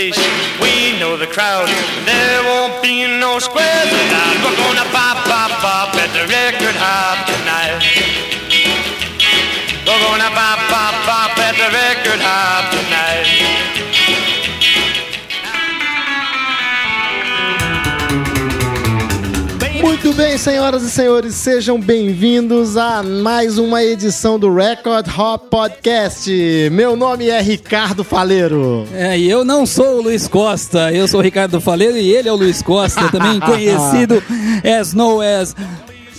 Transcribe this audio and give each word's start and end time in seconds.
place. 0.00 0.16
We 0.62 0.98
know 0.98 1.18
the 1.18 1.26
crowd. 1.26 1.99
Bem, 20.20 20.36
senhoras 20.36 20.82
e 20.82 20.90
senhores, 20.90 21.34
sejam 21.34 21.80
bem-vindos 21.80 22.76
a 22.76 23.02
mais 23.02 23.56
uma 23.56 23.82
edição 23.82 24.38
do 24.38 24.54
Record 24.54 25.06
Hop 25.18 25.48
Podcast. 25.48 26.30
Meu 26.70 26.94
nome 26.94 27.30
é 27.30 27.40
Ricardo 27.40 28.04
Faleiro. 28.04 28.86
É, 28.92 29.18
e 29.18 29.30
eu 29.30 29.46
não 29.46 29.64
sou 29.64 29.96
o 29.96 30.02
Luiz 30.02 30.28
Costa, 30.28 30.92
eu 30.92 31.08
sou 31.08 31.20
o 31.20 31.22
Ricardo 31.22 31.58
Faleiro 31.58 31.96
e 31.96 32.10
ele 32.12 32.28
é 32.28 32.32
o 32.32 32.36
Luiz 32.36 32.60
Costa, 32.60 33.08
também 33.10 33.40
conhecido 33.40 34.22
as 34.78 34.92
no 34.92 35.22
as 35.22 35.56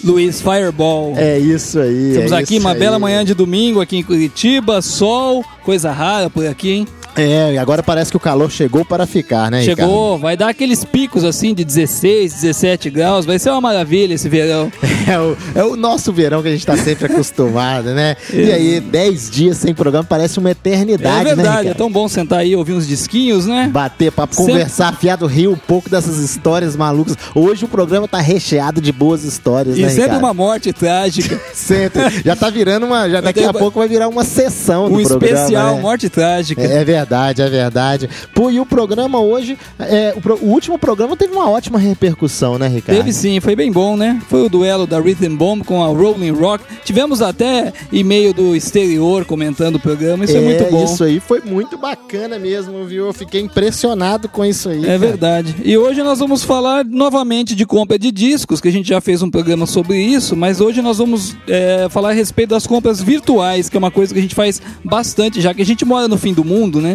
Luiz 0.03 0.41
Fireball. 0.41 1.13
É 1.15 1.37
isso 1.37 1.79
aí. 1.79 2.09
Estamos 2.09 2.31
é 2.31 2.37
aqui 2.37 2.57
uma 2.57 2.71
aí. 2.71 2.79
bela 2.79 2.97
manhã 2.97 3.23
de 3.23 3.35
domingo 3.35 3.81
aqui 3.81 3.97
em 3.97 4.03
Curitiba, 4.03 4.81
sol, 4.81 5.45
coisa 5.63 5.91
rara 5.91 6.27
por 6.27 6.47
aqui, 6.47 6.71
hein? 6.71 6.87
É, 7.15 7.53
e 7.53 7.57
agora 7.57 7.83
parece 7.83 8.09
que 8.11 8.17
o 8.17 8.19
calor 8.19 8.49
chegou 8.49 8.85
para 8.85 9.05
ficar, 9.05 9.51
né, 9.51 9.63
Chegou, 9.63 10.17
vai 10.17 10.37
dar 10.37 10.49
aqueles 10.49 10.83
picos 10.85 11.23
assim 11.23 11.53
de 11.53 11.63
16, 11.65 12.33
17 12.41 12.89
graus, 12.89 13.25
vai 13.25 13.37
ser 13.37 13.49
uma 13.49 13.59
maravilha 13.61 14.13
esse 14.13 14.29
verão. 14.29 14.71
Ricardo? 14.81 14.91
É 15.11 15.19
o, 15.19 15.37
é 15.55 15.63
o 15.65 15.75
nosso 15.75 16.13
verão 16.13 16.41
que 16.43 16.47
a 16.47 16.51
gente 16.51 16.65
tá 16.65 16.77
sempre 16.77 17.07
acostumado, 17.07 17.89
né? 17.89 18.15
E 18.31 18.51
aí, 18.51 18.79
10 18.79 19.29
dias 19.31 19.57
sem 19.57 19.73
programa 19.73 20.05
parece 20.07 20.37
uma 20.39 20.51
eternidade, 20.51 21.21
É 21.21 21.23
né, 21.23 21.35
verdade, 21.35 21.47
é 21.57 21.59
Ricardo? 21.61 21.77
tão 21.77 21.91
bom 21.91 22.07
sentar 22.07 22.39
aí 22.39 22.51
e 22.51 22.55
ouvir 22.55 22.73
uns 22.73 22.87
disquinhos, 22.87 23.45
né? 23.47 23.67
Bater 23.73 24.11
papo, 24.11 24.35
Sempre- 24.35 24.53
conversar, 24.53 24.95
fiado, 24.95 25.25
rir 25.25 25.47
um 25.47 25.57
pouco 25.57 25.89
dessas 25.89 26.19
histórias 26.19 26.75
malucas. 26.75 27.17
Hoje 27.33 27.65
o 27.65 27.67
programa 27.67 28.07
tá 28.07 28.19
recheado 28.19 28.79
de 28.79 28.91
boas 28.91 29.23
histórias, 29.23 29.75
E 29.77 29.81
né, 29.81 29.87
sempre 29.89 30.03
Ricardo? 30.03 30.23
uma 30.23 30.33
morte 30.35 30.71
trágica. 30.71 31.41
Sempre. 31.53 32.21
Já 32.23 32.35
tá 32.35 32.49
virando 32.49 32.85
uma. 32.85 33.09
Já 33.09 33.19
daqui 33.21 33.43
a 33.43 33.51
pouco 33.51 33.79
vai 33.79 33.87
virar 33.87 34.07
uma 34.07 34.23
sessão 34.23 34.87
do 34.87 34.97
Um 34.99 35.03
programa. 35.03 35.25
especial, 35.35 35.75
né? 35.75 35.81
morte 35.81 36.09
trágica. 36.09 36.61
É, 36.61 36.77
é 36.81 36.85
verdade, 36.85 37.00
é 37.41 37.49
verdade. 37.49 38.09
Pô, 38.33 38.49
e 38.49 38.59
o 38.59 38.65
programa 38.65 39.19
hoje, 39.19 39.57
é, 39.79 40.13
o, 40.15 40.21
pro- 40.21 40.39
o 40.41 40.47
último 40.49 40.77
programa 40.77 41.15
teve 41.17 41.33
uma 41.33 41.49
ótima 41.49 41.77
repercussão, 41.79 42.57
né, 42.57 42.67
Ricardo? 42.67 42.97
Teve 42.97 43.13
sim, 43.13 43.39
foi 43.39 43.55
bem 43.55 43.71
bom, 43.71 43.95
né? 43.97 44.21
Foi 44.29 44.43
o 44.45 44.49
duelo 44.49 44.85
da 44.87 44.99
Rhythm 44.99 45.35
Bomb 45.35 45.63
com 45.63 45.83
a 45.83 45.87
Rolling 45.87 46.31
Rock. 46.31 46.63
Tivemos 46.83 47.21
até 47.21 47.71
e-mail 47.91 48.33
do 48.33 48.55
exterior 48.55 49.25
comentando 49.25 49.75
o 49.75 49.79
programa, 49.79 50.25
isso 50.25 50.37
é, 50.37 50.41
muito 50.41 50.63
bom. 50.71 50.83
Isso 50.83 51.03
aí 51.03 51.19
foi 51.19 51.41
muito 51.41 51.77
bacana 51.77 52.37
mesmo, 52.39 52.85
viu? 52.85 53.07
Eu 53.07 53.13
fiquei 53.13 53.41
impressionado 53.41 54.27
com 54.29 54.43
isso 54.45 54.69
aí. 54.69 54.79
É 54.79 54.85
cara. 54.85 54.97
verdade. 54.97 55.55
E 55.63 55.77
hoje 55.77 56.01
nós 56.03 56.19
vamos 56.19 56.43
falar 56.43 56.83
novamente 56.85 57.55
de 57.55 57.65
compra 57.65 57.97
de 57.97 58.11
discos, 58.11 58.59
que 58.61 58.67
a 58.67 58.71
gente 58.71 58.89
já 58.89 59.01
fez 59.01 59.21
um 59.21 59.29
programa 59.29 59.65
sobre 59.65 59.97
isso, 60.01 60.35
mas 60.35 60.59
hoje 60.61 60.81
nós 60.81 60.97
vamos 60.97 61.35
é, 61.47 61.87
falar 61.89 62.09
a 62.09 62.13
respeito 62.13 62.49
das 62.49 62.65
compras 62.67 63.01
virtuais, 63.01 63.69
que 63.69 63.77
é 63.77 63.79
uma 63.79 63.91
coisa 63.91 64.13
que 64.13 64.19
a 64.19 64.21
gente 64.21 64.35
faz 64.35 64.61
bastante, 64.83 65.41
já 65.41 65.53
que 65.53 65.61
a 65.61 65.65
gente 65.65 65.85
mora 65.85 66.07
no 66.07 66.17
fim 66.17 66.33
do 66.33 66.43
mundo, 66.43 66.81
né? 66.81 66.90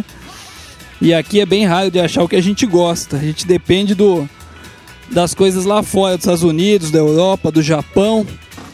E 1.01 1.13
aqui 1.13 1.41
é 1.41 1.47
bem 1.47 1.67
raro 1.67 1.91
de 1.91 2.01
achar 2.01 2.23
o 2.23 2.29
que 2.29 2.37
a 2.37 2.43
gente 2.43 2.65
gosta. 2.67 3.17
A 3.17 3.21
gente 3.21 3.47
depende 3.47 3.95
do 3.95 4.29
das 5.11 5.35
coisas 5.35 5.65
lá 5.65 5.83
fora, 5.83 6.17
dos 6.17 6.25
Estados 6.25 6.43
Unidos, 6.43 6.91
da 6.91 6.99
Europa, 6.99 7.51
do 7.53 7.63
Japão. 7.63 8.27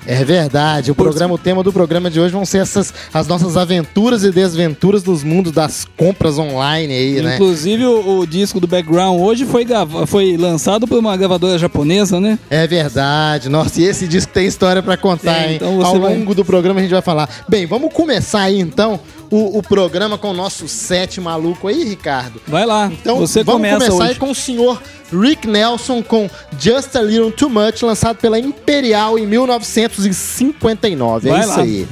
É 0.04 0.24
verdade. 0.24 0.90
O 0.90 0.94
programa, 0.96 1.34
o 1.34 1.38
tema 1.38 1.62
do 1.62 1.72
programa 1.72 2.10
de 2.10 2.18
hoje 2.18 2.32
vão 2.32 2.44
ser 2.44 2.58
essas 2.58 2.92
as 3.14 3.28
nossas 3.28 3.56
aventuras 3.56 4.24
e 4.24 4.32
desventuras 4.32 5.02
dos 5.02 5.22
mundos 5.22 5.52
das 5.52 5.86
compras 5.96 6.38
online 6.38 6.92
aí, 6.92 7.22
né? 7.22 7.34
Inclusive 7.36 7.84
o, 7.86 8.18
o 8.20 8.26
disco 8.26 8.58
do 8.58 8.66
Background 8.66 9.20
hoje 9.20 9.44
foi, 9.44 9.64
foi 10.08 10.36
lançado 10.36 10.88
por 10.88 10.98
uma 10.98 11.16
gravadora 11.16 11.56
japonesa, 11.56 12.18
né? 12.18 12.36
É 12.50 12.66
verdade. 12.66 13.48
Nossa, 13.48 13.80
e 13.80 13.84
esse 13.84 14.08
disco 14.08 14.32
tem 14.32 14.46
história 14.46 14.82
pra 14.82 14.96
contar, 14.96 15.48
hein? 15.48 15.56
então 15.56 15.76
você 15.76 15.94
Ao 15.94 16.00
vai- 16.00 16.18
longo 16.18 16.34
do 16.34 16.44
programa 16.44 16.80
a 16.80 16.82
gente 16.82 16.92
vai 16.92 17.02
falar. 17.02 17.28
Bem, 17.48 17.66
vamos 17.66 17.92
começar 17.92 18.40
aí 18.42 18.58
então 18.58 18.98
o, 19.32 19.58
o 19.58 19.62
programa 19.62 20.16
com 20.18 20.30
o 20.30 20.34
nosso 20.34 20.68
set 20.68 21.18
maluco 21.20 21.66
aí, 21.66 21.82
Ricardo. 21.84 22.40
Vai 22.46 22.64
lá, 22.66 22.90
Então 22.92 23.16
você 23.16 23.42
vamos 23.42 23.60
começa 23.62 23.86
começar 23.86 24.04
aí 24.04 24.10
hoje. 24.10 24.20
com 24.20 24.30
o 24.30 24.34
senhor 24.34 24.80
Rick 25.12 25.48
Nelson 25.48 26.02
com 26.02 26.28
Just 26.58 26.94
a 26.96 27.00
Little 27.02 27.32
Too 27.32 27.48
Much, 27.50 27.82
lançado 27.82 28.16
pela 28.18 28.38
Imperial 28.38 29.18
em 29.18 29.26
1959. 29.26 31.28
É 31.28 31.32
Vai 31.32 31.40
isso 31.40 31.48
lá. 31.50 31.62
aí. 31.62 31.88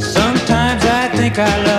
Sometimes 0.00 0.84
I 0.84 1.08
think 1.16 1.38
I 1.38 1.64
love 1.64 1.77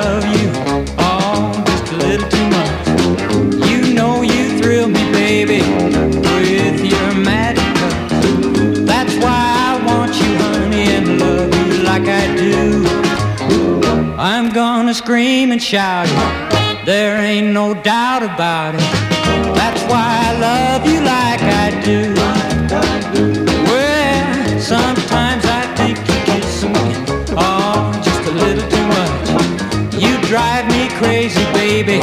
scream 15.40 15.52
and 15.54 15.64
shout 15.64 16.06
it, 16.10 16.86
there 16.86 17.18
ain't 17.18 17.54
no 17.54 17.74
doubt 17.74 18.24
about 18.24 18.76
it. 18.76 18.82
That's 19.56 19.82
why 19.84 20.08
I 20.28 20.32
love 20.38 20.86
you 20.86 21.00
like 21.00 21.42
I 21.42 21.68
do. 21.90 22.14
Well, 23.72 24.60
sometimes 24.60 25.46
I 25.46 25.64
think 25.78 25.98
you 26.10 26.18
kiss 26.28 26.64
me, 26.64 26.88
oh, 27.38 27.92
just 28.04 28.24
a 28.28 28.34
little 28.44 28.68
too 28.74 28.86
much. 28.98 29.94
You 30.04 30.12
drive 30.28 30.68
me 30.76 30.90
crazy, 31.00 31.46
baby, 31.54 32.00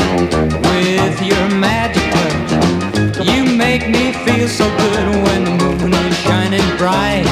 with 0.69 1.21
your 1.21 1.47
magic 1.61 2.07
touch. 2.15 3.27
You 3.27 3.45
make 3.45 3.87
me 3.91 4.13
feel 4.25 4.49
so 4.49 4.65
good 4.65 5.07
when 5.27 5.45
the 5.45 5.55
moon 5.61 5.93
is 5.93 6.17
shining 6.21 6.69
bright. 6.79 7.29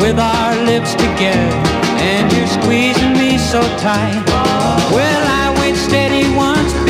With 0.00 0.18
our 0.18 0.56
lips 0.64 0.94
together, 0.94 1.91
and 2.02 2.32
you're 2.32 2.46
squeezing 2.46 3.12
me 3.12 3.38
so 3.38 3.60
tight. 3.78 4.22
Well, 4.90 5.22
I 5.42 5.54
went 5.60 5.76
steady 5.76 6.24
once 6.34 6.81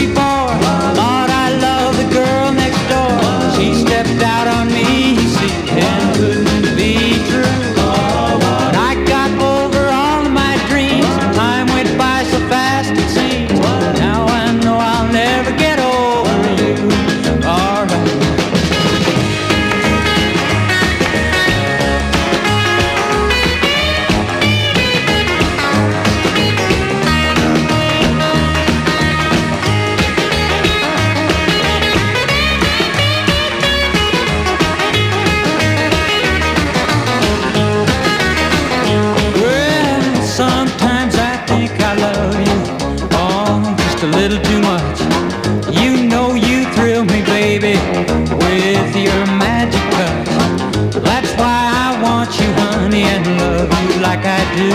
do. 54.56 54.72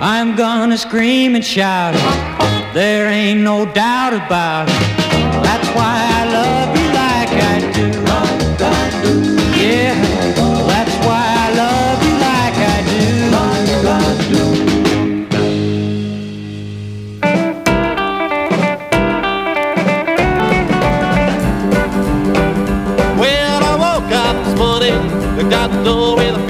I'm 0.00 0.36
gonna 0.36 0.78
scream 0.78 1.34
and 1.34 1.44
shout 1.44 1.94
it, 1.94 2.74
there 2.74 3.08
ain't 3.08 3.40
no 3.40 3.64
doubt 3.66 4.14
about 4.14 4.68
it. 4.68 4.98
That's 5.42 5.68
why 5.76 5.94
I 6.18 6.24
love 6.32 6.76
you 6.80 6.87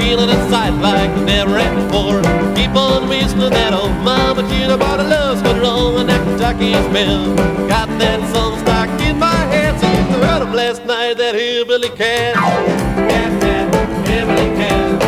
feeling 0.09 0.31
inside 0.31 0.73
like 0.81 1.11
I 1.11 1.25
never 1.25 1.59
had 1.59 1.75
before. 1.77 2.23
Keep 2.57 2.75
on 2.77 3.09
whistling 3.11 3.53
that 3.53 3.75
old 3.75 3.93
mama 4.09 4.41
tune 4.49 4.71
about 4.71 5.01
a 5.01 5.03
love's 5.03 5.43
gone 5.43 5.61
wrong 5.61 6.01
and 6.01 6.09
that 6.09 6.23
Kentucky's 6.25 6.87
bell. 6.95 7.37
Got 7.69 7.89
that 8.01 8.21
song 8.33 8.59
stuck 8.63 8.89
in 9.03 9.19
my 9.19 9.41
head 9.53 9.79
since 9.79 10.09
I 10.15 10.19
heard 10.25 10.43
'em 10.47 10.55
last 10.55 10.83
night, 10.87 11.19
that 11.19 11.35
hillbilly 11.35 11.91
cat. 11.91 12.35
Cat, 12.37 13.33
cat, 13.45 13.67
hillbilly 14.09 14.51
cat. 14.61 15.01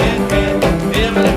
Cat, 0.00 0.20
cat, 0.32 0.56
hillbilly 0.94 1.32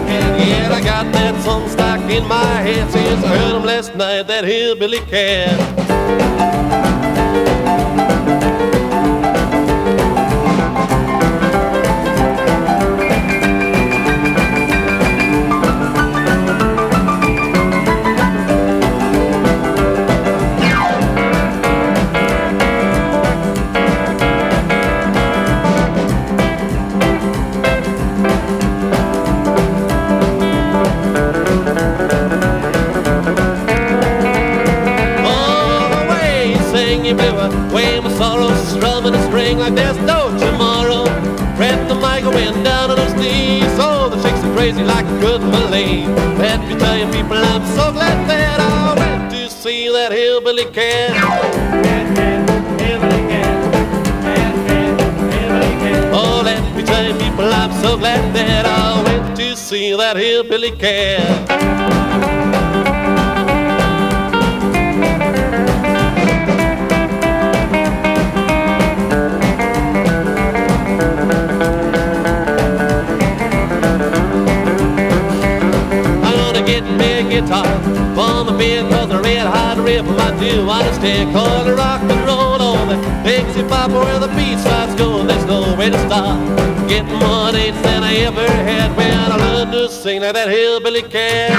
in 2.18 2.28
my 2.28 2.54
head 2.68 2.86
since 2.92 3.24
I 3.24 3.28
heard 3.38 3.56
him 3.58 3.66
last 3.72 3.94
night, 3.96 4.24
that 4.32 4.44
hillbilly 4.46 5.02
cat. 5.14 5.58
Hillbilly 60.36 60.72
cat. 60.72 61.50
A 77.08 77.24
guitar. 77.30 77.66
For 78.16 78.44
my 78.44 78.58
bed 78.58 78.92
cause 78.92 79.10
the 79.10 79.22
red 79.22 79.48
hot 79.48 79.78
rhythm 79.78 80.18
I 80.20 80.32
do 80.40 80.70
understand 80.70 81.34
cause 81.34 81.66
the 81.66 81.76
rock 81.76 82.02
and 82.02 82.26
roll 82.28 82.62
on 82.62 82.88
the 82.90 82.98
Dixie 83.24 83.64
pop 83.70 83.92
where 83.92 84.20
the 84.20 84.28
beat 84.36 84.60
starts 84.60 84.96
going. 84.96 85.28
There's 85.28 85.46
nowhere 85.46 85.92
to 85.92 86.00
stop 86.08 86.38
getting 86.90 87.20
more 87.20 87.52
dates 87.52 87.82
than 87.82 88.04
I 88.04 88.16
ever 88.28 88.48
had 88.70 88.96
learned 89.66 89.90
to 89.90 89.94
sing 89.94 90.22
like 90.22 90.34
that 90.34 90.50
hillbilly 90.50 91.02
cat 91.02 91.52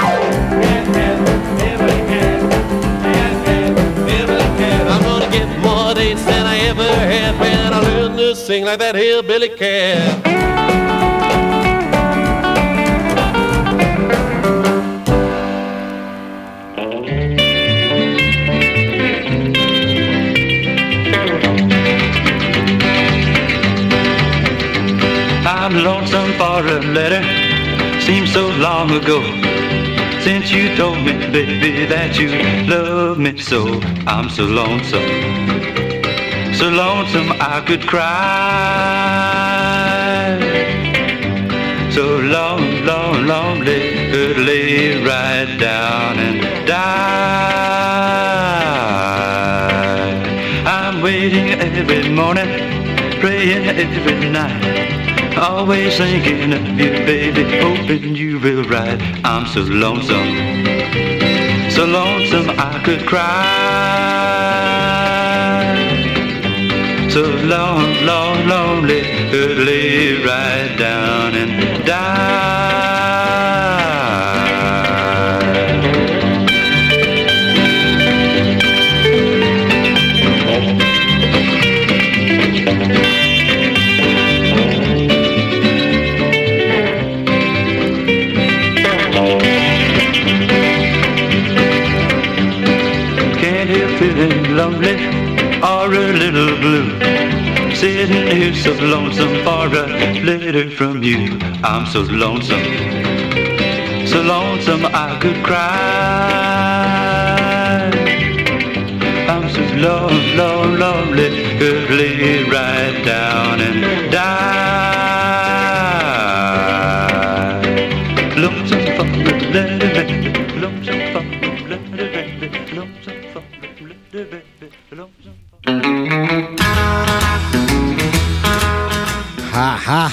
I'm 4.89 5.03
gonna 5.03 5.31
get 5.31 5.49
more 5.61 5.95
dates 5.95 6.25
than 6.25 6.47
I 6.47 6.59
ever 6.71 6.83
had 6.83 7.39
when 7.41 7.73
I 7.73 7.81
learned 7.81 8.19
to 8.19 8.37
sing 8.37 8.65
like 8.65 8.79
that 8.79 8.95
hillbilly 8.95 9.49
cat 9.49 10.23
I'm 25.49 25.75
lonesome 25.75 26.33
for 26.35 26.65
a 26.65 26.81
letter. 26.81 27.46
Seems 28.07 28.33
so 28.33 28.47
long 28.59 28.93
ago 28.93 29.21
since 30.23 30.53
you 30.53 30.75
told 30.77 30.99
me, 30.99 31.13
baby, 31.33 31.87
that 31.87 32.17
you 32.17 32.29
love 32.69 33.19
me 33.19 33.37
so. 33.37 33.81
I'm 34.07 34.29
so 34.29 34.45
lonesome, 34.45 35.03
so 36.55 36.69
lonesome 36.69 37.33
I 37.41 37.61
could 37.67 37.85
cry. 37.87 38.07
So 41.91 42.19
long, 42.19 42.85
long, 42.85 43.27
lonely, 43.27 43.81
could 44.13 44.39
lay 44.39 45.03
right 45.05 45.57
down 45.59 46.21
and 46.21 46.67
die. 46.67 46.77
I'm 50.65 51.03
waiting 51.03 51.51
every 51.61 52.09
morning, 52.09 52.51
praying 53.21 53.67
every 53.67 54.31
night. 54.31 54.96
Always 55.39 55.99
thinking 55.99 56.55
of 56.55 56.67
you, 56.81 56.93
baby, 57.05 57.45
hoping 57.61 58.15
you 58.17 58.41
will 58.41 58.65
write. 58.65 59.03
I'm 59.23 59.47
so 59.47 59.61
lonesome, 59.61 60.65
so 61.71 61.85
lonesome 61.85 62.49
I 62.59 62.81
could 62.83 63.07
cry. 63.07 63.77
So 67.11 67.23
long, 67.45 67.85
long, 68.07 68.49
lonely, 68.49 69.03
could 69.31 69.59
lay 69.59 70.25
right 70.25 70.75
down 70.79 71.35
and 71.35 71.85
die. 71.85 72.96
Letter 100.57 100.71
from 100.71 101.03
you. 101.03 101.39
I'm 101.63 101.87
so 101.87 102.01
lonesome, 102.01 102.63
so 104.07 104.23
lonesome 104.23 104.87
I 104.87 105.19
could 105.21 105.45
cry. 105.45 105.61
I'm 109.29 109.49
so 109.51 109.61
lone, 109.85 110.37
lone, 110.37 110.79
lonely, 110.79 111.59
could 111.59 111.91
lay 111.91 112.45
right 112.45 113.05
down 113.05 113.61
and 113.61 114.11
die. 114.13 114.36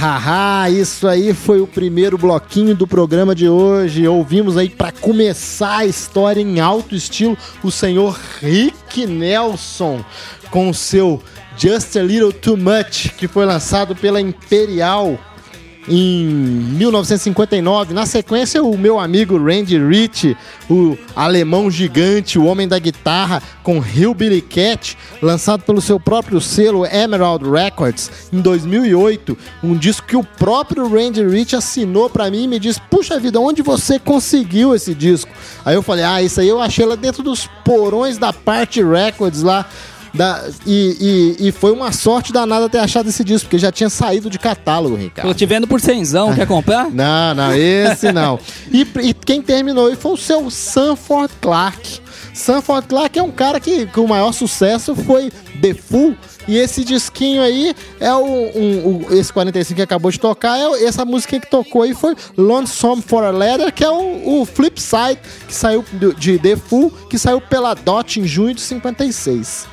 Ha. 0.05 0.69
Isso 0.69 1.07
aí 1.07 1.33
foi 1.33 1.61
o 1.61 1.67
primeiro 1.67 2.17
bloquinho 2.17 2.75
do 2.75 2.85
programa 2.85 3.33
de 3.33 3.47
hoje. 3.47 4.05
Ouvimos 4.05 4.57
aí 4.57 4.69
para 4.69 4.91
começar 4.91 5.77
a 5.77 5.85
história 5.85 6.41
em 6.41 6.59
alto 6.59 6.93
estilo 6.93 7.37
o 7.63 7.71
senhor 7.71 8.19
Rick 8.41 9.07
Nelson 9.07 10.03
com 10.51 10.73
seu 10.73 11.23
Just 11.57 11.95
a 11.95 12.03
Little 12.03 12.33
Too 12.33 12.57
Much, 12.57 13.13
que 13.17 13.29
foi 13.29 13.45
lançado 13.45 13.95
pela 13.95 14.19
Imperial 14.19 15.17
em 15.87 16.25
1959. 16.25 17.93
Na 17.93 18.05
sequência, 18.05 18.63
o 18.63 18.77
meu 18.77 18.99
amigo 18.99 19.37
Randy 19.37 19.77
Rich, 19.77 20.35
o 20.69 20.97
alemão 21.15 21.69
gigante, 21.69 22.39
o 22.39 22.45
homem 22.45 22.67
da 22.67 22.79
guitarra, 22.79 23.41
com 23.61 23.83
Hillbilly 23.83 24.41
Cat, 24.41 24.97
lançado 25.21 25.63
pelo 25.63 25.81
seu 25.81 25.99
próprio 25.99 26.39
selo 26.41 26.85
Emerald 26.85 27.49
Records 27.49 28.11
em 28.31 28.39
2008. 28.39 29.37
Um 29.63 29.75
disco 29.75 30.07
que 30.07 30.17
o 30.17 30.23
próprio 30.23 30.87
Randy 30.87 31.25
Rich 31.25 31.55
assinou 31.55 32.09
pra 32.09 32.29
mim 32.29 32.43
e 32.43 32.47
me 32.47 32.59
disse: 32.59 32.81
Puxa 32.89 33.19
vida, 33.19 33.39
onde 33.39 33.61
você 33.61 33.99
conseguiu 33.99 34.75
esse 34.75 34.93
disco? 34.93 35.31
Aí 35.65 35.75
eu 35.75 35.81
falei: 35.81 36.03
Ah, 36.03 36.21
isso 36.21 36.39
aí 36.39 36.47
eu 36.47 36.61
achei 36.61 36.85
lá 36.85 36.95
dentro 36.95 37.23
dos 37.23 37.47
porões 37.63 38.17
da 38.17 38.33
Party 38.33 38.83
Records 38.83 39.41
lá. 39.41 39.65
Da, 40.13 40.43
e, 40.67 41.35
e, 41.39 41.47
e 41.47 41.51
foi 41.51 41.71
uma 41.71 41.91
sorte 41.91 42.31
danada 42.31 42.69
ter 42.69 42.77
achado 42.77 43.09
esse 43.09 43.23
disco, 43.23 43.45
porque 43.47 43.57
já 43.57 43.71
tinha 43.71 43.89
saído 43.89 44.29
de 44.29 44.37
catálogo, 44.37 44.95
Ricardo. 44.95 45.27
Tô 45.27 45.33
te 45.33 45.45
vendo 45.45 45.67
por 45.67 45.81
cenzão, 45.81 46.35
quer 46.35 46.45
comprar? 46.45 46.89
Não, 46.93 47.33
não, 47.33 47.53
esse 47.55 48.11
não. 48.11 48.39
E, 48.71 48.81
e 49.01 49.13
quem 49.13 49.41
terminou 49.41 49.87
aí 49.87 49.95
foi 49.95 50.11
o 50.11 50.17
seu 50.17 50.49
Sanford 50.51 51.33
Clark. 51.41 51.99
Sanford 52.33 52.87
Clark 52.87 53.17
é 53.17 53.23
um 53.23 53.31
cara 53.31 53.59
que, 53.59 53.85
que 53.87 53.99
o 53.99 54.07
maior 54.07 54.31
sucesso 54.33 54.95
foi 54.95 55.31
The 55.61 55.73
Fool. 55.73 56.15
E 56.47 56.57
esse 56.57 56.83
disquinho 56.83 57.41
aí 57.41 57.73
é 57.99 58.13
o, 58.13 58.23
um, 58.25 59.05
o- 59.09 59.13
esse 59.13 59.31
45 59.31 59.75
que 59.77 59.81
acabou 59.81 60.11
de 60.11 60.19
tocar, 60.19 60.57
é 60.59 60.83
essa 60.83 61.05
música 61.05 61.39
que 61.39 61.49
tocou 61.49 61.83
aí 61.83 61.93
foi 61.95 62.15
Lonesome 62.37 63.01
for 63.01 63.23
a 63.23 63.31
Letter, 63.31 63.71
que 63.73 63.83
é 63.83 63.89
o, 63.89 64.41
o 64.41 64.45
flip 64.45 64.79
side 64.81 65.19
que 65.47 65.53
saiu 65.55 65.83
de 66.17 66.37
The 66.37 66.55
Fool, 66.57 66.91
que 67.09 67.17
saiu 67.17 67.39
pela 67.41 67.73
Dot 67.73 68.19
em 68.19 68.27
junho 68.27 68.53
de 68.53 68.61
56. 68.61 69.72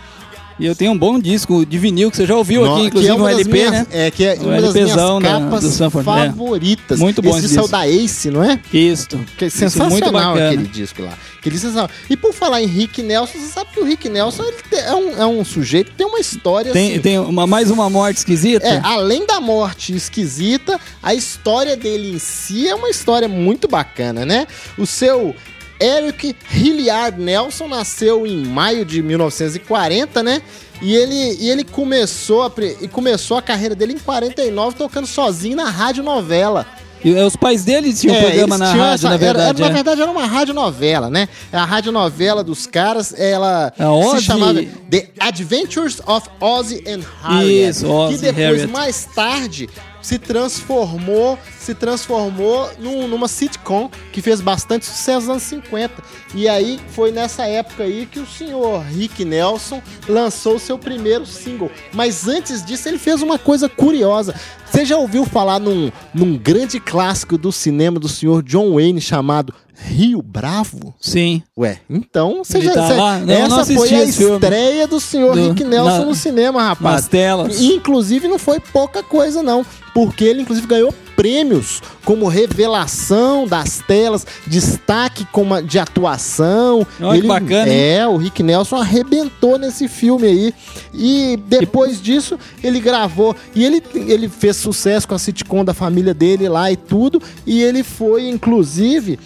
E 0.61 0.67
eu 0.67 0.77
tenho 0.77 0.93
um 0.93 0.99
bom 0.99 1.19
disco 1.19 1.65
de 1.65 1.79
vinil 1.79 2.11
que 2.11 2.17
você 2.19 2.27
já 2.27 2.37
ouviu 2.37 2.65
No- 2.65 2.75
aqui, 2.77 2.87
inclusive 2.87 3.11
é 3.13 3.15
um 3.15 3.23
das 3.25 3.33
LP, 3.35 3.51
minhas- 3.51 3.71
né? 3.73 3.87
É, 3.91 4.11
que 4.11 4.25
é 4.25 4.35
O 4.35 4.43
uma 4.45 4.61
das 4.61 4.75
minhas 4.75 4.91
LPzão 4.91 5.21
da- 5.21 5.29
capas 5.41 5.63
do 5.63 5.71
Sanford, 5.71 6.09
é. 6.11 6.27
favoritas. 6.27 6.99
Muito 7.01 7.23
bom 7.23 7.31
Esse 7.31 7.47
esse 7.47 7.55
saiu 7.55 7.63
disco. 7.63 7.77
da 7.77 7.89
Ace, 7.89 8.31
não 8.31 8.45
é? 8.45 8.61
Isso. 8.73 9.09
Que 9.39 9.47
é 9.47 9.51
sensacional 9.51 10.35
aquele 10.37 10.67
disco 10.67 11.03
lá. 11.03 11.15
Aquele 11.39 11.57
sensacional. 11.57 11.89
E 12.11 12.17
por 12.17 12.35
falar 12.35 12.61
em 12.63 12.67
Rick 12.67 13.03
Nelson, 13.03 13.39
você 13.39 13.47
sabe 13.47 13.71
que 13.73 13.81
o 13.81 13.85
Rick 13.85 14.09
Nelson 14.11 14.45
é, 14.73 14.95
um, 14.95 15.23
é 15.23 15.27
um 15.27 15.43
sujeito 15.45 15.91
que 15.93 15.97
tem 15.97 16.07
uma 16.07 16.21
história 16.21 16.71
Tem, 16.73 16.93
assim. 16.93 17.01
tem 17.01 17.19
uma, 17.19 17.47
mais 17.47 17.71
uma 17.71 17.89
morte 17.89 18.19
esquisita? 18.19 18.67
É, 18.67 18.81
além 18.85 19.25
da 19.27 19.41
morte 19.41 19.95
esquisita, 19.95 20.79
a 21.03 21.15
história 21.15 21.75
dele 21.77 22.13
em 22.13 22.19
si 22.19 22.69
é 22.69 22.75
uma 22.75 22.91
história 22.91 23.27
muito 23.27 23.67
bacana, 23.67 24.27
né? 24.27 24.47
O 24.77 24.85
seu 24.85 25.35
Eric 25.81 26.37
Hilliard 26.53 27.21
Nelson 27.21 27.67
nasceu 27.69 28.27
em 28.27 28.45
maio 28.47 28.85
de 28.85 29.03
1940, 29.03 30.23
né? 30.23 30.43
E 30.83 30.95
ele, 30.95 31.37
e 31.41 31.51
ele 31.51 31.63
começou, 31.65 32.43
a, 32.43 32.53
e 32.81 32.89
começou 32.89 33.37
a 33.37 33.43
carreira 33.43 33.75
dele 33.75 33.93
em 33.95 33.99
49 33.99 34.77
tocando 34.77 35.07
sozinho 35.07 35.57
na 35.57 35.69
rádio 35.69 36.03
novela. 36.03 36.67
E 37.03 37.15
eh, 37.15 37.25
os 37.25 37.35
pais 37.35 37.65
dele 37.65 37.93
tinham 37.95 38.15
um 38.15 38.19
É, 38.19 38.23
programa 38.25 38.59
na 38.59 38.67
rádio, 38.73 38.83
essa- 38.95 39.09
na 39.09 39.15
era- 39.15 39.19
verdade. 39.25 39.63
era- 39.63 39.65
é. 39.65 39.69
Na 39.69 39.75
verdade, 39.75 40.03
era 40.03 40.11
uma 40.11 40.27
radionovela, 40.27 41.09
né? 41.11 41.29
A 41.53 41.65
radionovela 41.65 42.45
dos 42.45 42.67
caras, 42.67 43.15
ela 43.19 43.73
Ozzy- 43.79 44.19
se 44.19 44.25
chamava 44.25 44.63
The 44.91 45.09
Adventures 45.19 46.01
of 46.07 46.29
Ozzy 46.41 46.85
and 46.87 47.01
Harriet. 47.23 47.71
Isso, 47.71 47.87
Ozzy 47.91 48.15
que 48.17 48.21
depois, 48.23 48.37
Harriet. 48.47 48.67
mais 48.71 49.07
tarde, 49.15 49.69
se 50.03 50.19
transformou, 50.19 51.39
se 51.59 51.75
transformou 51.75 52.71
num- 52.79 53.07
numa 53.07 53.29
sitcom 53.29 53.91
que 54.13 54.21
fez 54.23 54.41
bastante 54.41 54.87
sucesso 54.87 55.21
nos 55.21 55.29
anos 55.31 55.43
50. 55.45 56.03
E 56.35 56.49
aí 56.49 56.81
foi 56.89 57.13
nessa 57.13 57.47
época 57.47 57.83
aí 57.85 58.07
que 58.07 58.19
o 58.21 58.27
senhor 58.27 58.83
Rick 58.83 59.25
Nelson 59.25 59.83
lançou 60.09 60.59
seu 60.59 60.79
primeiro 60.79 61.27
single. 61.27 61.71
Mas 61.93 62.27
antes 62.29 62.65
disso, 62.65 62.89
ele 62.89 62.99
fez 62.99 63.23
uma 63.23 63.39
coisa 63.39 63.69
curiosa. 63.69 64.35
Você 64.71 64.85
já 64.85 64.97
ouviu 64.97 65.25
falar 65.25 65.59
num, 65.59 65.91
num 66.15 66.37
grande 66.39 66.79
clássico 66.79 67.37
do 67.37 67.51
cinema 67.51 67.99
do 67.99 68.09
senhor 68.09 68.43
John 68.43 68.75
Wayne 68.75 69.01
chamado 69.01 69.53
Rio 69.83 70.21
Bravo? 70.23 70.95
Sim. 71.01 71.43
Ué, 71.59 71.79
então 71.89 72.43
você 72.45 72.59
Ele 72.59 72.67
já. 72.67 72.75
tá 72.75 72.89
cê- 72.89 72.95
lá? 72.95 73.19
Não, 73.19 73.27
não 73.27 73.33
essa 73.35 73.61
assisti 73.63 73.89
foi 73.89 73.95
a 73.95 74.05
estreia 74.05 74.87
do 74.87 75.01
senhor 75.01 75.35
Do- 75.35 75.49
Rick 75.49 75.65
Nelson 75.65 75.99
na- 76.01 76.05
no 76.05 76.15
cinema, 76.15 76.63
rapaz. 76.63 76.97
nas 76.97 77.09
telas. 77.09 77.61
Inclusive 77.61 78.29
não 78.29 78.39
foi 78.39 78.61
pouca 78.61 79.03
coisa, 79.03 79.43
não. 79.43 79.65
Porque 79.93 80.25
ele, 80.25 80.43
inclusive, 80.43 80.67
ganhou 80.69 80.95
prêmios 81.17 81.83
como 82.05 82.29
revelação 82.29 83.47
das 83.47 83.83
telas, 83.87 84.25
destaque 84.47 85.27
como 85.33 85.61
de 85.61 85.79
atuação. 85.79 86.87
Olha 87.01 87.13
que 87.13 87.19
ele, 87.19 87.27
bacana, 87.29 87.69
hein? 87.73 87.79
É, 87.81 88.07
o 88.07 88.17
Rick 88.17 88.43
Nelson 88.43 88.77
arrebentou 88.77 89.59
nesse 89.59 89.89
filme 89.89 90.27
aí. 90.27 90.55
E 90.95 91.37
depois 91.49 92.01
disso, 92.01 92.39
ele 92.63 92.79
gravou. 92.81 93.35
E 93.55 93.65
ele, 93.65 93.83
ele 93.95 94.29
fez 94.29 94.57
sucesso 94.57 95.09
com 95.09 95.15
a 95.15 95.19
sitcom 95.19 95.65
da 95.65 95.75
família 95.75 96.15
dele 96.15 96.49
lá 96.49 96.71
e 96.71 96.77
tudo. 96.77 97.21
E 97.47 97.61
ele 97.63 97.83
foi, 97.83 98.29
inclusive. 98.29 99.19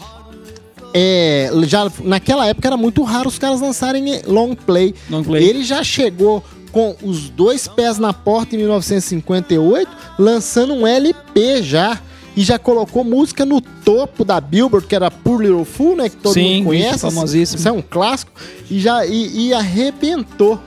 É, 0.96 1.50
já 1.66 1.90
naquela 2.04 2.46
época 2.46 2.68
era 2.68 2.76
muito 2.76 3.02
raro 3.02 3.28
os 3.28 3.36
caras 3.36 3.60
lançarem 3.60 4.22
long 4.26 4.54
play. 4.54 4.94
Long 5.10 5.24
play. 5.24 5.42
Ele 5.42 5.64
já 5.64 5.82
chegou 5.82 6.42
com 6.70 6.94
os 7.02 7.28
dois 7.28 7.66
pés 7.66 7.98
na 7.98 8.12
porta 8.12 8.54
em 8.54 8.58
1958, 8.58 9.90
lançando 10.18 10.72
um 10.72 10.86
LP 10.86 11.62
já. 11.62 12.00
E 12.36 12.42
já 12.42 12.58
colocou 12.58 13.04
música 13.04 13.46
no 13.46 13.60
topo 13.60 14.24
da 14.24 14.40
Billboard, 14.40 14.88
que 14.88 14.94
era 14.96 15.08
Poor 15.08 15.40
Little 15.40 15.64
Fool, 15.64 15.94
né? 15.94 16.08
Que 16.08 16.16
todo 16.16 16.34
Sim, 16.34 16.56
mundo 16.56 16.64
conhece. 16.66 16.98
famosíssimo. 16.98 17.60
Isso 17.60 17.68
é 17.68 17.70
um 17.70 17.80
clássico. 17.80 18.32
E 18.68 18.80
já 18.80 19.06
e, 19.06 19.50
e 19.50 19.54
arrebentou. 19.54 20.58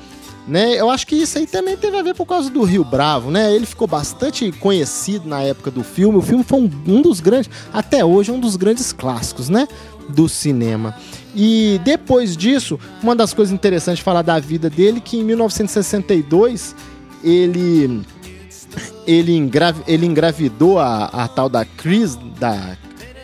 Né? 0.47 0.79
Eu 0.79 0.89
acho 0.89 1.05
que 1.05 1.17
isso 1.17 1.37
aí 1.37 1.45
também 1.45 1.75
teve 1.75 1.97
a 1.97 2.01
ver 2.01 2.15
por 2.15 2.25
causa 2.25 2.49
do 2.49 2.63
Rio 2.63 2.85
Bravo, 2.85 3.29
né? 3.29 3.53
Ele 3.53 3.65
ficou 3.65 3.85
bastante 3.85 4.49
conhecido 4.53 5.27
na 5.27 5.41
época 5.41 5.69
do 5.69 5.83
filme. 5.83 6.17
O 6.17 6.21
filme 6.21 6.41
foi 6.41 6.57
um, 6.61 6.71
um 6.87 7.01
dos 7.01 7.19
grandes, 7.19 7.49
até 7.73 8.05
hoje, 8.05 8.31
um 8.31 8.39
dos 8.39 8.55
grandes 8.55 8.93
clássicos, 8.93 9.49
né? 9.49 9.67
Do 10.09 10.27
cinema. 10.29 10.95
E 11.35 11.79
depois 11.83 12.35
disso, 12.37 12.79
uma 13.03 13.15
das 13.15 13.33
coisas 13.33 13.53
interessantes 13.53 13.99
de 13.99 14.03
falar 14.03 14.21
da 14.21 14.39
vida 14.39 14.69
dele, 14.69 14.99
que 15.01 15.17
em 15.17 15.23
1962 15.23 16.75
ele 17.23 18.01
ele, 19.05 19.35
engravi- 19.35 19.83
ele 19.87 20.05
engravidou 20.05 20.79
a, 20.79 21.05
a 21.05 21.27
tal 21.27 21.49
da 21.49 21.63
Chris, 21.65 22.15
da 22.39 22.77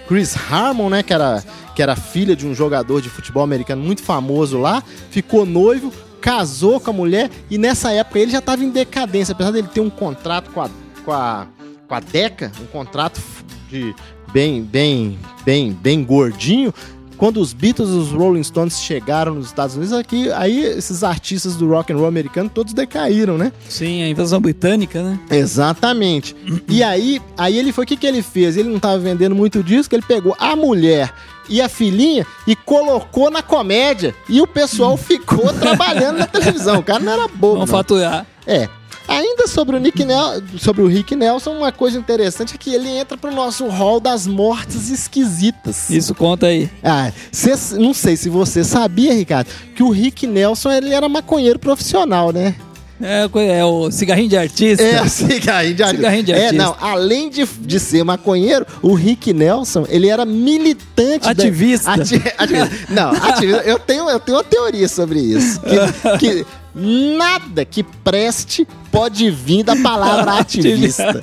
Chris 0.08 0.36
Harmon, 0.50 0.90
né? 0.90 1.04
Que 1.04 1.13
era, 1.13 1.44
que 1.75 1.82
era 1.82 1.96
filha 1.96 2.36
de 2.36 2.48
um 2.48 2.54
jogador 2.56 3.02
de 3.02 3.10
futebol 3.10 3.44
americano 3.44 3.84
muito 3.84 4.02
famoso 4.02 4.58
lá. 4.58 4.82
Ficou 5.10 5.46
noivo, 5.46 5.92
casou 6.22 6.80
com 6.80 6.90
a 6.92 6.94
mulher 6.94 7.30
e 7.50 7.58
nessa 7.58 7.92
época 7.92 8.20
ele 8.20 8.32
já 8.32 8.40
estava 8.40 8.63
em 8.63 8.70
decadência. 8.70 9.34
Apesar 9.34 9.52
dele 9.52 9.68
ter 9.74 9.82
um 9.82 9.90
contrato 9.90 10.50
com 10.52 10.62
a, 10.62 10.70
com 11.04 11.12
a, 11.12 11.48
com 11.88 11.96
a 11.96 12.00
Deca, 12.00 12.52
um 12.62 12.66
contrato 12.68 13.22
de 13.70 13.94
bem, 14.34 14.63
bem, 14.63 15.18
bem, 15.46 15.72
bem 15.72 16.04
gordinho. 16.04 16.74
Quando 17.16 17.40
os 17.40 17.54
Beatles 17.54 17.90
e 17.90 17.94
os 17.94 18.10
Rolling 18.10 18.44
Stones 18.44 18.82
chegaram 18.82 19.36
nos 19.36 19.46
Estados 19.46 19.75
Unidos, 19.75 19.94
aqui, 19.94 20.30
aí 20.32 20.62
esses 20.63 21.04
artistas 21.04 21.56
do 21.56 21.70
rock 21.70 21.94
and 21.94 21.98
roll 21.98 22.08
americano 22.08 22.50
todos 22.50 22.74
decaíram, 22.74 23.38
né? 23.38 23.54
Sim, 23.70 24.04
a 24.04 24.10
invasão 24.10 24.42
britânica, 24.42 25.02
né? 25.02 25.20
Exatamente. 25.30 26.36
E 26.68 26.84
aí, 26.84 27.22
aí 27.38 27.58
ele 27.58 27.72
foi, 27.72 27.86
o 27.86 27.88
que, 27.88 27.96
que 27.96 28.08
ele 28.08 28.22
fez? 28.22 28.58
Ele 28.58 28.68
não 28.68 28.80
tava 28.80 28.98
vendendo 28.98 29.36
muito 29.36 29.63
disco, 29.63 29.96
ele 29.96 30.04
pegou 30.06 30.36
a 30.40 30.56
mulher 30.56 31.13
e 31.48 31.62
a 31.62 31.70
filhinha 31.70 32.25
e 32.48 32.56
colocou 32.56 33.30
na 33.30 33.42
comédia. 33.42 34.13
E 34.28 34.42
o 34.42 34.48
pessoal 34.48 34.98
ficou 34.98 35.54
trabalhando 35.54 36.18
na 36.18 36.28
televisão. 36.28 36.80
O 36.80 36.84
cara 36.84 37.00
não 37.00 37.13
era 37.13 37.28
bobo. 37.28 37.54
Vamos 37.54 37.70
não. 37.70 37.78
faturar. 37.78 38.25
É. 38.46 38.68
Ainda 39.08 39.48
sobre 39.48 39.76
o 39.76 39.80
Nick 39.80 40.04
Nel 40.06 40.42
sobre 40.58 40.82
o 40.82 40.88
Rick 40.88 41.16
Nelson, 41.16 41.52
uma 41.52 41.72
coisa 41.72 41.98
interessante 42.00 42.56
é 42.56 42.58
que 42.58 42.74
ele 42.74 42.90
entra 42.90 43.18
pro 43.18 43.32
nosso 43.34 43.68
hall 43.68 44.00
das 44.00 44.26
mortes 44.26 44.90
esquisitas. 44.90 45.90
Isso 45.90 46.16
conta 46.16 46.48
aí. 46.48 46.70
Ah, 46.84 47.12
cê- 47.32 47.54
não 47.78 47.94
sei 47.94 48.16
se 48.16 48.30
você 48.30 48.64
sabia, 48.64 49.14
Ricardo, 49.14 49.50
que 49.76 49.84
o 49.84 49.90
Rick 49.90 50.26
Nelson 50.26 50.72
ele 50.72 50.94
era 50.94 51.08
maconheiro 51.10 51.60
profissional, 51.60 52.32
né? 52.32 52.56
É, 53.02 53.28
é 53.58 53.66
o 53.66 53.92
cigarrinho 53.92 54.30
de 54.30 54.38
artista. 54.38 54.82
É, 54.82 55.06
cigarrinho 55.10 55.76
de, 55.76 55.86
Cigarrinho 55.88 56.24
de 56.24 56.32
É, 56.32 56.46
artista. 56.46 56.64
não, 56.64 56.76
além 56.80 57.30
de, 57.30 57.46
de 57.46 57.80
ser 57.80 58.04
maconheiro, 58.06 58.66
o 58.82 58.94
Rick 58.94 59.34
Nelson, 59.34 59.86
ele 59.90 60.08
era 60.08 60.24
militante. 60.26 61.26
da- 61.26 61.32
Ativista. 61.32 61.92
Ati- 61.92 62.22
ativista. 62.38 62.72
Não, 62.90 63.10
ativista. 63.12 63.62
Eu 63.64 63.78
tenho, 63.80 64.10
eu 64.10 64.20
tenho 64.20 64.38
uma 64.38 64.44
teoria 64.44 64.88
sobre 64.88 65.20
isso. 65.20 65.60
Que, 65.62 66.18
que 66.18 66.46
nada 66.75 67.65
que 67.65 67.84
preste 67.84 68.68
pode 68.92 69.30
vir 69.30 69.63
da 69.63 69.75
palavra 69.75 70.34
ativista. 70.39 71.13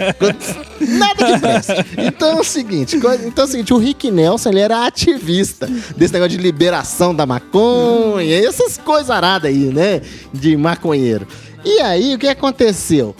nada 0.80 1.24
que 1.24 1.38
preste. 1.38 1.72
Então 1.98 2.38
é 2.38 2.40
o 2.40 2.44
seguinte, 2.44 2.96
então 2.96 3.44
é 3.44 3.46
o 3.46 3.50
seguinte, 3.50 3.74
o 3.74 3.78
Rick 3.78 4.10
Nelson, 4.10 4.50
ele 4.50 4.60
era 4.60 4.86
ativista 4.86 5.66
desse 5.96 6.12
negócio 6.12 6.36
de 6.36 6.42
liberação 6.42 7.14
da 7.14 7.26
maconha, 7.26 8.46
essas 8.46 8.78
coisas 8.78 9.10
aradas 9.10 9.50
aí, 9.50 9.72
né, 9.72 10.00
de 10.32 10.56
maconheiro. 10.56 11.26
E 11.64 11.80
aí, 11.80 12.14
o 12.14 12.18
que 12.18 12.26
aconteceu? 12.26 13.14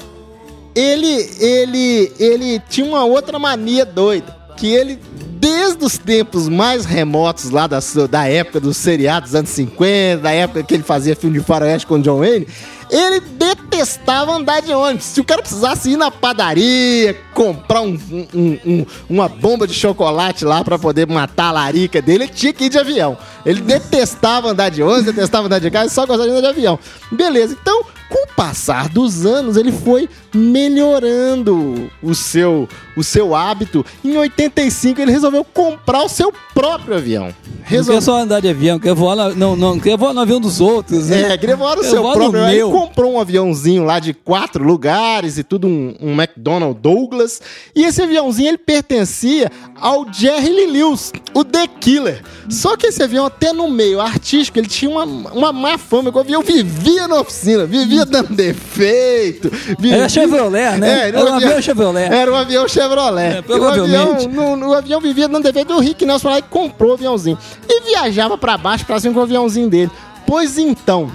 ele, 0.75 1.31
ele, 1.41 2.13
ele 2.19 2.63
tinha 2.69 2.87
uma 2.87 3.05
outra 3.05 3.39
mania 3.39 3.85
doida, 3.85 4.37
que 4.61 4.67
ele, 4.71 4.99
desde 5.41 5.83
os 5.83 5.97
tempos 5.97 6.47
mais 6.47 6.85
remotos 6.85 7.49
lá 7.49 7.67
da, 7.67 7.79
da 8.11 8.29
época 8.29 8.61
dos 8.61 8.77
seriados 8.77 9.31
dos 9.31 9.35
anos 9.39 9.49
50, 9.51 10.23
da 10.23 10.31
época 10.33 10.63
que 10.63 10.75
ele 10.75 10.83
fazia 10.83 11.17
filme 11.17 11.39
de 11.39 11.45
faroeste 11.45 11.87
com 11.87 11.99
John 11.99 12.19
Wayne, 12.19 12.47
ele 12.91 13.21
detestava 13.21 14.33
andar 14.33 14.61
de 14.61 14.71
ônibus. 14.73 15.05
Se 15.07 15.19
o 15.21 15.25
cara 15.25 15.41
precisasse 15.41 15.91
ir 15.91 15.97
na 15.97 16.11
padaria, 16.11 17.17
comprar 17.33 17.81
um- 17.81 17.99
um- 18.35 18.59
um- 18.67 18.87
uma 19.09 19.29
bomba 19.31 19.67
de 19.67 19.73
chocolate 19.73 20.45
lá 20.45 20.63
pra 20.63 20.79
poder 20.79 21.07
matar 21.07 21.47
a 21.49 21.53
larica 21.53 22.03
dele, 22.03 22.25
ele 22.25 22.33
tinha 22.33 22.53
que 22.53 22.65
ir 22.65 22.69
de 22.69 22.79
avião. 22.79 23.17
Ele 23.47 23.63
detestava 23.63 24.51
andar 24.51 24.69
de 24.71 24.83
ônibus, 24.83 25.05
detestava 25.07 25.47
andar 25.47 25.59
de 25.61 25.71
carro, 25.71 25.89
só 25.89 26.05
gostava 26.05 26.25
de 26.29 26.37
andar 26.37 26.53
de 26.53 26.59
avião. 26.59 26.79
Beleza, 27.11 27.57
então, 27.59 27.83
com 28.11 28.25
o 28.25 28.35
passar 28.35 28.89
dos 28.89 29.25
anos, 29.25 29.57
ele 29.57 29.71
foi 29.73 30.09
melhorando 30.35 31.91
o 32.03 32.15
seu, 32.15 32.69
o 32.97 33.05
seu 33.05 33.35
hábito. 33.35 33.87
Em 34.05 34.17
85, 34.17 35.01
ele 35.01 35.13
resolveu 35.13 35.45
comprar 35.45 36.03
o 36.03 36.09
seu 36.09 36.33
próprio 36.53 36.97
avião. 36.97 37.27
Não 37.27 37.51
Resolveu. 37.63 38.01
quer 38.01 38.05
só 38.05 38.19
andar 38.19 38.41
de 38.41 38.49
avião, 38.49 38.79
quer 38.81 38.93
voar 38.95 39.15
no, 39.15 39.35
não, 39.35 39.57
não, 39.57 39.79
quer 39.79 39.97
voar 39.97 40.13
no 40.13 40.21
avião 40.21 40.41
dos 40.41 40.61
outros. 40.61 41.09
né? 41.09 41.33
É, 41.33 41.39
queria 41.39 41.57
voar 41.57 41.77
no 41.77 41.83
Eu 41.85 41.91
seu 41.91 42.03
vou 42.03 42.11
no 42.11 42.17
próprio. 42.17 42.45
Aí 42.45 42.57
meu. 42.57 42.71
comprou 42.73 43.13
um 43.13 43.21
aviãozinho 43.21 43.85
lá 43.85 44.01
de 44.01 44.13
quatro 44.13 44.65
lugares 44.65 45.39
e 45.39 45.45
tudo, 45.45 45.69
um, 45.69 45.95
um 46.01 46.13
McDonnell 46.21 46.75
Douglas. 46.75 47.41
E 47.75 47.85
esse 47.85 48.03
aviãozinho 48.03 48.49
ele 48.49 48.59
pertencia 48.59 49.51
ao 49.81 50.13
Jerry 50.13 50.49
Lee 50.49 50.67
Lewis, 50.67 51.13
o 51.33 51.45
The 51.45 51.67
Killer. 51.69 52.23
Só 52.49 52.77
que 52.77 52.89
esse 52.89 53.03
avião, 53.03 53.27
até 53.27 53.53
no 53.53 53.71
meio 53.71 54.01
artístico, 54.01 54.59
ele 54.59 54.67
tinha 54.67 54.91
uma, 54.91 55.05
uma 55.05 55.53
má 55.53 55.79
fama. 55.79 56.11
O 56.13 56.19
avião 56.19 56.43
vivia 56.43 57.07
na 57.07 57.21
oficina, 57.21 57.67
vivia 57.67 58.00
dando 58.05 58.35
defeito. 58.35 59.51
Era 59.83 60.09
Chevrolet, 60.09 60.79
né? 60.79 61.09
era 61.09 61.19
Era 61.21 61.31
um 61.31 61.35
avião 61.35 61.63
Chevrolet. 61.63 62.13
Era 62.13 62.33
um 62.33 62.35
avião 62.37 62.69
Chevrolet. 62.69 63.39
É, 63.39 63.43
provavelmente. 63.43 63.97
O 63.97 64.11
avião, 64.11 64.29
no, 64.29 64.57
no 64.57 64.75
avião 64.75 65.01
vivia 65.01 65.29
dando 65.29 65.45
defeito. 65.45 65.73
O 65.75 65.81
Rick 65.81 66.05
Nelson 66.05 66.23
foi 66.23 66.31
lá 66.33 66.39
e 66.39 66.43
comprou 66.43 66.91
o 66.91 66.95
aviãozinho. 66.95 67.39
E 67.69 67.83
viajava 67.83 68.37
pra 68.37 68.57
baixo, 68.57 68.85
pra 68.85 69.01
cima 69.01 69.15
com 69.15 69.21
o 69.21 69.25
aviãozinho 69.25 69.69
dele. 69.69 69.91
Pois 70.27 70.59
então, 70.59 71.11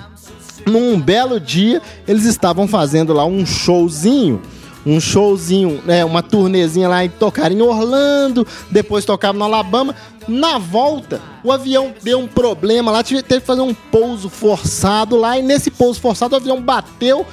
num 0.65 0.99
belo 0.99 1.39
dia, 1.39 1.81
eles 2.07 2.25
estavam 2.25 2.67
fazendo 2.67 3.13
lá 3.13 3.25
um 3.25 3.45
showzinho. 3.45 4.41
Um 4.85 4.99
showzinho, 4.99 5.81
né, 5.83 6.05
uma 6.05 6.21
turnezinha 6.21 6.87
lá 6.87 7.03
e 7.03 7.09
tocaram 7.09 7.55
em 7.55 7.61
Orlando, 7.61 8.45
depois 8.69 9.03
tocavam 9.03 9.39
no 9.39 9.45
Alabama. 9.45 9.95
Na 10.27 10.57
volta, 10.57 11.21
o 11.43 11.51
avião 11.51 11.93
deu 12.01 12.19
um 12.19 12.27
problema 12.27 12.91
lá, 12.91 13.03
teve 13.03 13.21
que 13.21 13.39
fazer 13.41 13.61
um 13.61 13.73
pouso 13.73 14.27
forçado 14.29 15.15
lá, 15.15 15.37
e 15.37 15.41
nesse 15.43 15.69
pouso 15.69 15.99
forçado 15.99 16.33
o 16.33 16.37
avião 16.37 16.61
bateu, 16.61 17.25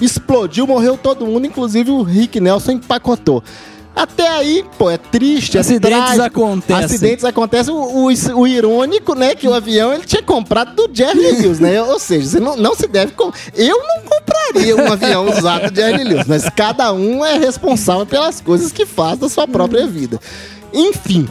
explodiu, 0.00 0.66
morreu 0.66 0.96
todo 0.96 1.26
mundo, 1.26 1.46
inclusive 1.46 1.90
o 1.90 2.02
Rick 2.02 2.40
Nelson 2.40 2.72
empacotou. 2.72 3.42
Até 3.94 4.26
aí, 4.28 4.64
pô, 4.78 4.88
é 4.88 4.96
triste, 4.96 5.56
é 5.56 5.60
Acidentes 5.60 5.98
trágico. 5.98 6.22
acontecem. 6.24 6.84
Acidentes 6.84 7.24
acontecem. 7.24 7.74
O, 7.74 8.06
o- 8.08 8.40
o 8.40 8.46
irônico, 8.46 9.14
né, 9.16 9.34
que 9.34 9.48
o 9.48 9.52
avião 9.52 9.92
ele 9.92 10.04
tinha 10.06 10.22
comprado 10.22 10.74
do 10.76 10.88
Jerry 10.96 11.18
Lewis, 11.18 11.58
né? 11.58 11.82
Ou 11.82 11.98
seja, 11.98 12.26
você 12.28 12.40
não, 12.40 12.56
não 12.56 12.74
se 12.76 12.86
deve... 12.86 13.12
com- 13.12 13.32
Eu 13.52 13.76
não 13.82 14.02
compraria 14.04 14.76
um 14.76 14.92
avião 14.92 15.28
usado 15.28 15.70
do 15.70 15.76
Jerry 15.76 16.04
Lewis, 16.04 16.26
mas 16.28 16.48
cada 16.48 16.92
um 16.92 17.24
é 17.24 17.36
responsável 17.36 18.06
pelas 18.06 18.40
coisas 18.40 18.70
que 18.70 18.86
faz 18.86 19.18
da 19.18 19.28
sua 19.28 19.46
própria 19.48 19.86
vida. 19.88 20.20
Enfim, 20.72 21.28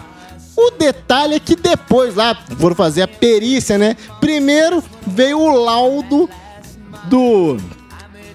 o 0.68 0.72
detalhe 0.72 1.36
é 1.36 1.40
que 1.40 1.56
depois 1.56 2.16
lá 2.16 2.36
foram 2.60 2.76
fazer 2.76 3.04
a 3.04 3.08
perícia, 3.08 3.78
né? 3.78 3.96
Primeiro 4.20 4.84
veio 5.08 5.40
o 5.40 5.64
laudo 5.64 6.30
do 7.06 7.58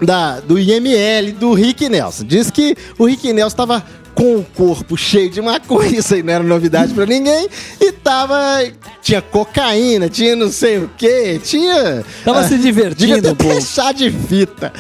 da, 0.01 0.41
do 0.41 0.59
IML 0.59 1.33
do 1.33 1.55
Rick 1.55 1.89
Nelson. 1.89 2.25
Diz 2.25 2.51
que 2.51 2.77
o 2.99 3.07
Rick 3.07 3.33
Nelson 3.33 3.55
estava 3.55 3.85
com 4.15 4.37
o 4.37 4.45
corpo 4.45 4.97
cheio 4.97 5.29
de 5.29 5.43
maconha, 5.43 5.99
isso 5.99 6.15
aí 6.15 6.23
não 6.23 6.33
era 6.33 6.45
novidade 6.45 6.95
pra 6.95 7.05
ninguém, 7.07 7.49
e 7.81 7.93
tava. 7.93 8.37
Tinha 9.03 9.21
cocaína, 9.21 10.09
tinha 10.09 10.35
não 10.35 10.51
sei 10.51 10.79
o 10.79 10.89
que, 10.97 11.39
tinha. 11.41 12.03
Tava 12.25 12.41
ah, 12.41 12.49
se 12.49 12.57
divertindo 12.57 13.29
até 13.29 13.61
chá 13.61 13.93
de 13.93 14.11
fita 14.11 14.73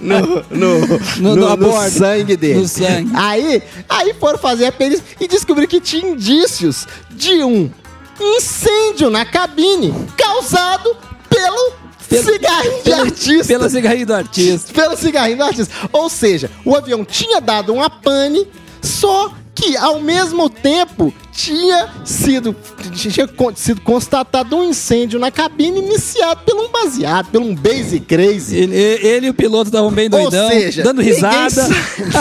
no, 0.00 0.44
no, 0.50 0.78
no, 0.78 1.34
No- 1.34 1.56
no- 1.56 1.90
sangue 1.90 2.36
dele. 2.36 2.60
No 2.60 2.68
sangue. 2.68 3.10
Aí, 3.14 3.62
aí 3.88 4.14
foram 4.14 4.38
fazer 4.38 4.66
a 4.66 4.72
perícia 4.72 5.04
e 5.20 5.26
descobriram 5.26 5.68
que 5.68 5.80
tinha 5.80 6.12
indícios 6.12 6.86
de 7.10 7.42
um 7.42 7.68
incêndio 8.20 9.10
na 9.10 9.24
cabine 9.24 9.92
causado 10.16 10.96
pelo, 11.28 11.72
Pelo- 12.10 12.24
cigarrinho 12.32 12.82
de 12.84 12.92
artista. 12.92 13.46
Pelo 13.46 13.70
cigarrinho 13.70 14.06
do 14.06 14.14
artista. 14.14 14.72
Pelo 14.72 14.96
cigarrinho 14.96 15.36
do 15.38 15.44
artista. 15.44 15.74
Ou 15.92 16.08
seja, 16.10 16.50
o 16.64 16.74
avião 16.76 17.04
tinha 17.04 17.40
dado 17.40 17.72
uma 17.72 17.88
pane, 17.88 18.46
só 18.82 19.32
que 19.54 19.76
ao 19.76 20.00
mesmo 20.00 20.48
tempo 20.50 21.12
tinha 21.32 21.88
sido, 22.04 22.54
tinha 22.94 23.26
sido 23.56 23.80
constatado 23.82 24.56
um 24.56 24.64
incêndio 24.64 25.18
na 25.18 25.30
cabine 25.30 25.78
iniciado 25.78 26.40
por 26.44 26.56
um 26.56 26.68
baseado, 26.68 27.30
por 27.30 27.40
um 27.40 27.54
basic 27.54 28.00
crazy. 28.06 28.56
Ele, 28.56 28.74
ele 28.76 29.26
e 29.26 29.30
o 29.30 29.34
piloto 29.34 29.66
estavam 29.68 29.90
bem 29.90 30.08
doidão, 30.10 30.48
seja, 30.50 30.82
dando 30.82 31.00
risada. 31.00 31.68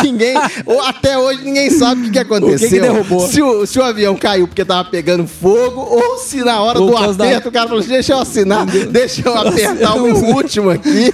Ninguém, 0.04 0.34
ninguém- 0.34 0.64
ou 0.66 0.82
até 0.84 1.18
hoje 1.18 1.44
ninguém 1.44 1.70
sabe 1.70 2.02
o 2.02 2.04
que, 2.06 2.12
que 2.12 2.20
aconteceu. 2.20 2.70
que 2.70 2.80
derrubou? 2.80 3.28
Se 3.28 3.42
o, 3.42 3.66
se 3.66 3.80
o 3.80 3.84
avião 3.84 4.16
caiu 4.16 4.48
porque 4.48 4.64
tava 4.64 4.88
pegando 4.90 5.28
fogo, 5.28 5.82
ou 5.82 6.18
se 6.20 6.38
na 6.44 6.62
hora 6.62 6.80
do 6.80 6.92
causa 6.92 7.18
da- 7.18 7.26
aperto 7.26 7.50
o 7.50 7.52
cara 7.52 7.68
falou: 7.68 7.80
assim, 7.82 7.90
deixa 7.90 8.14
eu 8.14 8.20
assinar, 8.20 8.66
deixa 8.66 9.22
eu 9.28 9.36
apertar 9.38 9.96
o 9.96 10.02
meu 10.04 10.16
último 10.36 10.70
aqui. 10.70 11.12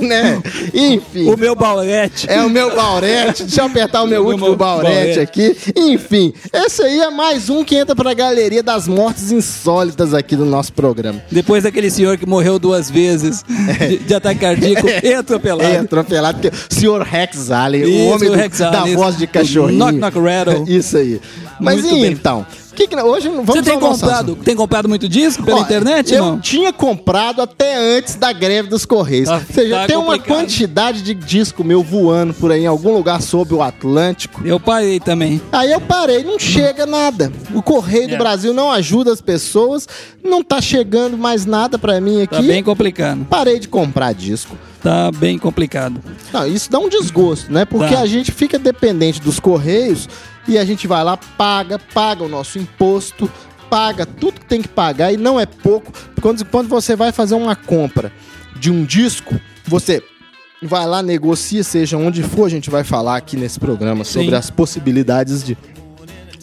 né? 0.00 0.40
Enfim. 0.74 1.28
O 1.32 1.36
meu 1.36 1.54
baurete. 1.54 2.26
É 2.30 2.42
o 2.42 2.50
meu 2.50 2.74
baurete. 2.74 3.44
Deixa 3.44 3.62
eu 3.62 3.66
apertar 3.66 4.02
o 4.02 4.06
meu 4.06 4.22
O 4.22 4.26
último 4.26 4.46
meu 4.46 4.56
baurete 4.56 4.94
baurete. 4.94 5.20
aqui. 5.20 5.56
Enfim, 5.76 6.32
esse 6.66 6.82
aí 6.82 7.00
é 7.00 7.10
mais 7.10 7.48
um 7.48 7.64
que 7.64 7.74
entra 7.76 7.94
pra 7.94 8.12
galeria 8.14 8.62
das 8.62 8.86
mortes 8.88 9.30
insólitas 9.32 10.12
aqui 10.14 10.36
do 10.36 10.44
nosso 10.44 10.72
programa. 10.72 11.22
Depois 11.30 11.64
daquele 11.64 11.90
senhor 11.90 12.16
que 12.16 12.26
morreu 12.26 12.58
duas 12.58 12.90
vezes 12.90 13.44
de, 13.88 13.98
de 13.98 14.14
ataque 14.14 14.40
cardíaco 14.40 14.86
e 15.02 15.12
atropelado. 15.14 15.68
É, 15.70 15.78
atropelado. 15.78 16.38
porque 16.40 16.56
o 16.56 16.74
senhor 16.74 17.02
Rex 17.02 17.50
Allen, 17.50 17.84
o 17.84 17.88
Isso, 17.88 18.14
homem 18.14 18.28
o 18.28 18.32
do- 18.32 18.38
Rex 18.38 18.58
da 18.58 18.80
Allen, 18.80 18.96
voz 18.96 19.16
de 19.16 19.26
cachorrinho. 19.26 19.78
Knock, 19.78 19.98
knock, 19.98 20.18
rattle. 20.18 20.64
Isso 20.68 20.96
aí. 20.96 21.20
Mas 21.60 21.82
Muito 21.82 21.96
e 21.96 22.06
então? 22.12 22.46
Que 22.78 22.86
que, 22.86 22.96
hoje 22.96 23.28
não- 23.28 23.44
vamos 23.44 23.56
Você 23.56 23.62
tem 23.62 23.80
comprado, 23.80 24.36
tem 24.36 24.54
comprado 24.54 24.88
muito 24.88 25.08
disco 25.08 25.42
pela 25.42 25.58
Ó, 25.58 25.62
internet, 25.62 26.14
eu 26.14 26.24
não? 26.24 26.38
tinha 26.40 26.72
comprado 26.72 27.42
até 27.42 27.96
antes 27.98 28.14
da 28.14 28.32
greve 28.32 28.68
dos 28.68 28.84
Correios. 28.86 29.28
Tá- 29.28 29.34
Ou 29.34 29.52
seja, 29.52 29.74
tá 29.80 29.86
tem 29.88 29.96
uma 29.96 30.12
complicado. 30.16 30.36
quantidade 30.38 31.02
de 31.02 31.12
disco 31.12 31.64
meu 31.64 31.82
voando 31.82 32.32
por 32.34 32.52
aí 32.52 32.62
em 32.62 32.66
algum 32.68 32.94
lugar 32.94 33.20
sob 33.20 33.52
o 33.52 33.62
Atlântico. 33.62 34.46
Eu 34.46 34.60
parei 34.60 35.00
também. 35.00 35.40
Aí 35.50 35.72
eu 35.72 35.80
parei, 35.80 36.22
não 36.22 36.38
chega 36.38 36.86
nada. 36.86 37.32
O 37.52 37.60
Correio 37.60 38.06
do 38.10 38.14
É. 38.14 38.18
Brasil 38.18 38.54
não 38.54 38.70
ajuda 38.70 39.12
as 39.12 39.20
pessoas, 39.20 39.88
não 40.22 40.44
tá 40.44 40.60
chegando 40.60 41.18
mais 41.18 41.44
nada 41.44 41.78
pra 41.80 42.00
mim 42.00 42.22
aqui. 42.22 42.36
Tá 42.36 42.42
bem 42.42 42.62
complicado. 42.62 43.26
Parei 43.28 43.58
de 43.58 43.66
comprar 43.66 44.14
disco. 44.14 44.56
Tá 44.80 45.10
bem 45.10 45.36
complicado. 45.36 46.00
Não, 46.32 46.46
isso 46.46 46.70
dá 46.70 46.78
um 46.78 46.88
desgosto, 46.88 47.52
né? 47.52 47.64
Porque 47.64 47.94
Tá. 47.96 48.00
a 48.02 48.06
gente 48.06 48.30
fica 48.30 48.56
dependente 48.56 49.20
dos 49.20 49.40
Correios 49.40 50.08
e 50.48 50.56
a 50.56 50.64
gente 50.64 50.86
vai 50.86 51.04
lá, 51.04 51.16
paga, 51.16 51.78
paga 51.78 52.24
o 52.24 52.28
nosso 52.28 52.58
imposto, 52.58 53.30
paga 53.68 54.06
tudo 54.06 54.40
que 54.40 54.46
tem 54.46 54.62
que 54.62 54.68
pagar 54.68 55.12
e 55.12 55.16
não 55.16 55.38
é 55.38 55.44
pouco. 55.44 55.92
Quando, 56.20 56.44
quando 56.46 56.68
você 56.68 56.96
vai 56.96 57.12
fazer 57.12 57.34
uma 57.34 57.54
compra 57.54 58.10
de 58.58 58.72
um 58.72 58.84
disco, 58.84 59.38
você 59.66 60.02
vai 60.62 60.86
lá, 60.86 61.02
negocia, 61.02 61.62
seja 61.62 61.96
onde 61.98 62.22
for, 62.22 62.46
a 62.46 62.48
gente 62.48 62.70
vai 62.70 62.82
falar 62.82 63.16
aqui 63.16 63.36
nesse 63.36 63.60
programa 63.60 64.04
sobre 64.04 64.30
Sim. 64.30 64.34
as 64.34 64.50
possibilidades 64.50 65.44
de 65.44 65.56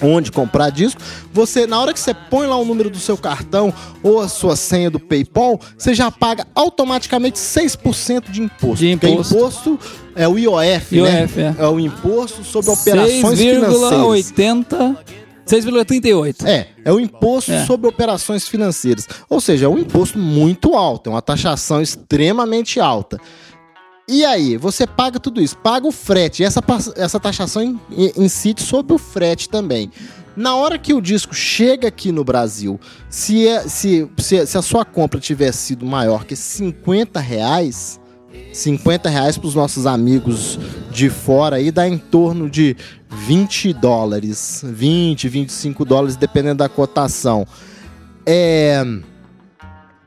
onde 0.01 0.31
comprar 0.31 0.69
disco, 0.69 1.01
você 1.31 1.65
na 1.65 1.79
hora 1.79 1.93
que 1.93 1.99
você 1.99 2.13
põe 2.13 2.47
lá 2.47 2.58
o 2.58 2.65
número 2.65 2.89
do 2.89 2.99
seu 2.99 3.17
cartão 3.17 3.73
ou 4.03 4.19
a 4.19 4.27
sua 4.27 4.55
senha 4.55 4.89
do 4.89 4.99
PayPal, 4.99 5.60
você 5.77 5.93
já 5.93 6.12
paga 6.12 6.45
automaticamente 6.53 7.38
6% 7.38 8.29
de 8.29 8.41
imposto. 8.41 8.77
De 8.77 8.91
imposto. 8.91 9.36
imposto 9.36 9.79
é 10.15 10.27
o 10.27 10.38
IOF, 10.38 10.95
IOF, 10.95 11.39
né? 11.39 11.55
é. 11.58 11.67
o 11.67 11.79
imposto 11.79 12.43
sobre 12.43 12.71
operações 12.71 13.39
financeiras. 13.39 13.75
6,80 13.75 14.97
6,38. 15.45 16.45
É, 16.45 16.67
é 16.84 16.91
o 16.91 16.99
imposto 16.99 17.51
É. 17.51 17.65
sobre 17.65 17.88
operações 17.88 18.47
financeiras. 18.47 19.08
Ou 19.29 19.39
seja, 19.39 19.65
é 19.65 19.69
um 19.69 19.77
imposto 19.77 20.17
muito 20.17 20.75
alto, 20.75 21.10
é 21.10 21.13
uma 21.13 21.21
taxação 21.21 21.81
extremamente 21.81 22.79
alta. 22.79 23.19
E 24.07 24.23
aí, 24.23 24.55
você 24.55 24.85
paga 24.85 25.19
tudo 25.19 25.41
isso, 25.41 25.57
paga 25.57 25.87
o 25.87 25.91
frete, 25.91 26.43
essa, 26.43 26.61
essa 26.95 27.19
taxação 27.19 27.63
in- 27.63 27.79
in- 27.91 28.11
incide 28.23 28.61
sobre 28.61 28.93
o 28.93 28.97
frete 28.99 29.49
também. 29.49 29.91
Na 30.35 30.55
hora 30.55 30.77
que 30.77 30.93
o 30.93 31.01
disco 31.01 31.33
chega 31.33 31.87
aqui 31.87 32.11
no 32.11 32.23
Brasil, 32.23 32.79
se, 33.09 33.47
é- 33.47 33.67
se, 33.67 34.07
se, 34.17 34.45
se 34.45 34.57
a 34.57 34.61
sua 34.61 34.85
compra 34.85 35.19
tiver 35.19 35.51
sido 35.53 35.85
maior 35.85 36.23
que 36.25 36.35
50 36.35 37.19
reais, 37.19 37.99
50 38.53 39.09
reais 39.09 39.37
para 39.37 39.47
os 39.47 39.55
nossos 39.55 39.85
amigos 39.87 40.59
de 40.91 41.09
fora 41.09 41.55
aí 41.55 41.71
dá 41.71 41.87
em 41.87 41.97
torno 41.97 42.49
de 42.49 42.75
20 43.09 43.73
dólares, 43.73 44.61
20, 44.63 45.27
25 45.29 45.83
dólares, 45.83 46.15
dependendo 46.15 46.57
da 46.59 46.69
cotação. 46.69 47.47
É, 48.25 48.83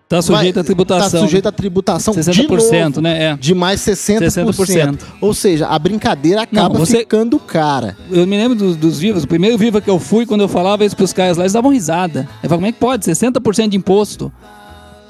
Tá 0.09 0.23
sujeito 0.23 0.55
vai- 0.55 0.63
à 0.63 0.65
tributação. 0.65 1.21
Tá 1.21 1.27
sujeito 1.27 1.47
à 1.49 1.53
tributação 1.53 2.15
60%, 2.15 2.33
de 2.33 2.83
novo, 2.89 3.01
né? 3.03 3.23
É. 3.33 3.37
de 3.37 3.55
mais 3.55 3.81
60%. 3.83 4.21
60%. 4.21 4.99
Ou 5.21 5.35
seja, 5.35 5.67
a 5.67 5.79
brincadeira 5.79 6.43
acaba 6.43 6.79
Não, 6.79 6.87
você- 6.87 7.01
ficando 7.01 7.39
cara. 7.39 7.95
Eu 8.11 8.27
me 8.27 8.37
lembro 8.39 8.57
dos, 8.57 8.75
dos 8.77 8.99
vivos. 8.99 9.25
O 9.25 9.29
primeiro 9.29 9.59
viva 9.59 9.83
que 9.83 9.91
eu 9.91 9.99
fui, 9.99 10.25
quando 10.25 10.41
eu 10.41 10.49
falava 10.49 10.83
isso 10.83 10.97
pros 10.97 11.13
caras 11.13 11.37
lá, 11.37 11.43
eles 11.43 11.53
davam 11.53 11.71
risada. 11.71 12.21
Eu 12.43 12.49
falava, 12.49 12.57
como 12.57 12.67
é 12.67 12.73
que 12.73 12.79
pode? 12.79 13.05
60% 13.05 13.69
de 13.69 13.77
imposto. 13.77 14.33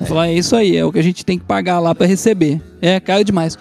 Eu 0.00 0.06
falava, 0.06 0.28
é 0.28 0.34
isso 0.34 0.56
aí, 0.56 0.76
é 0.76 0.84
o 0.84 0.90
que 0.90 0.98
a 0.98 1.02
gente 1.02 1.24
tem 1.24 1.38
que 1.38 1.44
pagar 1.44 1.78
lá 1.78 1.94
pra 1.94 2.04
receber. 2.06 2.60
É 2.82 2.98
caro 2.98 3.22
demais. 3.22 3.56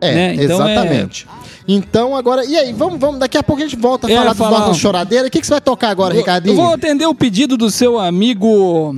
É, 0.00 0.14
Né? 0.14 0.34
Então 0.34 0.56
exatamente. 0.68 1.26
Então 1.66 2.14
agora, 2.16 2.44
e 2.44 2.56
aí, 2.56 2.72
vamos, 2.72 2.98
vamos, 3.00 3.18
daqui 3.18 3.36
a 3.36 3.42
pouco 3.42 3.60
a 3.60 3.64
gente 3.64 3.76
volta 3.76 4.06
a 4.06 4.10
É, 4.10 4.14
falar 4.16 4.28
dos 4.30 4.38
falar- 4.38 4.58
nossos 4.60 4.76
choradeiras. 4.78 5.28
O 5.28 5.30
que, 5.30 5.40
que 5.40 5.46
você 5.46 5.52
vai 5.54 5.60
tocar 5.60 5.88
agora, 5.90 6.14
Eu- 6.14 6.18
Ricardinho? 6.18 6.52
Eu 6.52 6.56
vou 6.56 6.72
atender 6.72 7.06
o 7.06 7.14
pedido 7.14 7.56
do 7.56 7.70
seu 7.70 7.98
amigo. 7.98 8.94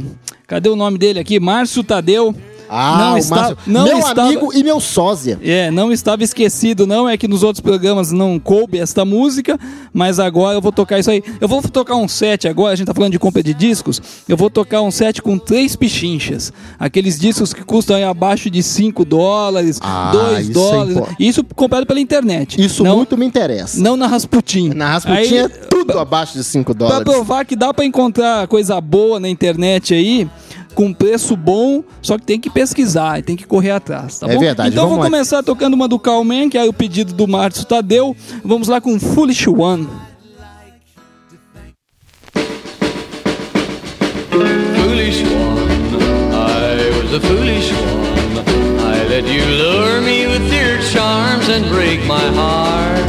Cadê 0.51 0.69
o 0.69 0.75
nome 0.75 0.99
dele 0.99 1.21
aqui? 1.21 1.39
Márcio 1.39 1.85
Tadeu. 1.85 2.35
Ah, 2.73 2.97
não 3.11 3.19
está- 3.19 3.35
Márcio. 3.35 3.59
não 3.67 3.85
meu 3.85 3.99
estava- 3.99 4.23
amigo 4.29 4.53
e 4.55 4.63
meu 4.63 4.79
sósia. 4.79 5.41
É, 5.43 5.73
não 5.73 5.91
estava 5.91 6.23
esquecido, 6.23 6.87
não. 6.87 7.09
É 7.09 7.17
que 7.17 7.27
nos 7.27 7.43
outros 7.43 7.61
programas 7.61 8.13
não 8.13 8.39
coube 8.39 8.79
esta 8.79 9.05
música, 9.05 9.59
mas 9.93 10.21
agora 10.21 10.57
eu 10.57 10.61
vou 10.61 10.71
tocar 10.71 11.01
isso 11.01 11.11
aí. 11.11 11.21
Eu 11.41 11.49
vou 11.49 11.61
tocar 11.63 11.97
um 11.97 12.07
set 12.07 12.47
agora, 12.47 12.73
a 12.73 12.77
gente 12.77 12.87
tá 12.87 12.95
falando 12.95 13.11
de 13.11 13.19
compra 13.19 13.43
de 13.43 13.53
discos. 13.55 14.01
Eu 14.29 14.37
vou 14.37 14.49
tocar 14.49 14.83
um 14.83 14.91
set 14.93 15.21
com 15.21 15.37
três 15.37 15.75
pichinchas. 15.75 16.53
Aqueles 16.79 17.19
discos 17.19 17.53
que 17.53 17.65
custam 17.65 18.09
abaixo 18.09 18.49
de 18.49 18.63
5 18.63 19.05
dólares, 19.05 19.81
Ah, 19.83 20.11
2 20.13 20.49
isso 20.49 20.51
é 20.51 20.53
dólares. 20.55 20.97
impor- 20.97 21.09
Isso 21.19 21.45
comprado 21.57 21.85
pela 21.87 21.99
internet. 21.99 22.61
Isso 22.65 22.85
não, 22.85 22.99
muito 22.99 23.17
me 23.19 23.27
interessa. 23.27 23.81
Não 23.81 23.97
na 23.97 24.07
Rasputin. 24.07 24.69
Na 24.77 24.93
Rasputin 24.93 25.17
Aí, 25.17 25.39
é 25.39 25.49
tudo 25.49 25.99
abaixo 25.99 26.35
de 26.39 26.45
5 26.45 26.73
Pra 26.73 26.87
dólares. 26.87 27.03
provar 27.13 27.45
que 27.45 27.57
dá 27.57 27.75
pra 27.75 27.85
encontrar 27.85 28.47
coisa 28.47 28.81
boa 28.81 29.19
na 29.19 29.29
internet 29.29 29.93
aí, 29.93 30.29
com 30.75 30.93
preço 30.93 31.37
bom, 31.37 31.83
só 32.01 32.17
que 32.19 32.25
tem 32.25 32.39
que 32.41 32.49
pesquisar, 32.51 33.23
tem 33.23 33.37
que 33.37 33.47
correr 33.47 33.71
atrás, 33.73 34.19
tá 34.19 34.29
é 34.29 34.35
bom? 34.35 34.41
verdade. 34.41 34.71
Então 34.71 34.85
vamos 34.85 34.97
vou 34.97 35.05
lá. 35.05 35.11
começar 35.11 35.43
tocando 35.43 35.75
uma 35.75 35.89
do 35.89 35.99
Calman, 35.99 36.49
que 36.49 36.57
é 36.57 36.65
o 36.65 36.73
pedido 36.73 37.13
do 37.13 37.27
Márcio 37.27 37.65
Tadeu. 37.65 38.17
Vamos 38.45 38.69
lá 38.69 38.81
com 38.81 38.99
Foolish 38.99 39.49
One. 39.49 39.87
Foolish 44.31 45.23
one, 45.23 45.95
I 46.33 46.91
was 47.03 47.13
a 47.15 47.21
foolish 47.21 47.73
one. 47.73 48.39
I 48.81 49.05
let 49.09 49.25
you 49.27 49.43
lure 49.45 50.01
me 50.01 50.27
with 50.29 50.47
your 50.53 50.79
charms 50.93 51.49
and 51.49 51.65
break 51.69 52.01
my 52.07 52.27
heart. 52.39 53.05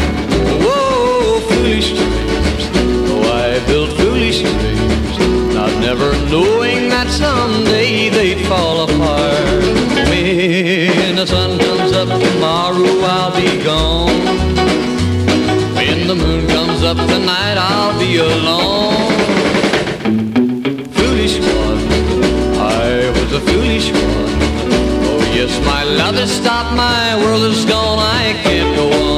Oh, 0.64 1.40
foolish 1.50 1.90
dreams. 1.94 2.64
Oh, 3.12 3.24
I 3.32 3.60
built 3.68 3.92
foolish 4.00 4.42
dreams, 4.42 5.54
not 5.54 5.72
never 5.80 6.12
knowing 6.30 6.81
someday 7.12 8.10
they'd 8.10 8.46
fall 8.48 8.84
apart. 8.86 9.64
When 10.10 11.16
the 11.16 11.26
sun 11.26 11.60
comes 11.60 11.92
up 11.92 12.08
tomorrow, 12.08 12.94
I'll 13.16 13.36
be 13.36 13.64
gone. 13.64 14.22
When 15.76 16.08
the 16.08 16.16
moon 16.16 16.48
comes 16.48 16.84
up 16.84 16.98
tonight, 16.98 17.58
I'll 17.58 17.98
be 18.00 18.18
alone. 18.18 19.12
Foolish 20.96 21.40
one, 21.40 21.80
I 22.58 23.12
was 23.16 23.34
a 23.34 23.42
foolish 23.42 23.92
one. 23.92 24.32
Oh 25.10 25.32
yes, 25.34 25.52
my 25.66 25.84
love 25.84 26.16
has 26.16 26.32
stopped, 26.32 26.74
my 26.76 27.16
world 27.22 27.44
is 27.44 27.66
gone, 27.66 28.00
I 28.00 28.34
can't 28.44 28.76
go 28.76 28.86
on. 29.06 29.11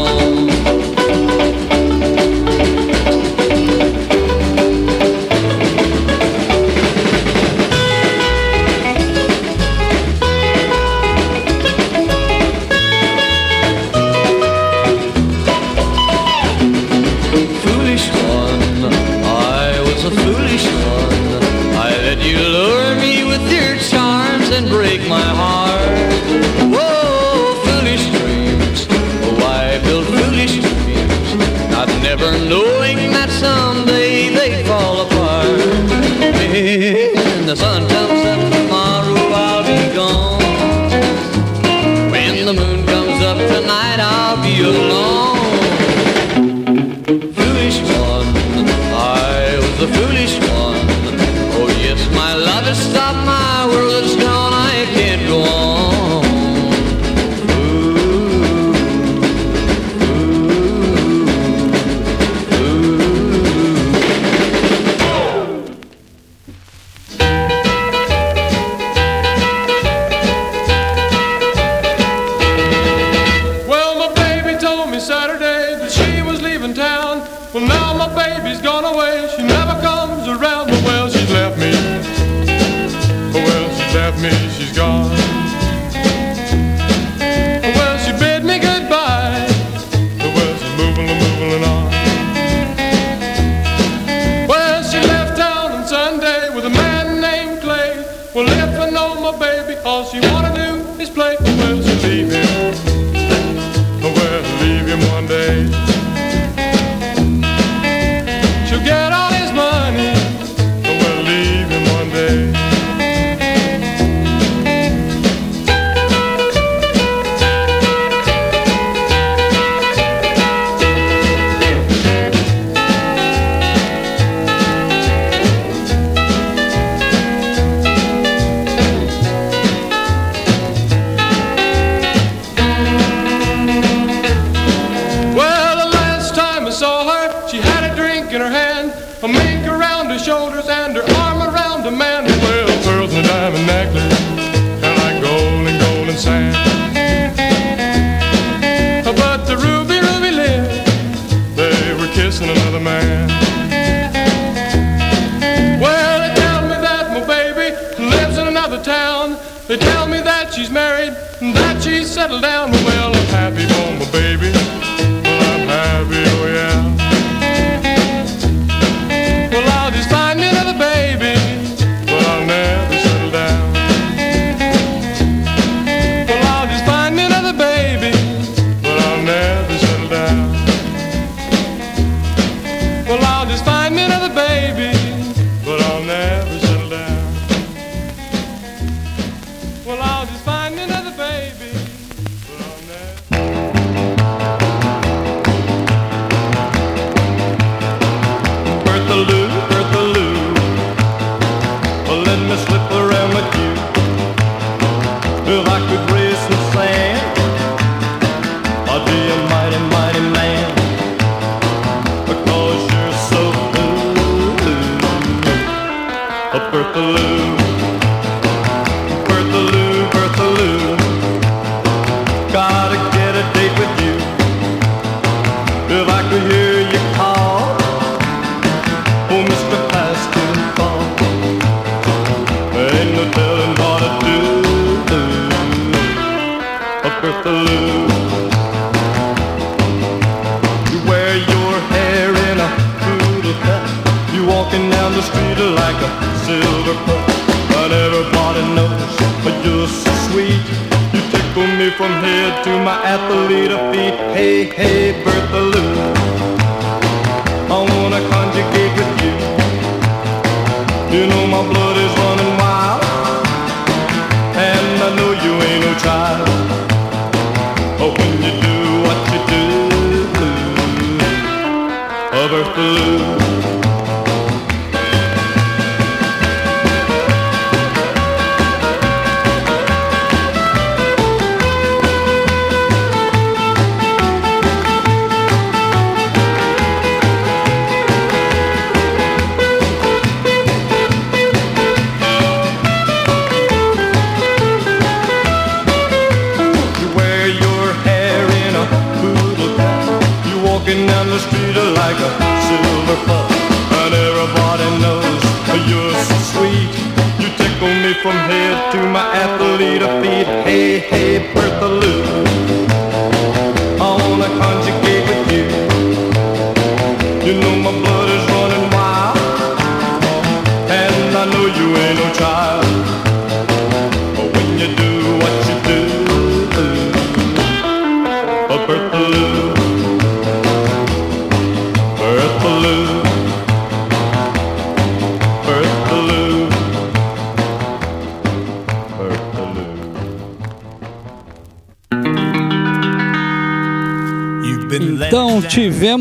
in 36.54 37.48
the 37.48 37.56
sunshine. 37.56 38.03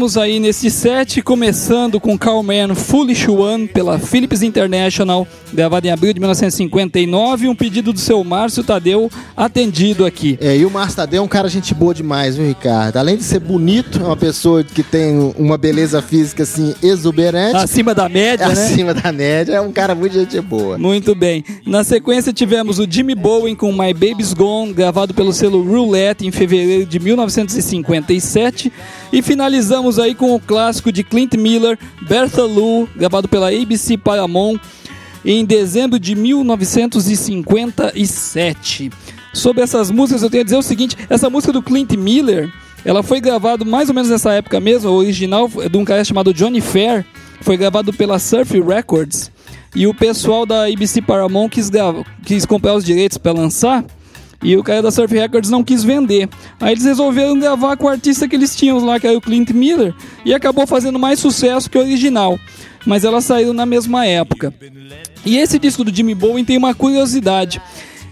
Tivemos 0.03 0.17
aí 0.17 0.41
nesse 0.41 0.69
set, 0.69 1.23
começando 1.23 2.01
com 2.01 2.19
Carlman 2.19 2.75
Foolish 2.75 3.31
One, 3.31 3.69
pela 3.69 4.01
Philips 4.01 4.43
International, 4.43 5.27
gravado 5.53 5.87
em 5.87 5.91
abril 5.91 6.13
de 6.13 6.19
1959, 6.19 7.49
um 7.49 7.55
pedido 7.55 7.93
do 7.93 8.01
seu 8.01 8.25
Márcio 8.25 8.65
Tadeu, 8.65 9.09
atendido 9.37 10.05
aqui. 10.05 10.37
É, 10.41 10.57
e 10.57 10.65
o 10.65 10.71
Márcio 10.71 10.97
Tadeu 10.97 11.21
é 11.21 11.25
um 11.25 11.29
cara 11.29 11.49
gente 11.49 11.73
boa 11.73 11.95
demais, 11.95 12.37
viu, 12.37 12.47
Ricardo? 12.49 12.97
Além 12.97 13.17
de 13.17 13.23
ser 13.23 13.39
bonito, 13.39 14.01
é 14.01 14.05
uma 14.05 14.17
pessoa 14.17 14.65
que 14.65 14.83
tem 14.83 15.33
uma 15.39 15.57
beleza 15.57 16.03
física, 16.03 16.43
assim, 16.43 16.75
exuberante. 16.83 17.59
Acima 17.59 17.95
da 17.95 18.09
média, 18.09 18.49
né? 18.49 18.53
acima 18.53 18.93
da 18.93 19.13
média, 19.13 19.53
é 19.53 19.61
um 19.61 19.71
cara 19.71 19.95
muito 19.95 20.15
gente 20.15 20.41
boa. 20.41 20.77
Muito 20.79 21.15
bem. 21.15 21.45
Na 21.65 21.85
sequência 21.85 22.33
tivemos 22.33 22.81
o 22.81 22.87
Jimmy 22.91 23.15
Bowen 23.15 23.55
com 23.55 23.71
My 23.71 23.95
Baby's 23.95 24.35
Gone, 24.35 24.73
gravado 24.73 25.15
pelo 25.15 25.33
selo 25.33 25.63
Roulette 25.63 26.27
em 26.27 26.33
fevereiro 26.33 26.87
de 26.87 26.99
1957. 26.99 28.73
E 29.13 29.21
finalizamos 29.21 29.99
aí 29.99 30.15
com 30.15 30.35
o 30.35 30.41
clássico 30.41 30.91
de 30.91 31.05
Clint 31.05 31.35
Miller, 31.35 31.79
Bertha 32.09 32.45
Lou, 32.45 32.89
gravado 32.97 33.29
pela 33.29 33.51
ABC 33.51 33.99
Paramount 33.99 34.59
em 35.25 35.45
dezembro 35.45 35.99
de 35.99 36.15
1957. 36.15 38.91
Sobre 39.35 39.63
essas 39.63 39.91
músicas 39.91 40.23
eu 40.23 40.31
tenho 40.31 40.41
a 40.41 40.45
dizer 40.45 40.57
o 40.57 40.63
seguinte, 40.63 40.97
essa 41.09 41.31
música 41.31 41.53
do 41.53 41.63
Clint 41.63 41.93
Miller, 41.93 42.53
ela 42.85 43.03
foi 43.03 43.21
gravada 43.21 43.65
mais 43.65 43.89
ou 43.89 43.95
menos 43.95 44.11
nessa 44.11 44.33
época 44.33 44.61
mesmo, 44.61 44.89
a 44.89 44.93
original 44.93 45.51
é 45.61 45.69
de 45.69 45.77
um 45.77 45.85
cara 45.85 46.05
chamado 46.05 46.35
Johnny 46.35 46.61
Fair, 46.61 47.07
foi 47.41 47.57
gravado 47.57 47.93
pela 47.93 48.19
Surf 48.19 48.61
Records. 48.61 49.31
E 49.75 49.87
o 49.87 49.95
pessoal 49.95 50.45
da 50.45 50.67
ABC 50.67 51.01
Paramount 51.01 51.49
quis, 51.49 51.71
quis 52.25 52.45
comprar 52.45 52.75
os 52.75 52.85
direitos 52.85 53.17
para 53.17 53.33
lançar. 53.33 53.83
E 54.43 54.57
o 54.57 54.63
cara 54.63 54.83
da 54.83 54.91
Surf 54.91 55.15
Records 55.15 55.51
não 55.51 55.63
quis 55.63 55.85
vender. 55.85 56.29
Aí 56.61 56.73
eles 56.73 56.85
resolveram 56.85 57.39
gravar 57.39 57.77
com 57.77 57.87
o 57.87 57.89
artista 57.89 58.27
que 58.27 58.35
eles 58.35 58.57
tinham 58.57 58.85
lá, 58.85 58.99
que 58.99 59.07
era 59.07 59.17
o 59.17 59.21
Clint 59.21 59.51
Miller. 59.51 59.95
E 60.25 60.35
acabou 60.35 60.67
fazendo 60.67 60.99
mais 60.99 61.21
sucesso 61.21 61.71
que 61.71 61.79
o 61.79 61.81
original. 61.81 62.39
Mas 62.85 63.05
elas 63.05 63.25
saíram 63.25 63.53
na 63.53 63.65
mesma 63.65 64.05
época. 64.05 64.53
E 65.25 65.37
esse 65.39 65.59
disco 65.59 65.85
do 65.85 65.95
Jimmy 65.95 66.15
Bowen 66.17 66.45
tem 66.45 66.57
uma 66.59 66.75
curiosidade. 66.75 67.63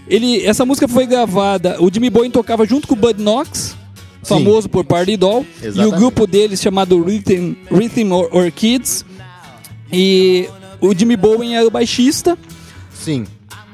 Ele, 0.07 0.45
essa 0.47 0.65
música 0.65 0.87
foi 0.87 1.07
gravada. 1.07 1.77
O 1.83 1.93
Jimmy 1.93 2.11
Bowen 2.11 2.31
tocava 2.31 2.65
junto 2.65 2.87
com 2.87 2.95
o 2.95 2.97
Bud 2.97 3.21
Knox, 3.21 3.77
famoso 4.23 4.69
por 4.69 4.85
Party 4.85 5.17
Doll. 5.17 5.45
E 5.61 5.65
o 5.65 5.69
Exatamente. 5.69 5.97
grupo 5.99 6.27
deles 6.29 6.61
chamado 6.61 7.03
Rhythm, 7.03 7.55
Rhythm 7.73 8.13
Or- 8.13 8.29
Orchids. 8.33 9.05
E 9.93 10.49
o 10.81 10.95
Jimmy 10.95 11.17
Bowen 11.17 11.57
era 11.57 11.67
o 11.67 11.71
baixista. 11.71 12.39
Sim. 12.95 13.27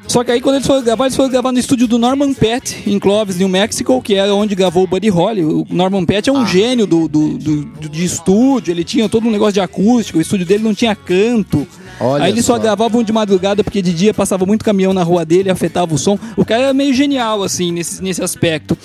Só 0.09 0.23
que 0.25 0.31
aí 0.31 0.40
quando 0.40 0.55
eles 0.57 0.66
foram 0.66 0.83
gravar, 0.83 1.05
eles 1.05 1.16
foram 1.16 1.29
gravar 1.29 1.53
no 1.53 1.59
estúdio 1.59 1.87
do 1.88 1.99
Norman 1.99 2.33
Pett, 2.33 2.83
em 2.87 2.99
Clovis, 2.99 3.37
New 3.37 3.49
Mexico, 3.49 4.01
que 4.01 4.14
era 4.14 4.35
onde 4.35 4.55
gravou 4.55 4.85
o 4.85 4.87
Buddy 4.87 5.09
Holly. 5.09 5.45
O 5.45 5.66
Norman 5.69 6.05
Pett 6.07 6.31
é 6.31 6.33
Ah. 6.33 6.37
um 6.37 6.47
gênio 6.47 6.87
do, 6.87 7.09
do, 7.09 7.37
do- 7.37 7.64
do- 7.64 7.88
de 7.88 8.05
estúdio, 8.05 8.71
ele 8.71 8.85
tinha 8.85 9.09
todo 9.09 9.27
um 9.27 9.31
negócio 9.31 9.55
de 9.55 9.61
acústico, 9.61 10.19
o 10.19 10.23
estúdio 10.23 10.47
dele 10.47 10.62
não 10.62 10.73
tinha 10.75 10.95
canto. 10.95 11.66
Olha 12.01 12.25
aí 12.25 12.31
eles 12.33 12.45
só. 12.45 12.55
só. 12.55 12.59
gravavam 12.62 13.03
de 13.03 13.12
madrugada, 13.12 13.64
porque 13.64 13.83
de 13.83 13.92
dia 13.92 14.14
passava 14.14 14.47
muito 14.47 14.64
caminhão 14.64 14.92
na 14.95 15.03
rua 15.03 15.25
dele, 15.25 15.51
afetava 15.51 15.95
o 15.95 15.99
som. 15.99 16.19
O 16.37 16.45
cara 16.45 16.62
era 16.64 16.73
meio 16.75 16.95
genial, 16.95 17.42
assim, 17.42 17.73
nesse, 17.73 18.03
nesse 18.03 18.23
aspecto. 18.23 18.79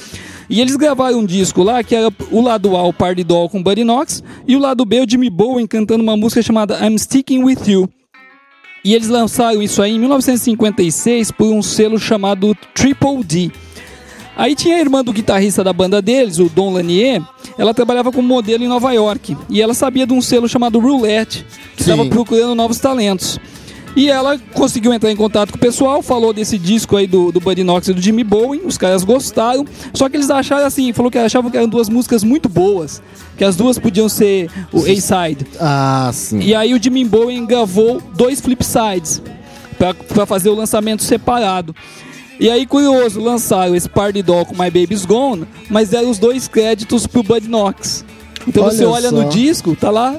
E 0.50 0.60
eles 0.60 0.76
gravaram 0.76 1.20
um 1.20 1.26
disco 1.26 1.64
lá, 1.64 1.82
que 1.84 1.96
era 1.96 2.12
o 2.32 2.42
lado 2.42 2.76
A, 2.76 2.84
o 2.84 2.92
Party 2.92 3.24
Doll 3.24 3.48
com 3.48 3.62
Buddy 3.64 3.84
Knox, 3.86 4.22
e 4.48 4.56
o 4.56 4.60
lado 4.60 4.84
B, 4.86 5.00
o 5.02 5.10
Jimmy 5.10 5.30
Bowen 5.30 5.66
cantando 5.68 6.04
uma 6.04 6.18
música 6.18 6.42
chamada 6.42 6.78
I'm 6.86 6.98
Sticking 6.98 7.44
With 7.44 7.60
You. 7.68 7.88
E 8.84 8.96
eles 8.96 9.08
lançaram 9.08 9.62
isso 9.62 9.82
aí 9.82 9.92
em 9.92 10.00
1956 10.00 11.32
por 11.32 11.54
um 11.54 11.62
selo 11.62 12.00
chamado 12.00 12.56
Triple 12.74 13.24
D. 13.24 13.52
Aí 14.36 14.56
tinha 14.56 14.78
a 14.78 14.80
irmã 14.80 15.04
do 15.04 15.14
guitarrista 15.14 15.64
da 15.64 15.72
banda 15.72 16.02
deles, 16.02 16.40
o 16.40 16.50
Don 16.50 16.74
Lanier, 16.74 17.22
ela 17.58 17.74
trabalhava 17.74 18.12
como 18.12 18.28
modelo 18.28 18.64
em 18.64 18.68
Nova 18.68 18.92
York. 18.92 19.38
E 19.50 19.62
ela 19.62 19.74
sabia 19.74 20.08
de 20.08 20.14
um 20.14 20.22
selo 20.22 20.48
chamado 20.48 20.80
Roulette, 20.80 21.46
que 21.76 21.82
estava 21.82 22.06
procurando 22.06 22.56
novos 22.56 22.80
talentos. 22.80 23.40
E 23.96 24.10
ela 24.10 24.40
conseguiu 24.54 24.94
entrar 24.94 25.12
em 25.12 25.16
contato 25.16 25.52
com 25.52 25.58
o 25.58 25.60
pessoal, 25.60 26.02
falou 26.02 26.32
desse 26.32 26.58
disco 26.58 26.96
aí 26.96 27.06
do, 27.06 27.32
do 27.32 27.40
Buddy 27.42 27.64
Knox 27.64 27.90
e 27.90 27.94
do 27.94 28.02
Jimmy 28.02 28.24
Bowen, 28.24 28.62
os 28.66 28.78
caras 28.78 29.04
gostaram, 29.04 29.66
só 29.94 30.08
que 30.08 30.16
eles 30.16 30.30
acharam 30.30 30.66
assim, 30.66 30.94
falou 30.94 31.12
que 31.12 31.18
achavam 31.18 31.52
que 31.52 31.58
eram 31.58 31.68
duas 31.68 31.90
músicas 31.90 32.24
muito 32.24 32.48
boas, 32.48 33.02
que 33.38 33.44
as 33.44 33.56
duas 33.58 33.78
podiam 33.78 34.08
ser 34.08 34.50
o 34.72 34.80
A-side. 34.80 35.46
Ah, 35.60 36.10
sim. 36.14 36.40
E 36.40 36.56
aí 36.56 36.74
o 36.74 36.82
Jimmy 36.82 37.04
Bowen 37.04 37.46
gravou 37.46 38.02
dois 38.16 38.40
flipsides 38.40 39.22
pra- 39.78 39.94
pra 39.94 40.26
fazer 40.26 40.50
o 40.50 40.56
lançamento 40.56 41.04
separado. 41.04 41.76
E 42.40 42.50
aí, 42.50 42.66
curioso, 42.66 43.20
lançaram 43.20 43.76
esse 43.76 43.88
Party 43.90 44.24
Doll 44.24 44.46
com 44.46 44.54
My 44.54 44.72
Baby's 44.72 45.06
Gone, 45.06 45.46
mas 45.70 45.90
deram 45.90 46.10
os 46.10 46.18
dois 46.18 46.48
créditos 46.48 47.06
pro 47.06 47.22
Bud 47.22 47.48
Knox. 47.48 48.04
Então 48.48 48.64
Olha 48.64 48.72
você 48.74 48.86
olha 48.86 49.10
só. 49.10 49.16
no 49.16 49.30
disco, 49.30 49.76
tá 49.76 49.92
lá 49.92 50.16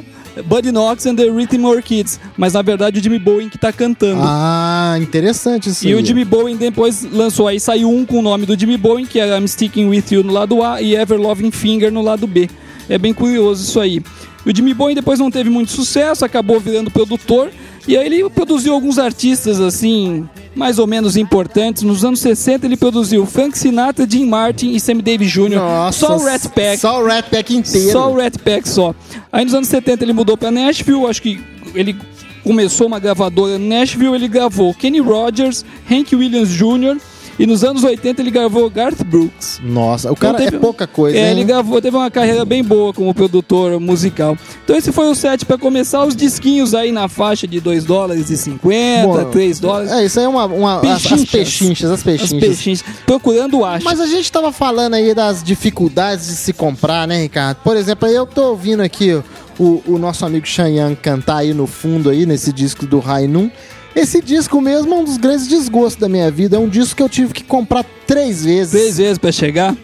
Bud 0.47 0.71
Knox 0.73 1.07
and 1.07 1.17
the 1.17 1.25
Rhythm 1.31 1.65
Orchids, 1.65 2.19
mas 2.37 2.55
na 2.55 2.63
verdade 2.63 2.99
o 2.99 3.03
Jimmy 3.03 3.19
Bowen 3.19 3.49
que 3.49 3.59
tá 3.59 3.73
cantando. 3.73 4.21
Ah, 4.25 4.97
interessante 5.01 5.69
isso 5.69 5.85
E 5.87 5.89
aí. 5.89 5.95
o 5.95 6.05
Jimmy 6.05 6.25
Bowen 6.25 6.57
depois 6.57 7.03
lançou 7.13 7.49
aí, 7.49 7.61
saiu 7.61 7.91
um 7.91 8.05
com 8.07 8.19
o 8.19 8.23
nome 8.23 8.47
do 8.47 8.59
Jimmy 8.59 8.77
Bowen, 8.77 9.05
que 9.07 9.19
era 9.21 9.39
I'm 9.39 9.47
Sticking 9.47 9.89
With 9.89 10.05
You 10.11 10.23
no 10.25 10.33
lado 10.33 10.63
A 10.63 10.81
e 10.81 10.95
Ever 10.95 11.21
Loving 11.21 11.51
Finger 11.51 11.93
no 11.93 12.03
lado 12.03 12.27
B. 12.27 12.49
É 12.89 12.97
bem 12.99 13.13
curioso 13.13 13.63
isso 13.63 13.79
aí. 13.79 14.01
O 14.45 14.55
Jimmy 14.55 14.75
Bowen 14.75 14.95
depois 14.95 15.19
não 15.21 15.31
teve 15.31 15.49
muito 15.51 15.71
sucesso, 15.71 16.25
acabou 16.25 16.59
virando 16.59 16.91
produtor, 16.91 17.51
e 17.87 17.97
aí 17.97 18.07
ele 18.07 18.29
produziu 18.31 18.73
alguns 18.73 18.99
artistas 18.99 19.61
assim, 19.61 20.29
mais 20.55 20.79
ou 20.79 20.87
menos 20.87 21.17
importantes. 21.17 21.83
Nos 21.83 22.05
anos 22.05 22.21
60 22.21 22.67
ele 22.67 22.77
produziu 22.77 23.27
Frank 23.27 23.59
Sinatra, 23.59 24.07
Jim 24.09 24.27
Martin 24.27 24.73
e 24.73 24.81
Sammy 24.81 25.03
Davis 25.03 25.31
Jr. 25.31 25.57
Nossa, 25.57 25.99
só 25.99 26.17
o 26.17 26.25
Rat 26.25 26.49
Pack. 26.49 26.79
Só 26.79 27.03
o 27.03 27.07
Rat 27.07 27.29
Pack 27.29 27.57
inteiro. 27.57 27.91
Só 27.91 28.11
o 28.11 28.17
Rat 28.17 28.39
Pack 28.39 28.69
só. 28.69 28.95
Aí 29.31 29.45
nos 29.45 29.55
anos 29.55 29.69
70 29.69 30.05
ele 30.05 30.13
mudou 30.13 30.37
pra 30.37 30.51
Nashville, 30.51 31.07
acho 31.07 31.23
que 31.23 31.41
ele 31.75 31.97
começou 32.45 32.87
uma 32.87 32.99
gravadora 32.99 33.57
em 33.57 33.69
Nashville, 33.69 34.15
ele 34.15 34.29
gravou 34.29 34.75
Kenny 34.75 35.01
Rogers, 35.01 35.65
Hank 35.91 36.15
Williams 36.15 36.51
Jr. 36.51 36.99
e 37.43 37.47
nos 37.47 37.65
anos 37.65 37.83
80 37.83 38.23
ele 38.23 38.31
gravou 38.31 38.71
Garth 38.71 39.03
Brooks. 39.05 39.61
Nossa, 39.65 40.11
o 40.13 40.17
cara 40.17 40.35
Então 40.35 40.45
teve- 40.45 40.57
é 40.57 40.61
pouca 40.61 40.87
coisa, 40.87 41.19
É, 41.19 41.25
hein? 41.27 41.31
ele 41.33 41.45
gravou, 41.45 41.81
teve 41.83 41.97
uma 41.97 42.11
carreira 42.11 42.45
bem 42.45 42.63
boa 42.63 42.93
como 42.93 43.13
produtor 43.13 43.81
musical. 43.81 44.37
Então 44.65 44.77
esse 44.77 44.93
foi 44.93 45.07
o 45.11 45.15
set 45.15 45.45
pra 45.45 45.59
começar 45.59 46.05
os 46.05 46.15
disquinhos 46.15 46.75
aí 46.75 46.93
na 46.93 47.09
faixa 47.09 47.47
de 47.47 47.59
2 47.61 47.85
dólares 47.85 48.31
e 48.31 48.37
50, 48.37 49.07
Bom, 49.07 49.31
3 49.31 49.59
dólares. 49.59 49.91
É, 49.91 50.05
isso 50.05 50.19
aí 50.21 50.25
é 50.25 50.29
uma... 50.29 50.47
uma 50.47 50.77
as, 50.81 50.87
as 50.87 51.03
Pechinchas. 51.03 51.31
pechinchas, 51.31 51.91
as 51.91 51.99
As 51.99 52.03
pechinchas. 52.05 52.41
peixinhas. 52.41 52.85
Procurando 53.05 53.65
acha. 53.65 53.85
Mas 53.85 54.01
a 54.01 54.07
gente 54.07 54.31
tava 54.31 54.53
falando 54.53 54.95
aí 54.95 55.15
das 55.15 55.43
dificuldades 55.43 56.27
de 56.27 56.37
se 56.37 56.53
comprar, 56.53 57.09
né, 57.09 57.23
Ricardo? 57.23 57.59
Por 57.65 57.77
exemplo, 57.77 58.09
aí 58.09 58.15
eu 58.15 58.27
tô 58.27 58.51
ouvindo 58.51 58.83
aqui 58.83 59.21
o, 59.59 59.83
o 59.87 59.99
nosso 59.99 60.25
amigo 60.25 60.47
Xanhan 60.47 60.95
cantar 60.95 61.39
aí 61.39 61.53
no 61.53 61.67
fundo 61.67 62.09
aí, 62.09 62.25
nesse 62.25 62.53
disco 62.53 62.87
do 62.87 62.99
Rainum. 63.01 63.51
Esse 63.95 64.23
disco 64.23 64.61
mesmo 64.61 64.95
é 64.95 64.97
um 64.99 65.05
dos 65.05 65.17
grandes 65.17 65.47
desgostos 65.47 66.01
da 66.01 66.09
minha 66.09 66.31
vida. 66.31 66.57
É 66.57 66.59
um 66.59 66.69
disco 66.69 66.97
que 66.97 67.03
eu 67.03 67.09
tive 67.09 67.33
que 67.35 67.45
comprar 67.45 67.85
três 68.07 68.45
vezes. 68.45 68.71
três 68.73 68.97
vezes 68.97 69.19
pra 69.19 69.31
chegar. 69.31 69.77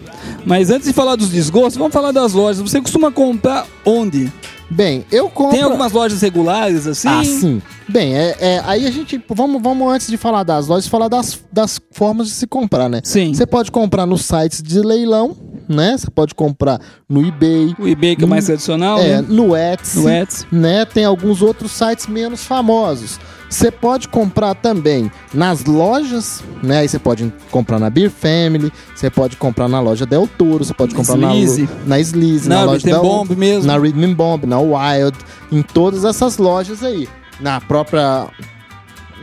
Mas 0.45 0.69
antes 0.69 0.87
de 0.87 0.93
falar 0.93 1.15
dos 1.15 1.29
desgostos, 1.29 1.77
vamos 1.77 1.93
falar 1.93 2.11
das 2.11 2.33
lojas. 2.33 2.61
Você 2.61 2.81
costuma 2.81 3.11
comprar 3.11 3.67
onde? 3.85 4.31
Bem, 4.71 5.03
eu 5.11 5.29
compro. 5.29 5.55
Tem 5.55 5.63
algumas 5.63 5.91
lojas 5.91 6.21
regulares 6.21 6.85
assim? 6.85 7.07
Ah, 7.07 7.23
sim. 7.23 7.61
Bem, 7.87 8.15
é, 8.15 8.35
é, 8.39 8.61
aí 8.65 8.85
a 8.85 8.91
gente. 8.91 9.19
Vamos, 9.29 9.61
vamos, 9.61 9.91
antes 9.91 10.07
de 10.07 10.15
falar 10.15 10.43
das 10.43 10.67
lojas, 10.67 10.87
falar 10.87 11.07
das, 11.07 11.39
das 11.51 11.81
formas 11.91 12.27
de 12.27 12.33
se 12.33 12.45
comprar, 12.45 12.87
né? 12.87 13.01
Sim. 13.03 13.33
Você 13.33 13.47
pode 13.47 13.71
comprar 13.71 14.05
nos 14.05 14.23
sites 14.25 14.61
de 14.61 14.79
leilão, 14.79 15.35
né? 15.67 15.97
Você 15.97 16.09
pode 16.11 16.35
comprar 16.35 16.79
no 17.07 17.25
eBay. 17.25 17.75
O 17.79 17.87
eBay 17.87 18.15
que 18.15 18.25
é 18.25 18.27
mais 18.27 18.45
tradicional, 18.45 18.99
É, 18.99 19.21
né? 19.21 19.25
no 19.27 19.55
Etsy. 19.57 19.99
No 19.99 20.09
Etsy. 20.09 20.45
Né? 20.51 20.85
Tem 20.85 21.03
alguns 21.03 21.41
outros 21.41 21.71
sites 21.71 22.05
menos 22.05 22.43
famosos. 22.43 23.19
Você 23.49 23.71
pode 23.71 24.07
comprar 24.07 24.53
também 24.53 25.11
nas 25.33 25.65
lojas, 25.65 26.43
né? 26.61 26.79
Aí 26.79 26.87
você 26.87 26.99
pode 26.99 27.33
comprar 27.49 27.79
na 27.79 27.89
Beer 27.89 28.11
Family, 28.11 28.71
você 28.95 29.09
pode 29.09 29.35
comprar 29.37 29.67
na 29.67 29.79
loja 29.79 30.05
Del 30.05 30.27
Toro, 30.37 30.63
você 30.63 30.73
pode 30.73 30.93
Na 30.93 30.97
comprar 30.99 31.17
na, 31.17 31.33
Sleazy. 31.35 31.61
lo- 31.63 31.69
na 31.87 31.99
Sleazy, 31.99 32.47
na, 32.49 32.55
Na 32.59 32.63
loja 32.65 32.85
Rhythm 32.85 32.91
da 32.95 33.01
Bomb 33.01 33.35
mesmo. 33.35 33.65
na 33.67 33.77
Rhythm 33.77 34.13
Bomb, 34.13 34.45
na 34.45 34.59
Wild, 34.59 35.17
em 35.51 35.61
todas 35.63 36.05
essas 36.05 36.37
lojas 36.37 36.83
aí. 36.83 37.09
Na 37.39 37.59
própria 37.59 38.27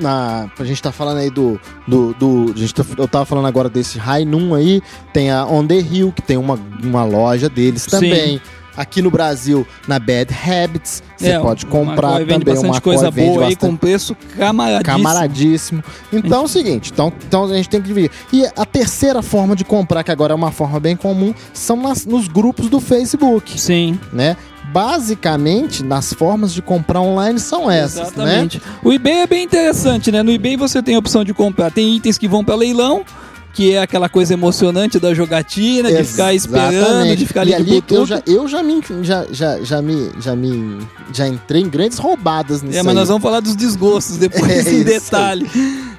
na, 0.01 0.51
a 0.59 0.65
gente 0.65 0.83
tá 0.83 0.93
falando 0.93 1.19
aí 1.19 1.31
do. 1.31 1.59
do, 1.87 2.13
do 2.15 2.53
a 2.55 2.59
gente 2.59 2.75
tá- 2.75 2.85
eu 2.99 3.09
tava 3.09 3.25
falando 3.25 3.47
agora 3.47 3.69
desse 3.69 3.99
Noon 4.27 4.55
aí. 4.55 4.83
Tem 5.13 5.31
a 5.31 5.47
On 5.47 5.67
The 5.67 5.79
Hill, 5.79 6.13
que 6.13 6.21
tem 6.21 6.37
uma, 6.37 6.59
uma 6.83 7.05
loja 7.05 7.49
deles 7.49 7.87
Sim. 8.01 8.41
Aqui 8.77 9.01
no 9.01 9.11
Brasil, 9.11 9.67
na 9.89 9.99
Bad 9.99 10.29
Habits, 10.35 11.03
você 11.17 11.31
É, 11.31 11.39
pode 11.41 11.65
comprar 11.67 12.19
também. 12.27 12.39
uma 12.59 12.81
coisa 12.81 13.11
boa 13.11 13.45
aí 13.45 13.55
bastante- 13.55 13.57
com 13.59 13.77
preço 13.77 14.17
camaradíssimo. 14.37 14.85
Camaradíssimo. 14.85 15.85
Então 16.13 16.43
é 16.43 16.45
o 16.45 16.49
seguinte, 16.49 16.91
então, 16.93 17.13
então 17.27 17.45
a 17.45 17.49
gente 17.57 17.69
tem 17.69 17.81
que 17.81 17.87
dividir. 17.89 18.11
E 18.33 18.45
a 18.57 18.65
terceira 18.67 19.23
forma 19.23 19.57
de 19.57 19.65
comprar, 19.65 20.03
que 20.05 20.11
agora 20.11 20.33
é 20.33 20.37
uma 20.37 20.51
forma 20.53 20.79
bem 20.79 20.95
comum, 20.97 21.35
são 21.55 21.77
nas- 21.77 22.05
nos 22.05 22.29
grupos 22.29 22.69
do 22.69 22.81
Facebook, 22.81 23.59
Sim, 23.61 23.99
né? 24.13 24.37
Basicamente, 24.73 25.83
nas 25.83 26.13
formas 26.13 26.53
de 26.53 26.61
comprar 26.61 27.01
online 27.01 27.39
são 27.41 27.71
essas, 27.71 27.97
né? 27.97 28.03
exatamente. 28.25 28.63
O 28.85 28.93
eBay 28.93 29.23
é 29.23 29.27
bem 29.27 29.45
interessante, 29.45 30.13
né? 30.13 30.23
No 30.23 30.31
eBay 30.31 30.57
você 30.57 30.83
tem 30.83 30.95
a 30.97 30.99
opção 30.99 31.25
de 31.25 31.33
comprar. 31.33 31.71
Tem 31.71 31.97
itens 31.97 32.19
que 32.19 32.29
vão 32.29 32.45
para 32.45 32.55
leilão, 32.55 33.03
que 33.57 33.73
é 33.73 33.81
aquela 33.81 34.07
coisa 34.07 34.35
emocionante 34.35 35.01
da 35.01 35.15
jogatina, 35.15 35.91
de 35.91 36.05
ficar 36.05 36.35
esperando, 36.35 36.75
Exatamente. 36.75 37.17
de 37.17 37.27
ficar 37.27 37.47
e 37.47 37.55
ali 37.55 37.65
de 37.65 37.71
ali 37.73 37.81
que 37.81 37.95
eu 37.95 38.05
já, 38.05 38.23
eu 38.27 38.47
já 38.47 38.63
me 38.63 38.83
já, 39.01 39.25
já, 39.31 39.59
já 39.63 39.81
me 39.81 40.11
já 40.21 40.37
me 40.37 40.87
já 41.11 41.27
entrei 41.27 41.63
em 41.63 41.69
grandes 41.71 41.97
roubadas 41.97 42.61
nisso 42.61 42.79
É, 42.79 42.83
mas 42.83 42.91
aí. 42.91 42.95
nós 42.95 43.09
vamos 43.09 43.23
falar 43.23 43.41
dos 43.41 43.57
desgostos 43.57 44.19
depois 44.21 44.67
É 44.67 44.71
em 44.75 44.83
detalhe. 44.83 45.51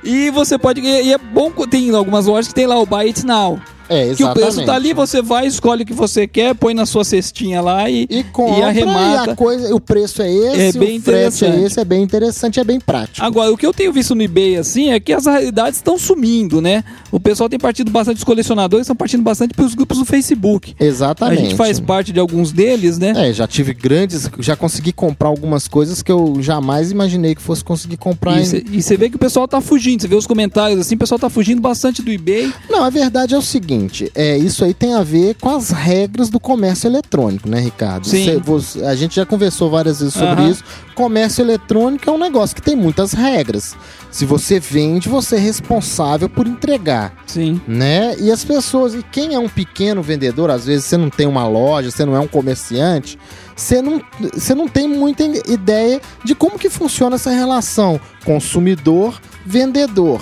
E 0.03 0.29
você 0.29 0.55
pode. 0.59 0.81
E 0.81 1.11
é 1.11 1.17
bom 1.17 1.51
tem 1.67 1.89
algumas 1.95 2.27
lojas 2.27 2.47
que 2.47 2.53
tem 2.53 2.67
lá 2.67 2.79
o 2.79 2.85
Buy 2.85 3.07
It 3.07 3.25
Now. 3.25 3.59
É, 3.89 4.13
Que 4.13 4.23
o 4.23 4.33
preço 4.33 4.47
exatamente. 4.61 4.65
tá 4.65 4.75
ali, 4.75 4.93
você 4.93 5.21
vai, 5.21 5.47
escolhe 5.47 5.83
o 5.83 5.85
que 5.85 5.93
você 5.93 6.27
quer, 6.27 6.53
põe 6.55 6.73
na 6.73 6.85
sua 6.85 7.03
cestinha 7.03 7.61
lá 7.61 7.89
e, 7.89 8.07
e 8.09 8.23
compra 8.23 8.59
e 8.59 8.61
arremata. 8.63 9.29
e 9.29 9.33
a 9.33 9.35
coisa, 9.35 9.73
o 9.75 9.79
preço 9.79 10.21
é 10.21 10.31
esse, 10.31 10.77
É 10.77 10.79
bem 10.79 10.97
o 10.97 11.01
frete 11.01 11.45
é 11.45 11.59
esse, 11.61 11.79
é 11.79 11.85
bem 11.85 12.03
interessante, 12.03 12.59
é 12.59 12.63
bem 12.63 12.79
prático. 12.79 13.25
Agora, 13.25 13.51
o 13.51 13.57
que 13.57 13.65
eu 13.65 13.73
tenho 13.73 13.91
visto 13.93 14.13
no 14.15 14.21
eBay, 14.21 14.57
assim, 14.57 14.91
é 14.91 14.99
que 14.99 15.13
as 15.13 15.25
raridades 15.25 15.77
estão 15.79 15.97
sumindo, 15.97 16.61
né? 16.61 16.83
O 17.11 17.19
pessoal 17.19 17.49
tem 17.49 17.59
partido 17.59 17.89
bastante, 17.91 18.17
os 18.17 18.23
colecionadores 18.23 18.83
estão 18.85 18.95
partindo 18.95 19.23
bastante 19.23 19.53
pelos 19.53 19.73
grupos 19.73 19.97
do 19.99 20.05
Facebook. 20.05 20.75
Exatamente. 20.79 21.39
A 21.39 21.43
gente 21.43 21.55
faz 21.55 21.79
parte 21.79 22.11
de 22.11 22.19
alguns 22.19 22.51
deles, 22.51 22.97
né? 22.97 23.13
É, 23.29 23.33
já 23.33 23.47
tive 23.47 23.73
grandes, 23.73 24.29
já 24.39 24.55
consegui 24.55 24.91
comprar 24.91 25.29
algumas 25.29 25.67
coisas 25.67 26.01
que 26.01 26.11
eu 26.11 26.37
jamais 26.41 26.91
imaginei 26.91 27.35
que 27.35 27.41
fosse 27.41 27.63
conseguir 27.63 27.97
comprar. 27.97 28.39
em- 28.39 28.63
E 28.71 28.81
você 28.81 28.97
vê 28.97 29.09
que 29.09 29.15
o 29.15 29.19
pessoal 29.19 29.47
tá 29.47 29.61
fugindo, 29.61 30.01
você 30.01 30.07
vê 30.07 30.15
os 30.15 30.27
comentários 30.27 30.79
assim, 30.79 30.95
o 30.95 30.97
pessoal 30.97 31.17
tá 31.19 31.29
fugindo 31.29 31.61
bastante 31.61 32.01
do 32.01 32.11
eBay. 32.11 32.51
Não, 32.69 32.83
a 32.83 32.89
verdade 32.89 33.33
é 33.33 33.37
o 33.37 33.41
seguinte, 33.41 33.76
é, 34.15 34.37
isso 34.37 34.63
aí 34.65 34.73
tem 34.73 34.93
a 34.93 35.03
ver 35.03 35.35
com 35.35 35.49
as 35.49 35.69
regras 35.69 36.29
do 36.29 36.39
comércio 36.39 36.87
eletrônico, 36.87 37.47
né, 37.49 37.59
Ricardo? 37.59 38.07
Sim. 38.07 38.25
Cê- 38.25 38.37
você- 38.37 38.83
a 38.85 38.95
gente 38.95 39.15
já 39.15 39.25
conversou 39.25 39.69
várias 39.69 39.99
vezes 39.99 40.13
sobre 40.13 40.45
isso. 40.49 40.63
Comércio 40.95 41.43
eletrônico 41.43 42.09
é 42.09 42.13
um 42.13 42.17
negócio 42.17 42.55
que 42.55 42.61
tem 42.61 42.75
muitas 42.75 43.13
regras. 43.13 43.75
Se 44.09 44.25
você 44.25 44.59
vende, 44.59 45.07
você 45.09 45.35
é 45.35 45.39
responsável 45.39 46.27
por 46.29 46.47
entregar, 46.47 47.13
Sim. 47.27 47.61
né? 47.67 48.15
E 48.19 48.31
as 48.31 48.43
pessoas, 48.43 48.93
e 48.95 49.03
quem 49.11 49.33
é 49.35 49.39
um 49.39 49.49
pequeno 49.49 50.01
vendedor, 50.01 50.49
às 50.49 50.65
vezes 50.65 50.85
você 50.85 50.97
não 50.97 51.09
tem 51.09 51.27
uma 51.27 51.47
loja, 51.47 51.91
você 51.91 52.03
não 52.05 52.15
é 52.15 52.19
um 52.19 52.27
comerciante, 52.27 53.19
você 53.55 53.81
não, 53.81 54.01
você 54.33 54.55
não 54.55 54.67
tem 54.67 54.87
muita 54.87 55.23
ideia 55.23 56.01
de 56.23 56.33
como 56.33 56.57
que 56.57 56.69
funciona 56.69 57.15
essa 57.15 57.29
relação 57.31 57.99
consumidor-vendedor 58.25 60.21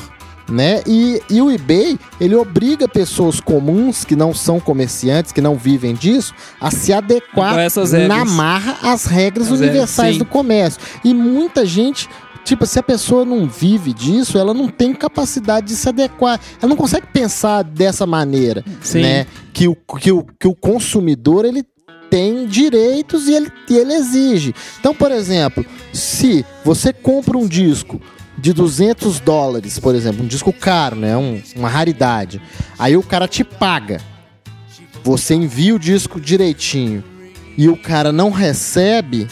né? 0.49 0.81
E, 0.85 1.21
e 1.29 1.41
o 1.41 1.51
eBay, 1.51 1.97
ele 2.19 2.35
obriga 2.35 2.87
pessoas 2.87 3.39
comuns 3.39 4.03
que 4.03 4.15
não 4.15 4.33
são 4.33 4.59
comerciantes, 4.59 5.31
que 5.31 5.41
não 5.41 5.55
vivem 5.55 5.93
disso, 5.93 6.33
a 6.59 6.69
se 6.71 6.93
adequar 6.93 7.55
na 7.55 8.17
regras. 8.17 8.31
marra 8.33 8.77
às 8.83 9.05
regras 9.05 9.47
As 9.47 9.51
regras, 9.51 9.51
universais 9.51 10.13
sim. 10.13 10.19
do 10.19 10.25
comércio. 10.25 10.79
E 11.03 11.13
muita 11.13 11.65
gente, 11.65 12.07
tipo, 12.43 12.65
se 12.65 12.77
a 12.77 12.83
pessoa 12.83 13.25
não 13.25 13.47
vive 13.47 13.93
disso, 13.93 14.37
ela 14.37 14.53
não 14.53 14.67
tem 14.67 14.93
capacidade 14.93 15.67
de 15.67 15.75
se 15.75 15.89
adequar. 15.89 16.39
Ela 16.61 16.69
não 16.69 16.77
consegue 16.77 17.07
pensar 17.07 17.63
dessa 17.63 18.05
maneira, 18.05 18.63
Sim. 18.81 19.01
né? 19.01 19.27
Que 19.53 19.67
o, 19.67 19.75
que 19.75 20.11
o, 20.11 20.25
que 20.39 20.47
o 20.47 20.55
consumidor, 20.55 21.45
ele 21.45 21.63
tem 22.09 22.45
direitos 22.45 23.27
e 23.27 23.33
ele, 23.33 23.51
e 23.69 23.77
ele 23.77 23.93
exige. 23.93 24.53
Então, 24.79 24.93
por 24.93 25.11
exemplo, 25.11 25.65
se 25.91 26.45
você 26.63 26.93
compra 26.93 27.37
um 27.37 27.47
disco 27.47 27.99
de 28.37 28.53
200 28.53 29.19
dólares, 29.19 29.79
por 29.79 29.95
exemplo, 29.95 30.23
um 30.23 30.27
disco 30.27 30.51
caro, 30.53 30.95
né? 30.95 31.15
Um- 31.17 31.41
uma 31.55 31.69
raridade. 31.69 32.41
Aí 32.77 32.95
o 32.97 33.03
cara 33.03 33.27
te 33.27 33.43
paga. 33.43 33.99
Você 35.03 35.35
envia 35.35 35.75
o 35.75 35.79
disco 35.79 36.19
direitinho 36.19 37.03
e 37.57 37.69
o 37.69 37.77
cara 37.77 38.11
não 38.11 38.29
recebe, 38.31 39.27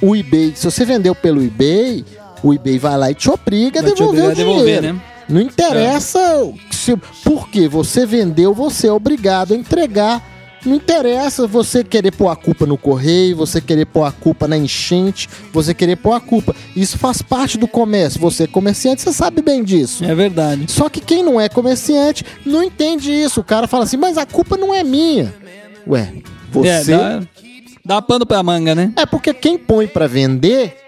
o 0.00 0.16
eBay, 0.16 0.52
se 0.54 0.64
você 0.64 0.84
vendeu 0.84 1.14
pelo 1.14 1.42
eBay, 1.42 2.04
o 2.42 2.52
eBay 2.54 2.78
vai 2.78 2.96
lá 2.96 3.10
e 3.10 3.14
te 3.14 3.30
obriga 3.30 3.80
a 3.80 3.82
Vai 3.82 3.92
devolver 3.92 4.24
o 4.30 4.34
dinheiro. 4.34 4.52
devolver, 4.64 4.82
né? 4.94 5.00
Não 5.28 5.40
interessa 5.40 6.20
se, 6.70 6.96
porque 7.24 7.68
você 7.68 8.04
vendeu, 8.04 8.52
você 8.52 8.88
é 8.88 8.92
obrigado 8.92 9.54
a 9.54 9.56
entregar. 9.56 10.20
Não 10.64 10.76
interessa 10.76 11.46
você 11.46 11.82
querer 11.82 12.12
pôr 12.12 12.28
a 12.28 12.36
culpa 12.36 12.64
no 12.66 12.78
correio, 12.78 13.36
você 13.36 13.60
querer 13.60 13.86
pôr 13.86 14.04
a 14.04 14.12
culpa 14.12 14.46
na 14.46 14.56
enchente, 14.56 15.28
você 15.52 15.74
querer 15.74 15.96
pôr 15.96 16.12
a 16.12 16.20
culpa. 16.20 16.54
Isso 16.76 16.98
faz 16.98 17.20
parte 17.20 17.58
do 17.58 17.66
comércio. 17.66 18.20
Você 18.20 18.44
é 18.44 18.46
comerciante, 18.46 19.02
você 19.02 19.12
sabe 19.12 19.42
bem 19.42 19.64
disso. 19.64 20.04
É 20.04 20.14
verdade. 20.14 20.70
Só 20.70 20.88
que 20.88 21.00
quem 21.00 21.22
não 21.22 21.40
é 21.40 21.48
comerciante 21.48 22.24
não 22.46 22.62
entende 22.62 23.10
isso. 23.10 23.40
O 23.40 23.44
cara 23.44 23.66
fala 23.66 23.84
assim, 23.84 23.96
mas 23.96 24.16
a 24.16 24.24
culpa 24.24 24.56
não 24.56 24.72
é 24.72 24.84
minha. 24.84 25.34
Ué, 25.86 26.12
você. 26.50 26.92
É, 26.92 26.96
dá, 26.96 27.22
dá 27.84 28.02
pano 28.02 28.24
pra 28.24 28.42
manga, 28.42 28.74
né? 28.74 28.92
É 28.96 29.04
porque 29.04 29.34
quem 29.34 29.58
põe 29.58 29.88
pra 29.88 30.06
vender 30.06 30.81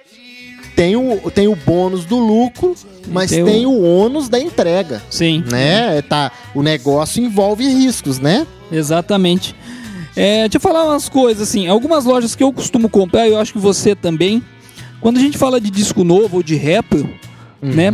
tem 0.77 0.97
o, 0.97 1.31
tem 1.31 1.47
o 1.49 1.55
bônus 1.57 2.05
do 2.05 2.19
lucro, 2.19 2.75
mas 3.09 3.31
tem 3.31 3.45
tem, 3.45 3.67
o- 3.67 3.71
o... 3.71 3.85
ônus 4.05 4.29
da 4.29 4.39
entrega. 4.39 5.03
Sim. 5.11 5.45
Né? 5.51 6.03
Tá, 6.03 6.33
o 6.55 6.63
negócio 6.63 7.23
envolve 7.23 7.67
riscos, 7.69 8.19
né? 8.19 8.47
Exatamente. 8.73 9.55
É, 10.17 10.43
deixa 10.43 10.57
eu 10.57 10.61
falar 10.61 10.85
umas 10.85 11.09
coisas 11.09 11.49
assim. 11.49 11.67
Algumas 11.67 12.05
lojas 12.05 12.35
que 12.35 12.43
eu 12.45 12.53
costumo 12.53 12.89
comprar, 12.89 13.29
eu 13.29 13.39
acho 13.39 13.53
que 13.53 13.59
você 13.59 13.95
também. 13.95 14.43
Quando 15.01 15.17
a 15.19 15.21
gente 15.21 15.37
fala 15.37 15.61
de 15.61 15.71
disco 15.71 16.03
novo 16.05 16.37
ou 16.37 16.43
de 16.43 16.55
rap, 16.55 17.05
né? 17.61 17.91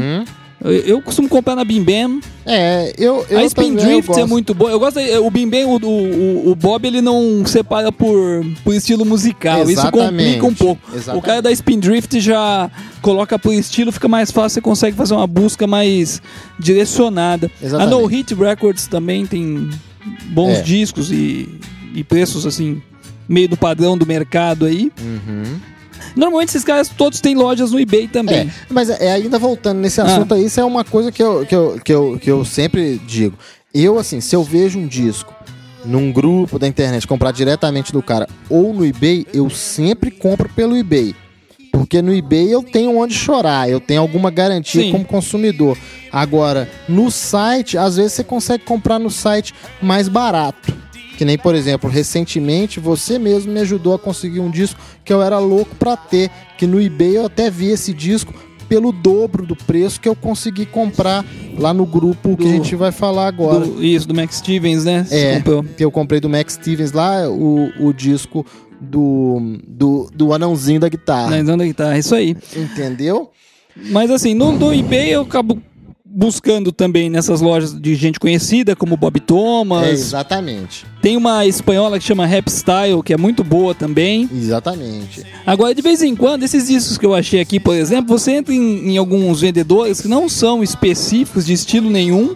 Eu, 0.63 0.73
eu 0.73 1.03
costumo 1.03 1.29
comprar 1.29 1.57
na 1.57 1.65
Bim 1.65 1.83
Bam. 1.83 2.21
É, 2.45 2.93
eu. 2.99 3.25
eu 3.31 3.39
a 3.39 3.45
Spin 3.45 3.75
Drift 3.75 4.11
é 4.19 4.27
muito 4.27 4.53
boa. 4.53 4.71
Eu 4.71 4.79
gosto. 4.79 4.99
O 5.25 5.31
Bim 5.31 5.49
Bam, 5.49 5.67
o, 5.67 5.77
o, 5.83 6.51
o 6.51 6.55
Bob, 6.55 6.87
ele 6.87 7.01
não 7.01 7.45
separa 7.47 7.91
por, 7.91 8.45
por 8.63 8.75
estilo 8.75 9.05
musical. 9.07 9.63
Isso 9.63 9.73
Exatamente. 9.81 10.39
complica 10.39 10.47
um 10.47 10.55
pouco. 10.55 10.83
Exatamente. 10.95 11.19
O 11.19 11.27
cara 11.27 11.41
da 11.41 11.51
Spin 11.51 11.79
Drift 11.79 12.21
já 12.21 12.71
coloca 13.01 13.39
por 13.39 13.55
estilo, 13.55 13.91
fica 13.91 14.07
mais 14.09 14.31
fácil, 14.31 14.55
você 14.57 14.61
consegue 14.61 14.97
fazer 14.97 15.15
uma 15.15 15.27
busca 15.27 15.67
mais 15.67 16.21
direcionada. 16.59 17.51
Exatamente. 17.63 17.95
A 17.95 17.99
No 17.99 18.05
Hit 18.07 18.35
Records 18.35 18.87
também 18.87 19.25
tem 19.27 19.71
bons 20.27 20.59
É. 20.59 20.63
discos 20.63 21.11
e, 21.11 21.49
e 21.95 22.05
preços 22.05 22.47
assim, 22.47 22.83
meio 23.29 23.49
do 23.49 23.57
padrão 23.57 23.97
do 23.97 24.05
mercado 24.07 24.67
aí. 24.67 24.93
Uhum. 25.01 25.59
Normalmente 26.17 26.51
esses 26.51 26.65
caras 26.65 26.89
todos 26.89 27.21
têm 27.21 27.35
lojas 27.35 27.73
no 27.73 27.81
eBay 27.81 28.09
também. 28.09 28.41
É, 28.41 28.51
mas 28.69 28.91
é, 28.91 29.13
ainda 29.13 29.39
voltando 29.39 29.79
nesse 29.79 30.01
assunto 30.01 30.35
aí, 30.35 30.45
isso 30.47 30.61
é 30.61 30.65
uma 30.65 30.85
coisa 30.85 31.11
que 31.13 31.23
eu, 31.23 31.47
que, 31.47 31.55
eu, 31.55 31.81
que, 31.85 31.93
eu, 31.93 32.19
que 32.21 32.31
eu 32.31 32.45
sempre 32.45 33.01
digo. 33.07 33.37
Eu, 33.73 33.99
assim, 33.99 34.21
se 34.21 34.35
eu 34.35 34.43
vejo 34.43 34.79
um 34.79 34.87
disco 34.87 35.35
num 35.85 36.13
grupo 36.13 36.59
da 36.59 36.67
internet, 36.67 37.07
comprar 37.07 37.33
diretamente 37.33 37.93
do 37.93 38.03
cara, 38.03 38.29
ou 38.49 38.75
no 38.75 38.85
eBay, 38.85 39.27
eu 39.33 39.49
sempre 39.49 40.11
compro 40.11 40.49
pelo 40.51 40.77
eBay. 40.77 41.15
Porque 41.73 42.03
no 42.03 42.15
eBay 42.15 42.53
eu 42.53 42.63
tenho 42.63 42.99
onde 42.99 43.15
chorar, 43.15 43.71
eu 43.71 43.81
tenho 43.81 44.01
alguma 44.01 44.31
garantia 44.31 44.83
Sim. 44.83 44.93
como 44.93 45.05
consumidor. 45.05 45.79
Agora, 46.13 46.69
no 46.89 47.11
site, 47.11 47.79
às 47.79 47.97
vezes 47.97 48.13
você 48.13 48.25
consegue 48.25 48.65
comprar 48.65 48.99
no 48.99 49.11
site 49.11 49.55
mais 49.81 50.09
barato. 50.09 50.80
Que 51.21 51.25
nem, 51.27 51.37
por 51.37 51.55
exemplo, 51.55 51.91
recentemente 51.91 52.81
você 52.81 53.19
mesmo 53.19 53.53
me 53.53 53.61
ajudou 53.61 53.93
a 53.93 53.99
conseguir 53.99 54.41
um 54.41 54.51
disco 54.51 54.81
que 55.05 55.13
eu 55.13 55.21
era 55.21 55.39
louco 55.39 55.77
pra 55.77 55.95
ter. 55.95 56.31
Que 56.57 56.67
no 56.67 56.81
eBay 56.81 57.19
eu 57.19 57.27
até 57.27 57.51
vi 57.51 57.67
esse 57.69 57.93
disco 57.93 58.33
pelo 58.71 58.91
dobro 58.91 59.45
do 59.45 59.55
preço 59.55 60.01
que 60.01 60.09
eu 60.09 60.17
consegui 60.17 60.65
comprar 60.65 61.23
lá 61.59 61.75
no 61.75 61.85
grupo 61.85 62.39
que 62.39 62.45
a 62.45 62.47
Do- 62.47 62.53
gente 62.55 62.75
vai 62.75 62.91
falar 62.91 63.27
agora. 63.27 63.67
Do- 63.67 63.85
isso, 63.85 64.09
do 64.09 64.15
Max 64.15 64.37
Stevens, 64.37 64.87
né? 64.87 65.05
Você 65.07 65.15
É, 65.15 65.37
comprou. 65.37 65.63
que 65.77 65.85
eu 65.85 65.91
comprei 65.91 66.21
do 66.21 66.29
Max 66.31 66.55
Stevens 66.55 66.93
lá, 66.93 67.29
o, 67.29 67.71
o 67.79 67.93
disco 67.93 68.47
do, 68.81 69.59
do, 69.69 70.09
do 70.15 70.33
anãozinho 70.33 70.81
da 70.81 70.89
guitarra. 70.89 71.43
Na 71.43 71.55
da 71.55 71.65
guitarra, 71.67 71.99
isso 71.99 72.15
aí. 72.15 72.35
Entendeu? 72.57 73.31
Mas 73.91 74.11
assim, 74.11 74.33
no, 74.33 74.53
no 74.53 74.73
eBay 74.73 75.11
eu 75.11 75.21
acabo 75.21 75.61
buscando 76.13 76.73
também 76.73 77.09
nessas 77.09 77.41
lojas 77.41 77.73
de 77.81 77.95
gente 77.95 78.19
conhecida, 78.19 78.75
como 78.75 78.97
Bob 78.97 79.17
É, 79.17 79.21
Thomas. 79.21 79.89
exatamente. 79.89 80.85
Tem 81.01 81.17
uma 81.17 81.47
espanhola 81.47 81.99
que 81.99 82.05
chama 82.05 82.27
Rap 82.27 82.49
Style, 82.51 83.03
que 83.03 83.13
é 83.13 83.17
muito 83.17 83.45
boa 83.45 83.75
também. 83.75 84.29
Exatamente. 84.35 85.23
Agora, 85.47 85.75
de 85.75 85.81
vez 85.81 86.03
em 86.03 86.17
quando, 86.17 86.43
esses 86.43 86.67
discos 86.67 86.99
que 86.99 87.07
eu 87.07 87.15
achei 87.15 87.41
aqui, 87.41 87.61
por 87.61 87.75
exemplo, 87.75 88.19
você 88.19 88.33
entra 88.33 88.53
em, 88.53 88.91
em 88.93 88.97
alguns 88.99 89.41
vendedores 89.41 90.01
que 90.01 90.09
não 90.09 90.29
são 90.29 90.63
específicos 90.63 91.47
de 91.47 91.53
estilo 91.53 91.89
nenhum. 91.89 92.35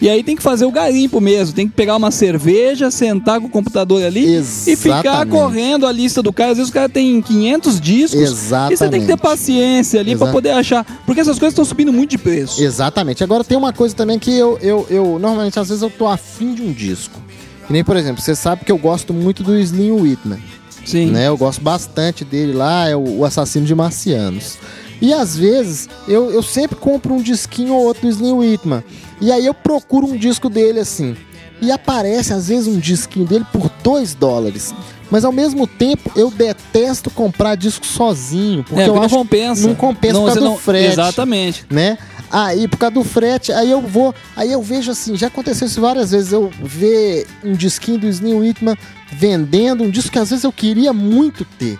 E 0.00 0.08
aí 0.08 0.22
tem 0.24 0.34
que 0.34 0.42
fazer 0.42 0.64
o 0.64 0.70
garimpo 0.70 1.20
mesmo, 1.20 1.54
tem 1.54 1.68
que 1.68 1.74
pegar 1.74 1.94
uma 1.96 2.10
cerveja, 2.10 2.90
sentar 2.90 3.38
com 3.38 3.46
o 3.46 3.50
computador 3.50 4.02
ali 4.02 4.36
e 4.38 4.42
ficar 4.76 5.00
Exatamente. 5.04 5.30
correndo 5.30 5.86
a 5.86 5.92
lista 5.92 6.22
do 6.22 6.32
cara. 6.32 6.52
Às 6.52 6.56
vezes 6.56 6.70
o 6.70 6.72
cara 6.74 6.88
tem 6.88 7.20
500 7.20 7.78
discos 7.80 8.18
e 8.20 8.26
você 8.26 8.88
tem 8.88 9.00
que 9.00 9.06
ter 9.06 9.12
Exatamente. 9.12 9.16
paciência 9.18 10.00
ali 10.00 10.16
pra 10.16 10.24
Exa- 10.26 10.32
poder 10.32 10.50
achar. 10.52 10.86
Porque 11.04 11.20
essas 11.20 11.38
coisas 11.38 11.52
estão 11.52 11.64
subindo 11.66 11.92
muito 11.92 12.10
de 12.10 12.18
preço. 12.18 12.62
Exatamente. 12.62 13.22
Agora 13.22 13.44
tem 13.44 13.58
uma 13.58 13.72
coisa 13.74 13.94
também 13.94 14.18
que 14.18 14.30
eu, 14.36 14.58
eu, 14.62 14.86
eu 14.88 15.18
normalmente 15.18 15.58
às 15.58 15.68
vezes 15.68 15.82
eu 15.82 15.90
tô 15.90 16.06
afim 16.06 16.54
de 16.54 16.62
um 16.62 16.72
disco. 16.72 17.20
Que 17.66 17.72
nem, 17.72 17.84
por 17.84 17.96
exemplo, 17.96 18.22
você 18.22 18.34
sabe 18.34 18.64
que 18.64 18.72
eu 18.72 18.78
gosto 18.78 19.12
muito 19.12 19.42
do 19.42 19.56
Slim 19.58 19.90
Whitman. 19.92 20.40
Sim. 20.84 21.06
Né? 21.10 21.28
Eu 21.28 21.36
gosto 21.36 21.60
bastante 21.60 22.24
dele 22.24 22.52
lá, 22.54 22.88
é 22.88 22.96
o, 22.96 23.18
o 23.18 23.24
assassino 23.24 23.66
de 23.66 23.74
marcianos. 23.74 24.56
E 25.00 25.12
às 25.14 25.36
vezes 25.36 25.88
eu, 26.06 26.30
eu 26.30 26.42
sempre 26.42 26.76
compro 26.76 27.14
um 27.14 27.22
disquinho 27.22 27.72
ou 27.74 27.84
outro 27.84 28.02
do 28.02 28.08
Slim 28.08 28.32
Whitman. 28.32 28.84
E 29.20 29.30
aí 29.32 29.46
eu 29.46 29.54
procuro 29.54 30.06
um 30.06 30.16
disco 30.16 30.48
dele 30.48 30.80
assim. 30.80 31.16
E 31.62 31.70
aparece 31.70 32.32
às 32.32 32.48
vezes 32.48 32.66
um 32.66 32.78
disquinho 32.78 33.26
dele 33.26 33.44
por 33.52 33.70
2 33.82 34.14
dólares. 34.14 34.74
Mas 35.10 35.24
ao 35.24 35.32
mesmo 35.32 35.66
tempo 35.66 36.10
eu 36.16 36.30
detesto 36.30 37.10
comprar 37.10 37.54
disco 37.56 37.84
sozinho. 37.86 38.62
Porque 38.64 38.80
É, 38.80 38.84
eu 38.84 38.88
porque 38.88 38.98
não 38.98 39.06
acho 39.06 39.14
compensa. 39.16 39.66
Não 39.68 39.74
compensa 39.74 40.14
Não, 40.14 40.20
por 40.20 40.26
causa 40.26 40.40
do 40.40 40.46
não- 40.46 40.56
frete 40.58 40.92
Exatamente. 40.92 41.64
né? 41.70 41.98
Aí, 42.32 42.68
por 42.68 42.78
causa 42.78 42.94
do 42.94 43.02
frete, 43.02 43.50
aí 43.50 43.68
eu 43.72 43.80
vou, 43.80 44.14
aí 44.36 44.52
eu 44.52 44.62
vejo 44.62 44.92
assim, 44.92 45.16
já 45.16 45.26
aconteceu 45.26 45.66
isso 45.66 45.80
várias 45.80 46.12
vezes, 46.12 46.30
eu 46.30 46.48
ver 46.62 47.26
um 47.42 47.54
disquinho 47.54 47.98
do 47.98 48.06
Slim 48.06 48.34
Whitman 48.34 48.76
vendendo 49.12 49.82
um 49.82 49.90
disco 49.90 50.12
que 50.12 50.18
às 50.20 50.30
vezes 50.30 50.44
eu 50.44 50.52
queria 50.52 50.92
muito 50.92 51.44
ter. 51.58 51.76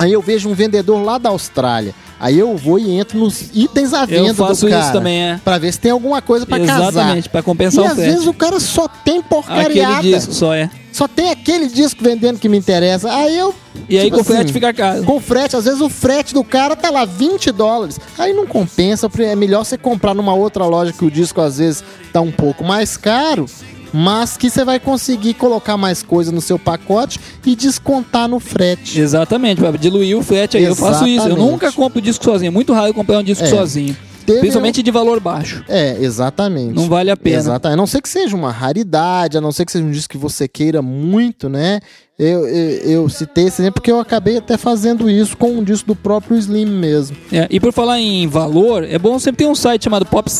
Aí 0.00 0.12
eu 0.14 0.22
vejo 0.22 0.48
um 0.48 0.54
vendedor 0.54 1.02
lá 1.04 1.18
da 1.18 1.28
Austrália. 1.28 1.94
Aí 2.18 2.38
eu 2.38 2.56
vou 2.56 2.78
e 2.78 2.90
entro 2.98 3.18
nos 3.18 3.50
itens 3.54 3.92
à 3.94 4.04
venda 4.06 4.28
Eu 4.28 4.34
faço 4.34 4.64
do 4.66 4.70
cara. 4.70 4.82
isso 4.82 4.92
também, 4.92 5.22
é. 5.22 5.40
Pra 5.44 5.58
ver 5.58 5.72
se 5.72 5.78
tem 5.78 5.90
alguma 5.90 6.20
coisa 6.22 6.44
pra 6.46 6.58
casar. 6.58 6.88
Exatamente, 6.90 7.28
pra 7.28 7.40
E 7.40 7.42
compensar 7.42 7.84
o 7.84 7.86
às 7.86 7.94
frete. 7.94 8.10
vezes 8.10 8.26
o 8.26 8.32
cara 8.34 8.58
só 8.60 8.88
tem 8.88 9.18
Aquele 9.18 9.28
porcariada. 9.28 10.02
disco 10.02 10.32
só 10.34 10.54
é. 10.54 10.70
Só 10.92 11.06
tem 11.06 11.30
aquele 11.30 11.66
disco 11.68 12.02
vendendo 12.02 12.38
que 12.38 12.48
me 12.48 12.58
interessa. 12.58 13.10
Aí 13.14 13.38
eu. 13.38 13.54
E 13.88 13.96
aí 13.96 14.04
tipo 14.06 14.16
com 14.16 14.22
o 14.22 14.24
frete 14.24 14.42
assim, 14.44 14.52
fica 14.52 14.72
caro. 14.74 15.04
Com 15.04 15.20
frete, 15.20 15.56
às 15.56 15.64
vezes 15.64 15.80
o 15.80 15.88
frete 15.88 16.34
do 16.34 16.42
cara 16.42 16.74
tá 16.74 16.90
lá 16.90 17.04
20 17.04 17.52
dólares. 17.52 17.98
Aí 18.18 18.32
não 18.32 18.46
compensa, 18.46 19.08
é 19.20 19.36
melhor 19.36 19.64
você 19.64 19.78
comprar 19.78 20.12
numa 20.14 20.34
outra 20.34 20.64
loja 20.66 20.92
que 20.92 21.04
o 21.04 21.10
disco 21.10 21.40
às 21.40 21.58
vezes 21.58 21.84
tá 22.12 22.20
um 22.20 22.32
pouco 22.32 22.64
mais 22.64 22.96
caro, 22.96 23.46
mas 23.92 24.36
que 24.36 24.50
você 24.50 24.64
vai 24.64 24.78
conseguir 24.78 25.34
colocar 25.34 25.76
mais 25.76 26.02
coisa 26.02 26.32
no 26.32 26.40
seu 26.40 26.58
pacote 26.58 27.20
e 27.44 27.54
descontar 27.56 28.28
no 28.28 28.40
frete. 28.40 29.00
Exatamente, 29.00 29.60
pra 29.60 29.70
diluir 29.72 30.16
o 30.16 30.22
frete 30.22 30.56
aí. 30.56 30.64
Eu 30.64 30.74
faço 30.76 31.06
isso. 31.06 31.26
Eu 31.26 31.32
Exatamente. 31.32 31.50
nunca 31.50 31.72
compro 31.72 32.00
disco 32.00 32.24
sozinho. 32.24 32.48
É 32.48 32.52
muito 32.52 32.72
raro 32.72 32.88
eu 32.88 32.94
comprar 32.94 33.18
um 33.18 33.22
disco 33.22 33.44
É. 33.44 33.48
sozinho. 33.48 33.96
Teve 34.26 34.40
Principalmente 34.40 34.82
de 34.82 34.90
valor 34.90 35.18
baixo. 35.18 35.64
É, 35.68 35.96
exatamente. 36.00 36.74
Não 36.74 36.88
vale 36.88 37.10
a 37.10 37.16
pena. 37.16 37.38
Exatamente. 37.38 37.74
A 37.74 37.76
não 37.76 37.86
ser 37.86 38.00
que 38.00 38.08
seja 38.08 38.36
uma 38.36 38.52
raridade, 38.52 39.36
a 39.36 39.40
não 39.40 39.50
ser 39.50 39.64
que 39.64 39.72
seja 39.72 39.84
um 39.84 39.90
disco 39.90 40.10
que 40.10 40.18
você 40.18 40.46
queira 40.46 40.80
muito, 40.80 41.48
né? 41.48 41.80
Eu, 42.18 42.46
eu, 42.46 42.70
eu 42.90 43.08
citei 43.08 43.46
esse 43.46 43.62
exemplo 43.62 43.80
porque 43.80 43.90
eu 43.90 43.98
acabei 43.98 44.36
até 44.36 44.56
fazendo 44.58 45.08
isso 45.10 45.36
com 45.36 45.52
um 45.52 45.64
disco 45.64 45.88
do 45.88 45.96
próprio 45.96 46.36
Slim 46.36 46.66
mesmo. 46.66 47.16
É, 47.32 47.48
e 47.50 47.58
por 47.58 47.72
falar 47.72 47.98
em 47.98 48.28
valor, 48.28 48.84
é 48.84 48.98
bom 48.98 49.18
sempre 49.18 49.44
ter 49.44 49.50
um 49.50 49.54
site 49.54 49.84
chamado 49.84 50.04
Pop. 50.06 50.30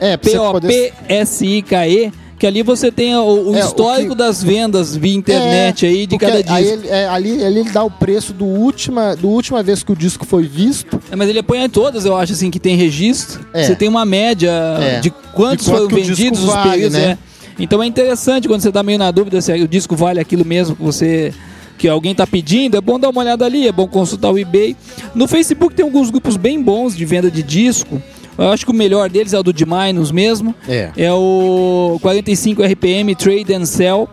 É. 0.00 0.16
P-O-P-S-I-K-E. 0.16 2.12
Que 2.38 2.46
ali 2.46 2.62
você 2.62 2.92
tem 2.92 3.16
o, 3.16 3.20
o 3.50 3.56
É, 3.56 3.62
o 3.62 3.64
histórico 3.66 4.10
que- 4.10 4.14
das 4.16 4.42
vendas 4.44 4.94
via 4.94 5.14
internet 5.14 5.86
É, 5.86 5.88
aí 5.88 6.06
de 6.06 6.16
porque 6.18 6.26
cada 6.26 6.42
disco. 6.42 6.52
Aí 6.54 6.66
ele, 6.66 6.88
é, 6.88 7.08
ali, 7.08 7.42
ali 7.44 7.60
ele 7.60 7.70
dá 7.70 7.82
o 7.82 7.90
preço 7.90 8.32
do 8.34 8.44
última, 8.44 9.16
do 9.16 9.28
última 9.28 9.62
vez 9.62 9.82
que 9.82 9.90
o 9.90 9.96
disco 9.96 10.26
foi 10.26 10.42
visto. 10.44 11.00
É, 11.10 11.16
mas 11.16 11.30
ele 11.30 11.42
põe 11.42 11.62
em 11.64 11.68
todas, 11.68 12.04
eu 12.04 12.14
acho, 12.14 12.34
assim, 12.34 12.50
que 12.50 12.60
tem 12.60 12.76
registro. 12.76 13.40
É. 13.54 13.64
Você 13.64 13.74
tem 13.74 13.88
uma 13.88 14.04
média 14.04 14.50
É. 14.80 15.00
de 15.00 15.08
quantos 15.10 15.64
De 15.64 15.72
quanto 15.72 15.88
foram 15.88 16.00
o 16.00 16.04
vendidos, 16.06 16.40
os 16.40 16.46
vale, 16.52 16.70
períodos, 16.72 16.98
né? 16.98 17.10
é. 17.12 17.18
Então 17.58 17.82
é 17.82 17.86
interessante 17.86 18.46
quando 18.46 18.60
você 18.60 18.70
tá 18.70 18.82
meio 18.82 18.98
na 18.98 19.10
dúvida 19.10 19.40
se 19.40 19.50
o 19.54 19.66
disco 19.66 19.96
vale 19.96 20.20
aquilo 20.20 20.44
mesmo 20.44 20.76
que 20.76 20.82
você. 20.82 21.32
Que 21.78 21.88
alguém 21.88 22.14
tá 22.14 22.26
pedindo, 22.26 22.74
é 22.76 22.80
bom 22.80 22.98
dar 22.98 23.10
uma 23.10 23.20
olhada 23.20 23.44
ali, 23.44 23.66
é 23.68 23.72
bom 23.72 23.86
consultar 23.86 24.30
o 24.30 24.38
eBay. 24.38 24.74
No 25.14 25.26
Facebook 25.28 25.74
tem 25.74 25.84
alguns 25.84 26.08
grupos 26.10 26.36
bem 26.38 26.62
bons 26.62 26.96
de 26.96 27.04
venda 27.04 27.30
de 27.30 27.42
disco. 27.42 28.00
Eu 28.38 28.50
acho 28.50 28.64
que 28.66 28.70
o 28.70 28.74
melhor 28.74 29.08
deles 29.08 29.32
é 29.32 29.38
o 29.38 29.42
do 29.42 29.52
de 29.52 29.64
Minus 29.66 30.10
mesmo. 30.12 30.54
É. 30.68 30.90
É 30.96 31.12
o 31.12 31.98
45 32.02 32.62
RPM 32.62 33.14
Trade 33.14 33.54
and 33.54 33.64
Sell. 33.66 34.08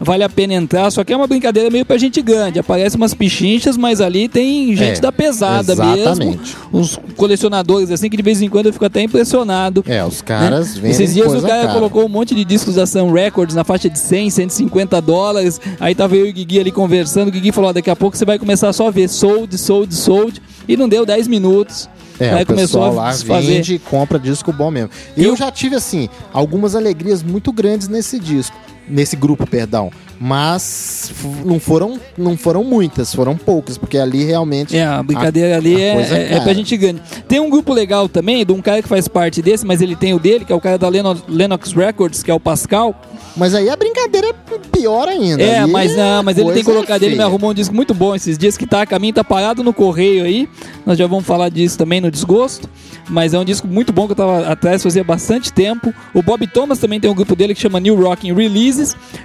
Vale 0.00 0.22
a 0.22 0.28
pena 0.28 0.54
entrar, 0.54 0.92
só 0.92 1.02
que 1.02 1.12
é 1.12 1.16
uma 1.16 1.26
brincadeira 1.26 1.68
meio 1.70 1.84
pra 1.84 1.98
gente 1.98 2.22
grande. 2.22 2.60
Aparece 2.60 2.94
umas 2.94 3.14
pichinchas, 3.14 3.76
mas 3.76 4.00
ali 4.00 4.28
tem 4.28 4.68
gente 4.76 4.98
É, 4.98 5.00
da 5.00 5.10
pesada 5.10 5.74
mesmo. 5.74 5.96
exatamente. 5.96 6.56
Uns 6.72 6.96
colecionadores 7.16 7.90
assim 7.90 8.08
que 8.08 8.16
de 8.16 8.22
vez 8.22 8.40
em 8.40 8.48
quando 8.48 8.66
eu 8.66 8.72
fico 8.72 8.84
até 8.84 9.02
impressionado. 9.02 9.84
É, 9.88 10.04
os 10.04 10.22
caras 10.22 10.76
né? 10.76 10.90
Esses 10.90 11.14
dias 11.14 11.26
o 11.34 11.40
cara 11.42 11.62
cara. 11.62 11.72
colocou 11.74 12.04
um 12.04 12.08
monte 12.08 12.32
de 12.32 12.44
discos 12.44 12.76
da 12.76 12.86
Sun 12.86 13.10
Records 13.10 13.56
na 13.56 13.64
faixa 13.64 13.90
de 13.90 13.98
100, 13.98 14.30
150 14.30 15.00
dólares. 15.02 15.60
Aí 15.80 15.96
tava 15.96 16.14
eu 16.14 16.26
e 16.26 16.30
o 16.30 16.32
Guigui 16.32 16.60
ali 16.60 16.70
conversando. 16.70 17.26
O 17.26 17.32
Guigui 17.32 17.50
falou: 17.50 17.70
"Ó, 17.70 17.72
daqui 17.72 17.90
a 17.90 17.96
pouco 17.96 18.16
você 18.16 18.24
vai 18.24 18.38
começar 18.38 18.72
só 18.72 18.86
a 18.86 18.90
ver 18.92 19.08
sold, 19.08 19.58
sold, 19.58 19.92
sold. 19.96 20.40
E 20.68 20.76
não 20.76 20.88
deu 20.88 21.04
10 21.04 21.26
minutos. 21.26 21.88
É, 22.20 22.30
aí 22.34 22.42
o 22.42 22.46
começou 22.46 22.80
pessoal 22.80 22.94
lá 22.94 23.10
vende 23.40 23.74
e 23.74 23.78
compra 23.78 24.18
disco 24.18 24.52
bom 24.52 24.70
mesmo. 24.70 24.90
Eu 25.16 25.34
o- 25.34 25.36
já 25.36 25.50
tive, 25.50 25.76
assim, 25.76 26.08
algumas 26.32 26.74
alegrias 26.74 27.22
muito 27.22 27.52
grandes 27.52 27.88
nesse 27.88 28.18
disco. 28.18 28.56
Nesse 28.88 29.16
grupo, 29.16 29.46
perdão. 29.46 29.90
Mas 30.20 31.12
não 31.44 31.60
foram, 31.60 31.98
não 32.16 32.36
foram 32.36 32.64
muitas, 32.64 33.14
foram 33.14 33.36
poucas, 33.36 33.78
porque 33.78 33.96
ali 33.96 34.24
realmente. 34.24 34.76
É, 34.76 34.84
a 34.84 35.02
brincadeira 35.02 35.54
a- 35.54 35.58
ali 35.58 35.76
a 35.76 35.78
é, 35.78 35.94
coisa 35.94 36.18
é, 36.18 36.34
é 36.34 36.40
pra 36.40 36.52
gente 36.52 36.76
ganhar. 36.76 37.00
Tem 37.28 37.38
um 37.38 37.48
grupo 37.48 37.72
legal 37.72 38.08
também, 38.08 38.44
de 38.44 38.52
um 38.52 38.60
cara 38.60 38.82
que 38.82 38.88
faz 38.88 39.06
parte 39.06 39.40
desse, 39.40 39.64
mas 39.64 39.80
ele 39.80 39.94
tem 39.94 40.14
o 40.14 40.18
dele, 40.18 40.44
que 40.44 40.52
é 40.52 40.56
o 40.56 40.60
cara 40.60 40.76
da 40.76 40.88
Lennox 40.88 41.72
Records, 41.72 42.22
que 42.22 42.30
é 42.30 42.34
o 42.34 42.40
Pascal. 42.40 43.00
Mas 43.36 43.54
aí 43.54 43.70
a 43.70 43.76
brincadeira 43.76 44.28
é 44.30 44.58
pior 44.76 45.06
ainda. 45.06 45.40
É, 45.40 45.60
Ali 45.60 45.70
mas 45.70 45.94
não, 45.96 46.22
mas 46.24 46.36
ele 46.36 46.50
tem 46.52 46.64
colocado, 46.64 47.02
ele 47.04 47.14
me 47.14 47.22
arrumou 47.22 47.50
um 47.50 47.54
disco 47.54 47.72
muito 47.74 47.94
bom 47.94 48.14
esses 48.16 48.36
dias 48.36 48.56
que 48.56 48.66
tá, 48.66 48.82
a 48.82 48.86
caminho 48.86 49.14
tá 49.14 49.22
parado 49.22 49.62
no 49.62 49.72
correio 49.72 50.24
aí. 50.24 50.48
Nós 50.84 50.98
já 50.98 51.06
vamos 51.06 51.24
falar 51.24 51.48
disso 51.48 51.78
também 51.78 52.00
no 52.00 52.10
desgosto. 52.10 52.68
Mas 53.10 53.32
é 53.32 53.38
um 53.38 53.44
disco 53.44 53.66
muito 53.66 53.90
bom 53.90 54.04
que 54.06 54.12
eu 54.12 54.16
tava 54.16 54.48
atrás 54.48 54.82
fazia 54.82 55.02
bastante 55.02 55.50
tempo. 55.50 55.94
O 56.12 56.22
Bob 56.22 56.46
Thomas 56.48 56.78
também 56.78 57.00
tem 57.00 57.10
um 57.10 57.14
grupo 57.14 57.34
dele 57.34 57.54
que 57.54 57.60
chama 57.60 57.80
New 57.80 57.96
Rocking 57.96 58.32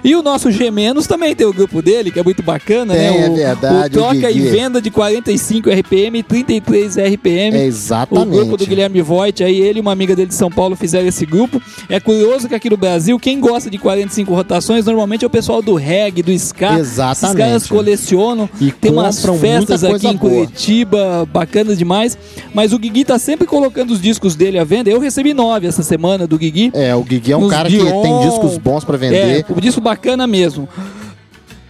E 0.02 0.14
o 0.14 0.22
nosso 0.22 0.50
G 0.50 0.70
Menos 0.70 1.06
também 1.06 1.34
tem 1.34 1.46
o 1.46 1.52
grupo 1.52 1.80
dele, 1.82 2.10
que 2.10 2.18
é 2.18 2.22
muito 2.22 2.42
bacana, 2.42 2.94
Tem, 2.94 3.02
né? 3.20 3.26
é 3.26 3.30
O, 3.30 3.34
verdade, 3.34 3.76
o 3.98 4.00
o 4.00 4.02
troca 4.02 4.30
e 4.30 4.34
Guigui. 4.34 4.48
venda 4.50 4.80
de 4.80 4.90
45 4.90 5.70
RPM 5.70 6.18
e 6.18 6.22
33 6.22 6.96
RPM. 6.96 7.56
É, 7.56 7.60
O 7.60 7.62
exatamente. 7.64 8.30
grupo 8.36 8.56
do 8.56 8.66
Guilherme 8.66 9.00
Voigt, 9.02 9.42
aí 9.42 9.60
ele 9.60 9.78
e 9.78 9.80
uma 9.80 9.92
amiga 9.92 10.14
dele 10.14 10.28
de 10.28 10.34
São 10.34 10.50
Paulo 10.50 10.76
fizeram 10.76 11.06
esse 11.06 11.24
grupo. 11.26 11.60
É 11.88 11.98
curioso 12.00 12.48
que 12.48 12.54
aqui 12.54 12.68
no 12.70 12.76
Brasil, 12.76 13.18
quem 13.18 13.40
gosta 13.40 13.70
de 13.70 13.78
45 13.78 14.32
rotações 14.34 14.84
normalmente 14.86 15.24
é 15.24 15.26
o 15.26 15.30
pessoal 15.30 15.60
do 15.62 15.74
reggae, 15.74 16.22
do 16.22 16.30
ska. 16.32 16.78
Exatamente. 16.78 17.24
Esses 17.24 17.36
caras 17.36 17.66
colecionam. 17.66 18.48
E 18.60 18.70
tem 18.70 18.92
umas 18.92 19.24
festas 19.40 19.84
aqui 19.84 20.06
em 20.06 20.16
boa. 20.16 20.32
Curitiba, 20.34 21.26
bacanas 21.32 21.78
demais. 21.78 22.16
Mas 22.52 22.72
o 22.72 22.78
Guigui 22.78 23.04
tá 23.04 23.18
sempre 23.18 23.46
colocando 23.46 23.90
os 23.92 24.00
discos 24.00 24.34
dele 24.36 24.58
à 24.58 24.64
venda. 24.64 24.90
Eu 24.90 24.98
recebi 25.00 25.34
nove 25.34 25.66
essa 25.66 25.82
semana 25.82 26.26
do 26.26 26.38
Guigui. 26.38 26.70
É, 26.74 26.94
o 26.94 27.02
Guigui 27.02 27.32
é 27.32 27.36
um 27.36 27.48
cara 27.48 27.68
Dion. 27.68 27.84
que 27.84 28.08
tem 28.08 28.20
discos 28.28 28.58
bons 28.58 28.84
pra 28.84 28.96
vender. 28.96 29.16
É, 29.40 29.43
um 29.50 29.60
disco 29.60 29.80
bacana 29.80 30.26
mesmo. 30.26 30.68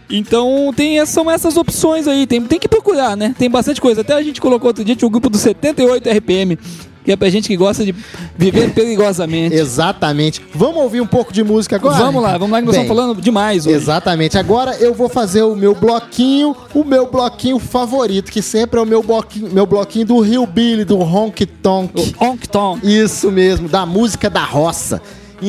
Então 0.09 0.73
tem, 0.77 1.05
são 1.07 1.31
essas 1.31 1.57
opções 1.57 2.07
aí, 2.07 2.27
tem, 2.27 2.41
tem 2.43 2.59
que 2.59 2.69
procurar, 2.69 3.17
né? 3.17 3.35
Tem 3.39 3.51
bastante 3.51 3.81
coisa. 3.81 4.03
Até 4.03 4.15
a 4.15 4.23
gente 4.23 4.41
colocou 4.41 4.69
outro 4.69 4.85
dia 4.85 4.95
tinha 4.95 5.09
um 5.09 5.11
grupo 5.11 5.31
do 5.31 5.39
78 5.39 6.09
RPM, 6.09 6.59
que 7.05 7.11
é 7.11 7.17
pra 7.17 7.29
gente 7.31 7.49
que 7.49 7.57
gosta 7.57 7.85
de 7.85 7.95
viver 8.37 8.73
perigosamente. 8.73 9.55
Exatamente. 9.55 10.43
Vamos 10.55 10.83
ouvir 10.83 11.01
um 11.01 11.07
pouco 11.07 11.33
de 11.33 11.43
música 11.43 11.77
agora? 11.77 11.97
Vamos 11.97 12.23
lá, 12.23 12.33
vamos 12.39 12.51
lá 12.51 12.61
que 12.61 12.67
nós 12.67 12.77
Bem, 12.77 12.85
estamos 12.85 13.03
falando 13.03 13.21
demais 13.21 13.67
hoje. 13.67 13.77
Exatamente. 13.77 14.39
Agora 14.39 14.77
eu 14.77 14.95
vou 14.95 15.09
fazer 15.09 15.43
o 15.43 15.57
meu 15.57 15.75
bloquinho, 15.75 16.55
o 16.75 16.85
meu 16.85 17.11
bloquinho 17.11 17.59
favorito, 17.59 18.31
que 18.31 18.43
sempre 18.43 18.79
é 18.79 18.83
o 18.83 18.87
meu 18.87 19.03
bloquinho, 19.03 19.51
meu 19.53 19.67
bloquinho 19.67 20.07
do 20.07 20.21
Rio 20.21 20.47
Billy, 20.47 20.85
do 20.85 20.99
Honk 20.99 21.47
Tonk. 21.47 21.93
O 21.99 22.25
Honk 22.25 22.49
Tonk. 22.49 22.87
Isso 22.87 23.33
mesmo, 23.33 23.69
da 23.69 23.87
música 23.87 24.29
da 24.29 24.45
roça. 24.45 25.01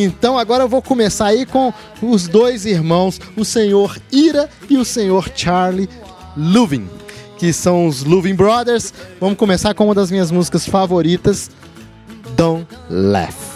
Então 0.03 0.37
agora 0.37 0.63
eu 0.63 0.69
vou 0.69 0.81
começar 0.81 1.27
aí 1.27 1.45
com 1.45 1.73
os 2.01 2.27
dois 2.27 2.65
irmãos, 2.65 3.19
o 3.35 3.45
senhor 3.45 3.97
Ira 4.11 4.49
e 4.69 4.77
o 4.77 4.85
senhor 4.85 5.31
Charlie 5.35 5.89
Luvin, 6.35 6.89
que 7.37 7.53
são 7.53 7.87
os 7.87 8.03
Luvin 8.03 8.35
Brothers. 8.35 8.93
Vamos 9.19 9.37
começar 9.37 9.73
com 9.73 9.85
uma 9.85 9.95
das 9.95 10.11
minhas 10.11 10.31
músicas 10.31 10.67
favoritas, 10.67 11.49
Don't 12.35 12.67
Laugh. 12.89 13.55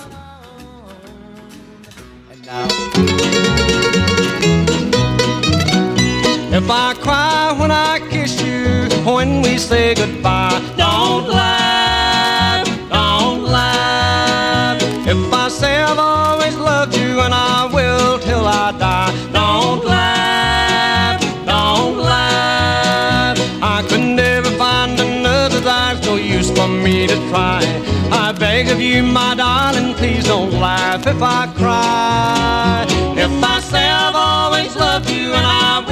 If 6.51 6.69
I 6.69 6.93
cry 6.95 7.55
when 7.59 7.71
I 7.71 7.99
kiss 8.09 8.41
you 8.41 8.89
when 9.05 9.41
we 9.41 9.57
say 9.57 9.93
goodbye. 9.93 10.59
Don't 10.77 11.27
laugh, 11.27 11.78
me 26.99 27.07
to 27.07 27.29
try. 27.29 27.61
I 28.11 28.33
beg 28.33 28.67
of 28.67 28.81
you, 28.81 29.03
my 29.03 29.33
darling, 29.35 29.93
please 29.93 30.25
don't 30.25 30.51
laugh 30.51 31.07
if 31.07 31.21
I 31.21 31.41
cry. 31.61 32.85
If 33.25 33.31
I 33.53 33.59
say 33.71 33.85
I've 33.89 34.15
always 34.15 34.75
loved 34.75 35.09
you 35.09 35.27
and 35.37 35.45
I 35.45 35.88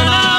oh 0.00 0.37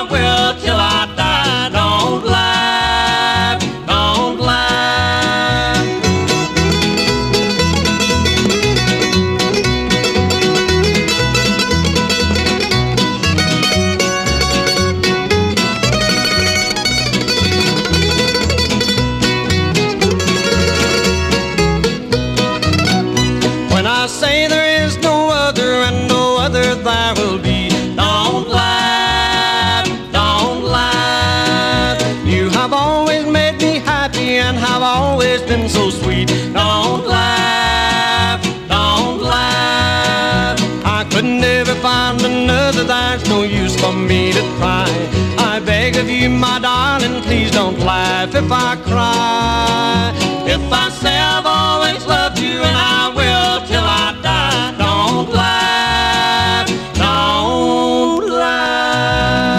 if 48.39 48.51
I 48.51 48.75
cry. 48.89 50.13
If 50.47 50.61
I 50.71 50.89
say 51.01 51.15
I've 51.33 51.45
always 51.45 52.05
loved 52.05 52.39
you 52.39 52.61
and 52.67 52.77
I 52.97 53.09
will 53.19 53.67
till 53.67 53.83
I 53.83 54.15
die, 54.23 54.71
don't 54.83 55.29
lie, 55.41 56.65
don't 56.95 58.29
laugh. 58.29 59.49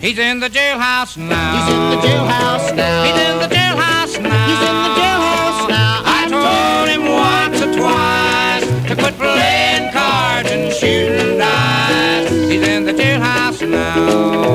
He's 0.00 0.18
in 0.18 0.40
the 0.40 0.48
jailhouse 0.48 1.18
now. 1.18 1.52
He's 1.56 1.68
in 1.74 1.82
the 1.92 1.98
jailhouse 2.06 2.74
now. 2.74 3.04
He's 3.04 3.20
in 3.28 3.38
the 3.44 3.48
jailhouse 3.56 4.14
now. 4.28 4.46
He's 4.48 4.62
in 4.70 4.76
the 4.86 4.92
jailhouse 5.00 5.62
now. 5.68 6.02
I 6.18 6.20
told 6.32 6.86
him 6.94 7.04
once 7.28 7.58
or 7.66 7.70
twice 7.78 8.66
to 8.88 8.94
quit 8.96 9.14
playing 9.18 9.92
cards 9.92 10.50
and 10.50 10.72
shooting 10.72 11.36
dice. 11.36 12.30
He's 12.50 12.64
in 12.66 12.84
the 12.86 12.92
jailhouse 12.92 13.60
now. 13.68 14.45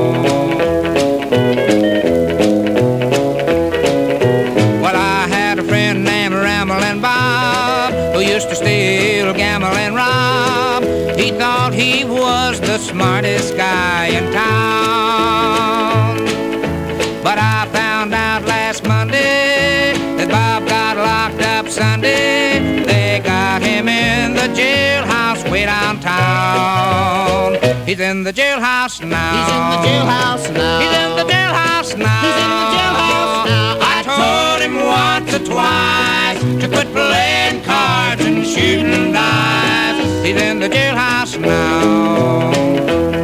He's 27.92 28.00
in 28.00 28.22
the 28.22 28.32
jailhouse 28.32 29.06
now. 29.06 29.36
He's 29.36 29.52
in 29.52 29.64
the 29.68 29.80
jailhouse 29.86 30.50
now. 30.54 30.80
He's 30.80 30.96
in 30.96 31.10
the 31.14 31.30
jailhouse 31.30 31.94
now. 31.98 32.22
He's 32.24 32.38
in 32.42 32.48
the 32.48 32.68
jailhouse 32.72 33.44
now. 33.44 33.76
I 33.82 34.00
told 34.16 34.62
him 34.64 34.76
once 34.86 35.34
or 35.34 35.44
twice 35.44 36.40
to 36.62 36.68
quit 36.68 36.90
playing 36.90 37.62
cards 37.64 38.24
and 38.24 38.46
shooting 38.46 39.12
dice. 39.12 40.24
He's 40.24 40.40
in 40.40 40.58
the 40.60 40.70
jailhouse 40.70 41.38
now. 41.38 43.21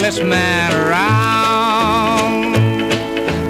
The 0.00 0.24
man 0.24 0.72
around. 0.72 2.52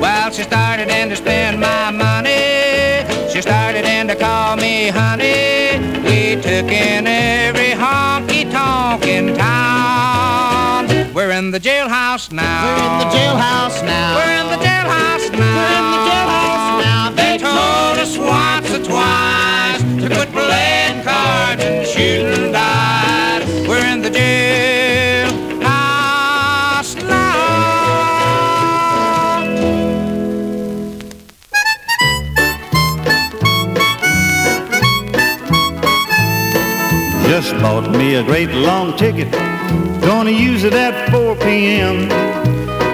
Well, 0.01 0.33
she 0.33 0.43
started 0.43 0.89
in 0.89 1.09
to 1.11 1.17
spend 1.17 1.61
my 1.61 1.93
money. 1.93 3.07
She 3.33 3.41
started 3.41 3.85
in 3.85 4.09
to 4.09 4.17
call 4.17 4.57
me 4.57 4.89
honey. 4.89 5.79
We 6.03 6.35
took 6.43 6.73
in 6.73 7.07
every 7.07 7.71
honky 7.71 8.51
tonk 8.51 9.07
in 9.07 9.37
town. 9.37 10.89
We're 11.15 11.31
in 11.31 11.53
the 11.53 11.61
jailhouse 11.61 12.33
now. 12.33 12.65
We're 12.67 12.83
in 12.83 12.99
the 12.99 13.11
jailhouse 13.17 13.85
now. 13.87 14.17
We're 14.17 14.35
in 14.41 14.49
the 14.51 14.57
jailhouse 14.67 15.31
now. 15.31 15.55
We're 15.57 15.77
in 15.79 15.87
the 15.95 16.03
jailhouse 16.11 16.69
now. 16.85 17.11
They 17.15 17.39
told 17.39 17.97
us 18.05 18.19
once 18.19 18.71
or 18.75 18.83
twice 18.91 19.83
to 20.03 20.09
quit 20.15 20.33
playing 20.33 21.05
cards 21.05 21.63
and 21.63 21.87
shooting 21.87 22.51
dice. 22.53 23.10
Just 37.41 37.55
bought 37.63 37.91
me 37.91 38.17
a 38.17 38.23
great 38.23 38.51
long 38.51 38.95
ticket. 38.99 39.33
Gonna 40.03 40.31
use 40.31 40.63
it 40.63 40.75
at 40.75 41.11
4 41.11 41.37
p.m. 41.37 41.97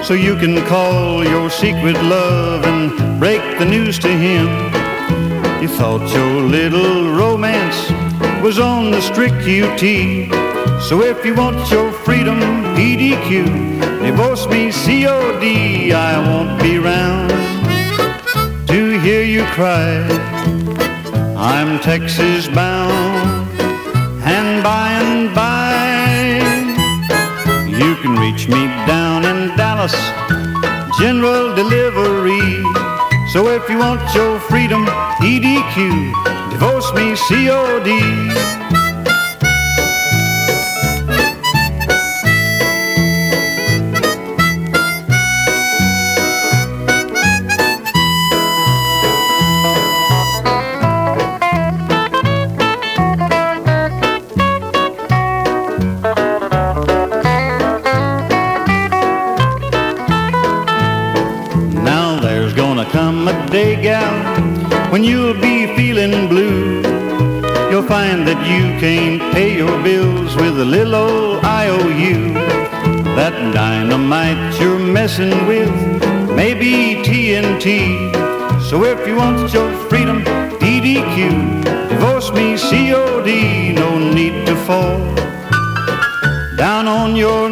So 0.05 0.13
you 0.13 0.37
can 0.37 0.65
call 0.67 1.21
your 1.25 1.49
secret 1.49 1.95
love 1.95 2.63
and 2.63 3.19
break 3.19 3.41
the 3.59 3.65
news 3.65 3.99
to 3.99 4.07
him. 4.07 4.47
You 5.61 5.67
thought 5.67 6.09
your 6.13 6.43
little 6.43 7.11
romance 7.11 7.91
was 8.41 8.57
on 8.57 8.89
the 8.89 9.01
strict 9.01 9.35
UT. 9.35 9.83
So 10.81 11.01
if 11.01 11.25
you 11.25 11.35
want 11.35 11.69
your 11.69 11.91
freedom, 11.91 12.39
PDQ, 12.77 14.01
divorce 14.01 14.47
me 14.47 14.71
COD, 14.71 15.91
I 15.91 16.13
won't 16.25 16.61
be 16.61 16.77
round 16.77 17.31
to 18.69 18.97
hear 19.01 19.23
you 19.23 19.43
cry. 19.47 20.07
I'm 21.35 21.81
Texas 21.81 22.47
bound 22.47 23.26
And 24.29 24.61
by 24.61 24.91
and 24.91 25.33
by, 25.33 25.71
you 27.65 27.95
can 28.01 28.15
reach 28.19 28.49
me 28.49 28.67
down 28.85 29.23
in 29.23 29.55
Dallas, 29.55 29.95
general 30.99 31.55
delivery. 31.55 32.61
So 33.31 33.47
if 33.47 33.69
you 33.69 33.77
want 33.77 34.01
your 34.13 34.39
freedom, 34.41 34.85
EDQ, 35.21 36.51
divorce 36.51 36.91
me, 36.93 37.15
COD. 37.15 38.56
Day, 63.47 63.81
gal, 63.81 64.91
when 64.91 65.03
you'll 65.03 65.39
be 65.39 65.75
feeling 65.75 66.27
blue. 66.27 66.81
You'll 67.69 67.83
find 67.83 68.27
that 68.27 68.39
you 68.47 68.79
can't 68.79 69.21
pay 69.33 69.55
your 69.57 69.81
bills 69.83 70.35
with 70.35 70.59
a 70.59 70.65
little 70.65 70.95
old 70.95 71.43
IOU. 71.43 72.33
That 73.15 73.33
dynamite 73.53 74.59
you're 74.59 74.79
messing 74.79 75.45
with 75.47 75.71
may 76.35 76.53
be 76.53 77.01
TNT. 77.03 78.13
So 78.69 78.83
if 78.83 79.07
you 79.07 79.15
want 79.15 79.53
your 79.53 79.71
freedom, 79.89 80.23
DDQ, 80.59 81.89
divorce 81.89 82.31
me, 82.31 82.57
COD, 82.57 83.73
no 83.73 83.99
need 84.13 84.45
to 84.47 84.55
fall 84.65 84.99
down 86.57 86.87
on 86.87 87.15
your 87.15 87.49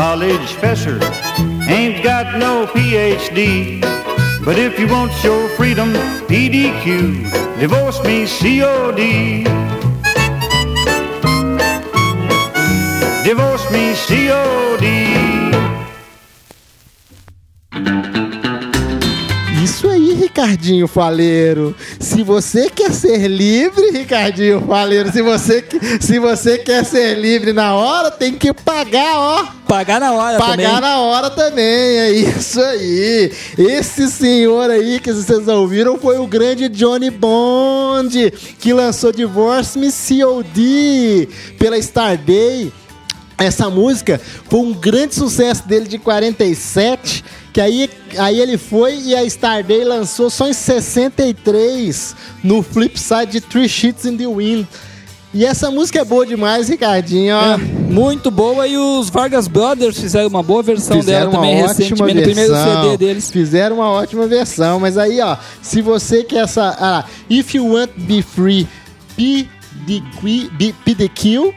college 0.00 0.54
professor, 0.54 0.98
ain't 1.68 2.02
got 2.02 2.38
no 2.38 2.66
PhD. 2.72 3.82
But 4.42 4.56
if 4.58 4.80
you 4.80 4.88
want 4.88 5.12
your 5.22 5.46
freedom, 5.58 5.92
PDQ, 6.26 7.60
divorce 7.60 8.02
me, 8.02 8.24
COD. 8.26 9.44
Divorce 13.24 13.66
me, 13.70 13.92
COD. 14.06 14.86
Isso 19.62 19.86
aí, 19.86 20.14
Ricardinho 20.14 20.88
Faleiro. 20.88 21.76
Se 22.20 22.24
você 22.24 22.68
quer 22.68 22.92
ser 22.92 23.26
livre, 23.28 23.92
Ricardinho 23.92 24.60
Faleiro, 24.66 25.10
se 25.10 25.22
você, 25.22 25.64
se 25.98 26.18
você 26.18 26.58
quer 26.58 26.84
ser 26.84 27.18
livre 27.18 27.50
na 27.54 27.74
hora, 27.74 28.10
tem 28.10 28.34
que 28.34 28.52
pagar, 28.52 29.16
ó. 29.16 29.46
Pagar 29.66 29.98
na 29.98 30.12
hora 30.12 30.36
Pagar 30.36 30.56
também. 30.56 30.80
na 30.82 30.98
hora 30.98 31.30
também, 31.30 31.64
é 31.66 32.12
isso 32.12 32.60
aí. 32.60 33.32
Esse 33.56 34.10
senhor 34.10 34.68
aí 34.68 35.00
que 35.00 35.10
vocês 35.10 35.48
ouviram 35.48 35.98
foi 35.98 36.18
o 36.18 36.26
grande 36.26 36.68
Johnny 36.68 37.08
Bond, 37.08 38.30
que 38.58 38.74
lançou 38.74 39.12
Divorce 39.12 39.78
Me 39.78 39.88
COD 39.90 41.26
pela 41.58 41.78
Starday. 41.78 42.70
Essa 43.38 43.70
música 43.70 44.20
foi 44.50 44.60
um 44.60 44.74
grande 44.74 45.14
sucesso 45.14 45.66
dele 45.66 45.88
de 45.88 45.96
47, 45.96 47.24
que 47.52 47.60
aí, 47.60 47.90
aí 48.16 48.40
ele 48.40 48.56
foi 48.56 48.96
e 48.98 49.14
a 49.14 49.24
Starday 49.24 49.84
lançou 49.84 50.30
só 50.30 50.48
em 50.48 50.52
63 50.52 52.14
no 52.44 52.62
Flipside 52.62 53.32
de 53.32 53.40
Three 53.40 53.68
Sheets 53.68 54.04
in 54.04 54.16
the 54.16 54.26
Wind. 54.26 54.66
E 55.32 55.44
essa 55.44 55.70
música 55.70 56.00
é 56.00 56.04
boa 56.04 56.26
demais, 56.26 56.68
Ricardinho. 56.68 57.36
É, 57.36 57.56
muito 57.56 58.32
boa 58.32 58.66
e 58.66 58.76
os 58.76 59.08
Vargas 59.08 59.46
Brothers 59.46 59.98
fizeram 60.00 60.28
uma 60.28 60.42
boa 60.42 60.60
versão 60.60 60.98
dela 61.00 61.30
também 61.30 61.54
recentemente 61.54 62.14
no 62.14 62.22
primeiro 62.22 62.54
CD 62.54 62.96
deles. 62.96 63.30
Fizeram 63.30 63.76
uma 63.76 63.90
ótima 63.90 64.26
versão, 64.26 64.80
mas 64.80 64.98
aí, 64.98 65.20
ó, 65.20 65.36
se 65.62 65.80
você 65.82 66.24
quer 66.24 66.42
essa. 66.42 66.76
Ah, 66.80 67.04
if 67.28 67.54
you 67.54 67.74
want 67.74 67.90
be 67.96 68.22
free, 68.22 68.66
be 69.16 69.48
the, 69.86 70.74
be 70.84 70.94
the 70.96 71.08
kill. 71.08 71.54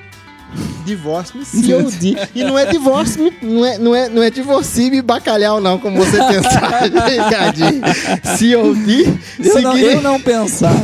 Divorce 0.85 1.31
me 1.37 1.45
COD. 1.45 2.17
E 2.35 2.43
não 2.43 2.57
é 2.59 2.65
divorce 2.65 3.17
me, 3.19 3.33
não 3.41 3.65
é, 3.65 3.77
não 3.77 3.95
é, 3.95 4.09
não 4.09 4.21
é 4.23 4.29
divorcie 4.29 4.91
me 4.91 5.01
bacalhau, 5.01 5.61
não, 5.61 5.79
como 5.79 5.97
você 5.97 6.17
pensava, 6.27 6.79
Ricardinho. 7.09 7.81
COD 8.37 9.19
Eu 9.39 9.61
não, 9.61 9.77
eu 9.77 10.01
não 10.01 10.19
pensava. 10.19 10.83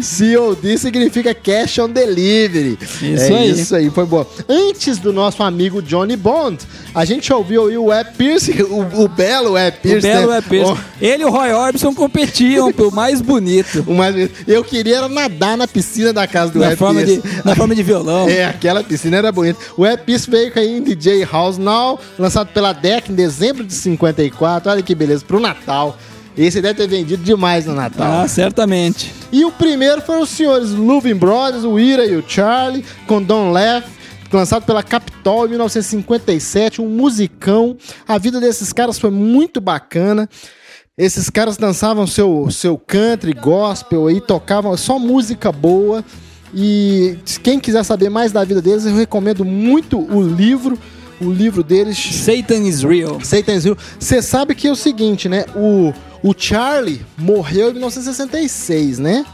COD 0.00 0.78
significa 0.78 1.34
Cash 1.34 1.78
on 1.78 1.90
Delivery. 1.90 2.78
Isso 2.80 3.02
é 3.02 3.36
aí. 3.38 3.50
Isso 3.50 3.76
aí, 3.76 3.90
foi 3.90 4.06
bom. 4.06 4.24
Antes 4.48 4.98
do 4.98 5.12
nosso 5.12 5.42
amigo 5.42 5.82
Johnny 5.82 6.16
Bond, 6.16 6.58
a 6.94 7.04
gente 7.04 7.32
ouviu 7.32 7.66
aí 7.68 7.76
o 7.76 7.84
Web 7.84 8.10
Pierce, 8.16 8.62
o, 8.62 9.02
o 9.04 9.08
belo 9.08 9.52
Web 9.52 9.76
O 9.76 9.80
Pierce. 9.80 10.06
Belo 10.06 10.30
né? 10.30 10.40
Pierce. 10.40 10.80
Ele 11.00 11.22
e 11.22 11.26
o 11.26 11.30
Roy 11.30 11.52
Orbison 11.52 11.94
competiam 11.94 12.72
pelo 12.72 12.90
mais 12.92 13.20
bonito. 13.20 13.82
O 13.92 13.94
mais- 13.94 14.30
eu 14.46 14.62
queria 14.64 14.96
era 14.98 15.08
nadar 15.08 15.56
na 15.56 15.66
piscina 15.66 16.12
da 16.12 16.26
casa 16.26 16.52
do 16.52 16.60
Web 16.60 16.76
forma, 16.76 17.00
de, 17.20 17.44
na 17.44 17.54
forma 17.54 17.74
de 17.74 17.82
violão. 17.82 18.28
É, 18.28 18.44
aquela 18.44 18.82
piscina 18.82 19.16
era 19.16 19.32
bonita. 19.32 19.58
O 19.76 19.82
Web 19.82 20.02
veio 20.28 20.52
aí 20.56 20.78
em 20.78 20.82
DJ 20.82 21.24
House 21.24 21.58
Now, 21.58 21.98
lançado 22.18 22.48
pela 22.52 22.72
DEC 22.72 23.10
em 23.10 23.14
dezembro 23.14 23.64
de 23.64 23.74
54. 23.74 24.70
Olha 24.70 24.82
que 24.82 24.94
beleza, 24.94 25.24
pro 25.24 25.40
Natal. 25.40 25.96
Esse 26.36 26.62
deve 26.62 26.74
ter 26.74 26.88
vendido 26.88 27.22
demais 27.22 27.66
no 27.66 27.74
Natal. 27.74 28.22
Ah, 28.22 28.28
certamente. 28.28 29.12
E 29.30 29.44
o 29.44 29.52
primeiro 29.52 30.00
foram 30.00 30.22
os 30.22 30.30
senhores 30.30 30.70
Luvin 30.70 31.14
Brothers, 31.14 31.64
o 31.64 31.78
Ira 31.78 32.06
e 32.06 32.16
o 32.16 32.24
Charlie, 32.26 32.84
com 33.06 33.22
Don 33.22 33.52
Leff, 33.52 33.86
lançado 34.32 34.64
pela 34.64 34.82
Capitol 34.82 35.46
em 35.46 35.50
1957, 35.50 36.80
um 36.80 36.88
musicão. 36.88 37.76
A 38.08 38.16
vida 38.16 38.40
desses 38.40 38.72
caras 38.72 38.98
foi 38.98 39.10
muito 39.10 39.60
bacana. 39.60 40.28
Esses 40.96 41.28
caras 41.30 41.56
dançavam 41.56 42.06
seu, 42.06 42.50
seu 42.50 42.78
country, 42.78 43.32
gospel 43.32 44.06
aí, 44.06 44.20
tocavam 44.20 44.76
só 44.76 44.98
música 44.98 45.50
boa. 45.50 46.04
E 46.54 47.18
quem 47.42 47.58
quiser 47.58 47.82
saber 47.82 48.10
mais 48.10 48.32
da 48.32 48.44
vida 48.44 48.60
deles, 48.60 48.84
eu 48.84 48.94
recomendo 48.94 49.44
muito 49.44 49.98
o 49.98 50.22
livro. 50.22 50.78
O 51.20 51.30
livro 51.30 51.62
deles 51.62 51.96
Satan 51.98 52.64
is 52.64 52.82
real. 52.82 53.20
Satan's 53.22 53.64
Hill. 53.64 53.76
Você 53.98 54.20
sabe 54.20 54.54
que 54.54 54.66
é 54.66 54.72
o 54.72 54.76
seguinte, 54.76 55.28
né? 55.28 55.44
O, 55.54 55.92
o 56.22 56.34
Charlie 56.36 57.00
morreu 57.16 57.70
em 57.70 57.74
1966, 57.74 58.98
né? 58.98 59.24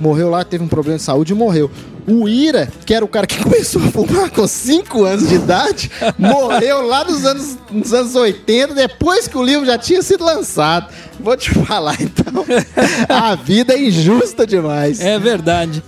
Morreu 0.00 0.30
lá, 0.30 0.44
teve 0.44 0.64
um 0.64 0.68
problema 0.68 0.98
de 0.98 1.04
saúde 1.04 1.32
e 1.32 1.36
morreu. 1.36 1.70
O 2.06 2.28
Ira, 2.28 2.68
que 2.84 2.94
era 2.94 3.04
o 3.04 3.08
cara 3.08 3.26
que 3.26 3.38
começou 3.42 3.82
a 3.82 3.86
fumar 3.90 4.30
com 4.30 4.46
5 4.46 5.04
anos 5.04 5.28
de 5.28 5.34
idade, 5.34 5.90
morreu 6.18 6.86
lá 6.86 7.04
nos 7.04 7.24
anos, 7.24 7.58
nos 7.70 7.92
anos 7.92 8.14
80, 8.14 8.74
depois 8.74 9.28
que 9.28 9.36
o 9.36 9.42
livro 9.42 9.66
já 9.66 9.78
tinha 9.78 10.02
sido 10.02 10.24
lançado. 10.24 10.92
Vou 11.20 11.36
te 11.36 11.50
falar, 11.50 11.96
então. 12.00 12.44
A 13.08 13.34
vida 13.34 13.74
é 13.74 13.80
injusta 13.80 14.46
demais. 14.46 15.00
É 15.00 15.18
verdade. 15.18 15.82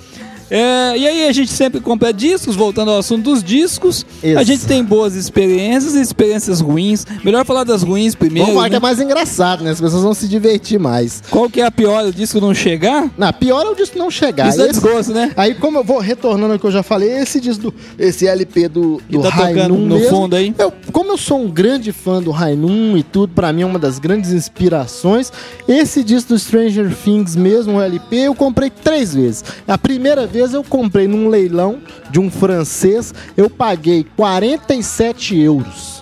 É, 0.51 0.97
e 0.97 1.07
aí 1.07 1.29
a 1.29 1.33
gente 1.33 1.53
sempre 1.53 1.81
compra 1.81 2.13
discos, 2.13 2.55
voltando 2.57 2.91
ao 2.91 2.99
assunto 2.99 3.23
dos 3.23 3.43
discos. 3.43 4.05
Isso. 4.23 4.39
A 4.39 4.43
gente 4.43 4.67
tem 4.67 4.85
boas 4.85 5.15
experiências 5.15 5.95
e 5.95 6.01
experiências 6.01 6.61
ruins. 6.61 7.07
Melhor 7.25 7.45
falar 7.45 7.65
das 7.65 7.83
ruins 7.83 8.15
primeiro. 8.15 8.47
Vamos 8.47 8.57
falar 8.57 8.69
que 8.69 8.73
né? 8.73 8.77
é 8.79 8.81
mais 8.81 9.01
engraçado, 9.01 9.65
né? 9.65 9.71
As 9.71 9.81
pessoas 9.81 10.03
vão 10.03 10.15
se 10.15 10.29
divertir 10.29 10.79
mais. 10.79 11.23
Qual 11.31 11.49
que 11.49 11.61
é 11.61 11.67
a 11.67 11.71
pior? 11.71 12.05
O 12.05 12.13
disco 12.13 12.41
não 12.41 12.55
chegar? 12.55 13.11
Não, 13.17 13.33
pior 13.33 13.65
é 13.67 13.71
o 13.71 13.75
disco 13.75 13.99
não 13.99 14.11
chegar. 14.11 14.49
Isso 14.49 14.61
é 14.61 14.65
Esse- 14.65 14.81
desgosto, 14.81 15.13
né? 15.13 15.33
Aí, 15.37 15.55
como 15.55 15.79
eu 15.79 15.85
vou 15.85 15.99
retornando 15.99 16.53
ao 16.55 16.59
que 16.59 16.67
eu 16.67 16.71
já 16.71 16.83
falei, 16.83 17.11
esse 17.11 17.41
disco 17.41 17.65
do, 17.65 17.75
esse 17.99 18.27
LP 18.27 18.69
do, 18.69 19.01
do 19.09 19.23
tá 19.23 19.29
Rainum 19.31 19.79
no 19.87 19.97
mesmo, 19.97 20.11
fundo 20.11 20.37
aí. 20.37 20.55
Eu, 20.59 20.73
como 20.93 21.13
eu 21.13 21.19
sou 21.19 21.41
um 21.41 21.51
grande 21.51 21.93
fã 21.93 22.23
do 22.23 22.31
Rainum 22.31 22.97
e 22.97 23.03
tudo, 23.03 23.33
pra 23.33 23.53
mim 23.53 23.63
é 23.63 23.67
uma 23.67 23.79
das 23.79 23.99
grandes 23.99 24.33
inspirações. 24.33 25.33
Esse 25.67 26.03
disco 26.05 26.35
do 26.35 26.39
Stranger 26.39 26.95
Things 26.95 27.37
mesmo, 27.37 27.79
o 27.79 27.81
LP, 27.81 28.17
eu 28.17 28.35
comprei 28.35 28.71
três 28.71 29.15
vezes. 29.15 29.45
A 29.67 29.79
primeira 29.79 30.27
vez 30.35 30.53
eu 30.53 30.65
comprei 30.65 31.07
num 31.07 31.29
leilão 31.29 31.79
de 32.11 32.19
um 32.19 32.29
francês, 32.29 33.15
eu 33.37 33.49
paguei 33.49 34.05
47 34.17 35.39
euros. 35.39 35.94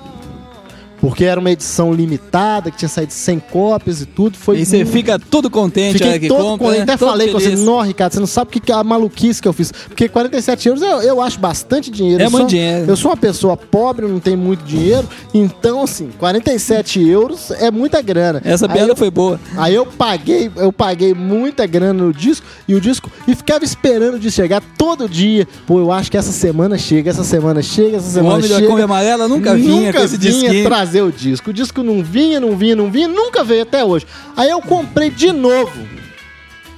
Porque 1.03 1.24
era 1.24 1.40
uma 1.40 1.50
edição 1.50 1.92
limitada, 1.92 2.70
que 2.70 2.76
tinha 2.76 2.88
saído 2.88 3.12
100 3.12 3.40
cópias 3.50 4.00
e 4.03 4.07
tudo. 4.07 4.38
Foi 4.38 4.61
E 4.61 4.64
você 4.64 4.84
fica 4.84 5.18
todo 5.18 5.50
contente 5.50 5.98
Fiquei 5.98 6.20
que 6.20 6.28
todo 6.28 6.38
compra, 6.44 6.66
contente. 6.68 6.82
Até 6.82 6.96
falei 6.96 7.26
com 7.26 7.40
você, 7.40 7.46
feliz. 7.46 7.64
não, 7.64 7.80
Ricardo, 7.80 8.12
você 8.12 8.20
não 8.20 8.26
sabe 8.28 8.57
o 8.57 8.61
que 8.61 8.70
é 8.70 8.74
a 8.76 8.84
maluquice 8.84 9.42
que 9.42 9.48
eu 9.48 9.53
fiz. 9.53 9.72
Porque 9.72 10.09
47 10.09 10.68
euros 10.68 10.80
eu, 10.80 11.03
eu 11.03 11.20
acho 11.20 11.40
bastante 11.40 11.90
dinheiro. 11.90 12.22
É 12.22 12.26
eu 12.26 12.30
muito 12.30 12.42
sou, 12.42 12.48
dinheiro. 12.50 12.88
Eu 12.88 12.96
sou 12.96 13.11
uma 13.11 13.16
pessoa 13.16 13.57
pobre, 13.57 14.07
não 14.07 14.20
tenho 14.20 14.38
muito 14.38 14.62
dinheiro. 14.64 15.09
Então, 15.34 15.82
assim, 15.82 16.09
47 16.20 17.05
euros 17.09 17.50
é 17.50 17.68
muita 17.68 18.00
grana. 18.00 18.40
Essa 18.44 18.68
piada 18.68 18.94
foi 18.94 19.11
boa. 19.11 19.40
Aí 19.57 19.74
eu 19.74 19.84
paguei, 19.84 20.53
eu 20.55 20.72
paguei 20.72 21.14
muita 21.14 21.66
grana 21.66 22.05
no 22.05 22.12
disco 22.12 22.46
e 22.68 22.76
o 22.76 22.80
disco 22.80 23.11
e 23.26 23.34
ficava 23.34 23.64
esperando 23.64 24.20
de 24.20 24.30
chegar 24.30 24.62
todo 24.78 25.09
dia. 25.09 25.48
Pô, 25.66 25.80
eu 25.80 25.90
acho 25.90 26.09
que 26.12 26.16
essa 26.16 26.30
semana 26.30 26.78
chega, 26.78 27.11
essa 27.11 27.24
semana 27.24 27.61
chega, 27.61 27.96
essa 27.96 28.07
O 28.07 28.12
semana 28.12 28.36
homem 28.36 28.48
da 28.48 28.55
chega. 28.55 28.68
Kombi 28.68 28.82
amarela 28.82 29.26
nunca 29.26 29.57
vinha 29.57 29.86
Nunca 29.86 29.98
com 29.98 30.05
esse 30.05 30.16
vinha 30.16 30.32
disquinho. 30.32 30.64
trazer 30.68 30.91
o 31.01 31.12
disco. 31.12 31.51
O 31.51 31.53
disco 31.53 31.82
não 31.82 32.03
vinha, 32.03 32.38
não 32.40 32.57
vinha, 32.57 32.74
não 32.76 32.90
vinha, 32.90 33.09
nunca 33.09 33.43
veio 33.45 33.62
até 33.62 33.84
hoje. 33.84 34.07
Aí 34.36 34.51
eu 34.51 34.61
comprei 34.61 35.09
de 35.11 35.30
novo. 35.32 35.80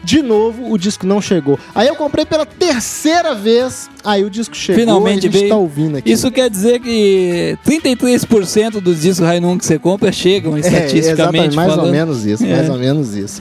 De 0.05 0.21
novo, 0.21 0.71
o 0.71 0.77
disco 0.77 1.07
não 1.07 1.19
chegou. 1.23 1.59
Aí 1.75 1.89
eu 1.89 1.97
comprei 1.97 2.27
pela 2.27 2.45
terceira 2.45 3.35
vez. 3.35 3.89
Aí 4.05 4.23
o 4.23 4.29
disco 4.29 4.55
chegou 4.55 4.79
Finalmente 4.81 5.25
e 5.25 5.29
a 5.29 5.31
gente 5.31 5.39
veio. 5.41 5.49
tá 5.49 5.57
ouvindo 5.57 5.97
aqui. 5.97 6.13
Isso 6.13 6.31
quer 6.31 6.51
dizer 6.51 6.79
que 6.81 7.57
33% 7.67 8.81
dos 8.83 9.01
discos 9.01 9.27
Rainun 9.27 9.57
que 9.57 9.65
você 9.65 9.79
compra 9.79 10.13
chegam 10.13 10.57
É, 10.57 10.61
estatisticamente 10.61 11.09
exatamente, 11.09 11.57
mais 11.57 11.71
falando. 11.71 11.87
ou 11.87 11.91
menos 11.93 12.27
isso, 12.27 12.45
É. 12.45 12.55
mais 12.55 12.69
ou 12.69 12.77
menos 12.79 13.15
isso. 13.17 13.41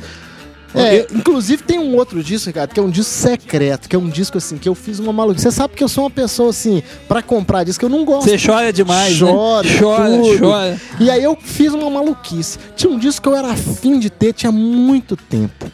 É, 0.76 1.08
inclusive 1.14 1.64
tem 1.64 1.80
um 1.80 1.96
outro 1.96 2.24
disco, 2.24 2.48
Ricardo, 2.48 2.74
que 2.74 2.80
é 2.80 2.84
um 2.84 2.90
disco 2.90 3.12
secreto, 3.12 3.88
que 3.88 3.96
é 3.96 4.00
um 4.00 4.10
disco 4.10 4.38
assim, 4.38 4.58
que 4.58 4.68
eu 4.68 4.76
fiz 4.76 5.00
uma 5.00 5.14
maluquice. 5.14 5.44
Você 5.44 5.52
sabe 5.52 5.76
que 5.76 5.84
eu 5.84 5.88
sou 5.88 6.04
uma 6.06 6.10
pessoa 6.10 6.50
assim, 6.50 6.82
pra 7.08 7.22
comprar 7.22 7.64
disco, 7.64 7.86
eu 7.86 7.90
não 7.90 8.04
gosto. 8.06 8.30
Você 8.30 8.38
chora 8.38 8.74
demais, 8.74 9.14
Choro, 9.16 9.68
né? 9.68 9.80
Chora, 9.80 10.10
tudo. 10.10 10.40
chora. 10.40 10.82
E 11.00 11.10
aí 11.10 11.24
eu 11.24 11.38
fiz 11.42 11.74
uma 11.74 11.90
maluquice. 11.90 12.58
Tinha 12.76 12.92
um 12.92 12.98
disco 12.98 13.24
que 13.24 13.30
eu 13.30 13.36
era 13.36 13.50
afim 13.50 14.00
de 14.00 14.10
ter, 14.10 14.34
tinha 14.34 14.52
muito 14.52 15.16
tempo. 15.16 15.72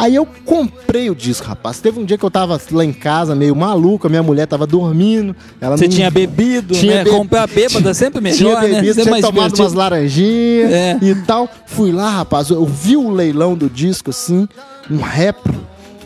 Aí 0.00 0.14
eu 0.14 0.24
comprei 0.44 1.10
o 1.10 1.14
disco, 1.14 1.44
rapaz. 1.44 1.80
Teve 1.80 1.98
um 1.98 2.04
dia 2.04 2.16
que 2.16 2.24
eu 2.24 2.30
tava 2.30 2.60
lá 2.70 2.84
em 2.84 2.92
casa, 2.92 3.34
meio 3.34 3.56
maluco, 3.56 4.06
a 4.06 4.10
minha 4.10 4.22
mulher 4.22 4.46
tava 4.46 4.64
dormindo. 4.64 5.34
Ela 5.60 5.76
Você 5.76 5.84
não- 5.88 5.90
tinha 5.92 6.08
bebido, 6.08 6.72
Tinha 6.72 6.94
né? 6.98 7.04
be- 7.04 7.10
Comprar 7.10 7.48
bêbada 7.48 7.90
é 7.90 7.94
sempre 7.94 8.20
melhor, 8.20 8.36
tinha 8.36 8.54
né? 8.54 8.60
bebido, 8.76 8.94
Sempre 8.94 9.02
tinha 9.02 9.10
mais 9.10 9.24
tomado 9.24 9.34
divertido. 9.54 9.62
umas 9.64 9.72
laranjinhas 9.72 10.72
É. 10.72 10.98
e 11.02 11.14
tal. 11.26 11.48
Fui 11.66 11.90
lá, 11.90 12.10
rapaz, 12.10 12.48
eu 12.50 12.64
vi 12.64 12.96
o 12.96 13.10
leilão 13.10 13.56
do 13.56 13.68
disco, 13.68 14.10
assim, 14.10 14.48
um 14.88 14.98
repro 15.00 15.54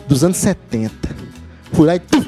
dos 0.07 0.23
anos 0.23 0.37
70. 0.37 1.09
Fui 1.71 1.85
lá 1.85 1.95
e 1.95 1.99
tum, 1.99 2.25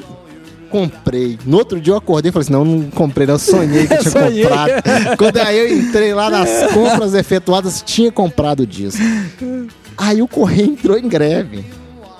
comprei. 0.70 1.36
No 1.44 1.56
outro 1.58 1.80
dia 1.80 1.92
eu 1.94 1.96
acordei 1.96 2.28
e 2.28 2.32
falei 2.32 2.44
assim, 2.44 2.52
não, 2.52 2.64
não 2.64 2.90
comprei, 2.90 3.26
não, 3.26 3.34
eu 3.34 3.38
sonhei 3.40 3.88
que 3.88 3.94
eu 3.94 3.98
tinha 4.02 4.10
Sonhei. 4.12 4.42
comprado. 4.44 5.16
Quando 5.18 5.36
aí 5.38 5.58
eu 5.58 5.78
entrei 5.78 6.14
lá 6.14 6.30
nas 6.30 6.72
compras 6.72 7.12
efetuadas, 7.12 7.82
tinha 7.84 8.12
comprado 8.12 8.60
o 8.60 8.66
disco. 8.66 9.02
Aí 9.96 10.20
o 10.22 10.28
correio 10.28 10.70
entrou 10.70 10.98
em 10.98 11.08
greve. 11.08 11.64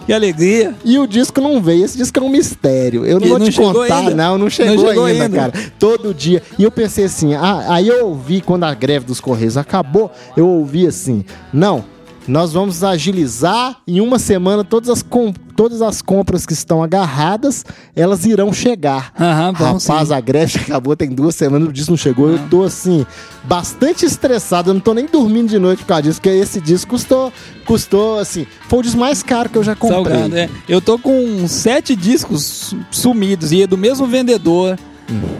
Que 0.06 0.12
alegria. 0.12 0.72
E 0.84 0.98
o 1.00 1.06
disco 1.06 1.40
não 1.40 1.60
veio. 1.60 1.84
Esse 1.84 1.96
disco 1.98 2.16
é 2.20 2.22
um 2.22 2.28
mistério. 2.28 3.04
Eu 3.04 3.18
não 3.18 3.26
E 3.26 3.28
vou 3.30 3.38
não 3.40 3.50
te 3.50 3.56
contar, 3.56 3.98
ainda? 3.98 4.14
não. 4.14 4.38
Não 4.38 4.48
chegou, 4.48 4.76
Não 4.76 4.86
chegou 4.88 5.04
ainda, 5.04 5.24
ainda. 5.24 5.36
cara. 5.36 5.52
Todo 5.80 6.14
dia. 6.14 6.40
E 6.56 6.62
eu 6.62 6.70
pensei 6.70 7.06
assim, 7.06 7.34
ah, 7.34 7.64
aí 7.68 7.88
eu 7.88 8.06
ouvi, 8.06 8.40
quando 8.40 8.62
a 8.64 8.72
greve 8.72 9.04
dos 9.04 9.20
Correios 9.20 9.56
acabou, 9.56 10.10
eu 10.36 10.46
ouvi 10.46 10.86
assim, 10.86 11.24
não, 11.52 11.84
nós 12.26 12.52
vamos 12.52 12.82
agilizar 12.82 13.76
em 13.86 14.00
uma 14.00 14.18
semana 14.18 14.64
todas 14.64 14.88
as, 14.90 15.02
com- 15.02 15.32
todas 15.54 15.80
as 15.80 16.02
compras 16.02 16.44
que 16.44 16.52
estão 16.52 16.82
agarradas, 16.82 17.64
elas 17.94 18.24
irão 18.26 18.52
chegar. 18.52 19.12
Aham, 19.18 19.52
vão 19.52 19.72
Rapaz, 19.78 20.08
sim. 20.08 20.14
a 20.14 20.20
greve 20.20 20.58
acabou, 20.60 20.96
tem 20.96 21.08
duas 21.10 21.34
semanas, 21.34 21.68
o 21.68 21.72
disco 21.72 21.92
não 21.92 21.96
chegou. 21.96 22.30
Eu 22.30 22.38
tô 22.50 22.62
assim, 22.64 23.06
bastante 23.44 24.04
estressado. 24.04 24.70
Eu 24.70 24.74
não 24.74 24.80
tô 24.80 24.92
nem 24.92 25.06
dormindo 25.06 25.48
de 25.48 25.58
noite 25.58 25.80
por 25.82 25.88
causa 25.88 26.02
disso, 26.02 26.20
porque 26.20 26.36
esse 26.36 26.60
disco 26.60 26.90
custou, 26.90 27.32
custou 27.64 28.18
assim, 28.18 28.46
foi 28.68 28.80
o 28.80 28.82
disco 28.82 28.98
mais 28.98 29.22
caro 29.22 29.48
que 29.48 29.56
eu 29.58 29.64
já 29.64 29.74
comprei. 29.76 30.02
Salgado, 30.14 30.36
é. 30.36 30.48
Eu 30.68 30.80
tô 30.80 30.98
com 30.98 31.46
sete 31.48 31.94
discos 31.94 32.74
sumidos 32.90 33.52
e 33.52 33.62
é 33.62 33.66
do 33.66 33.78
mesmo 33.78 34.06
vendedor. 34.06 34.78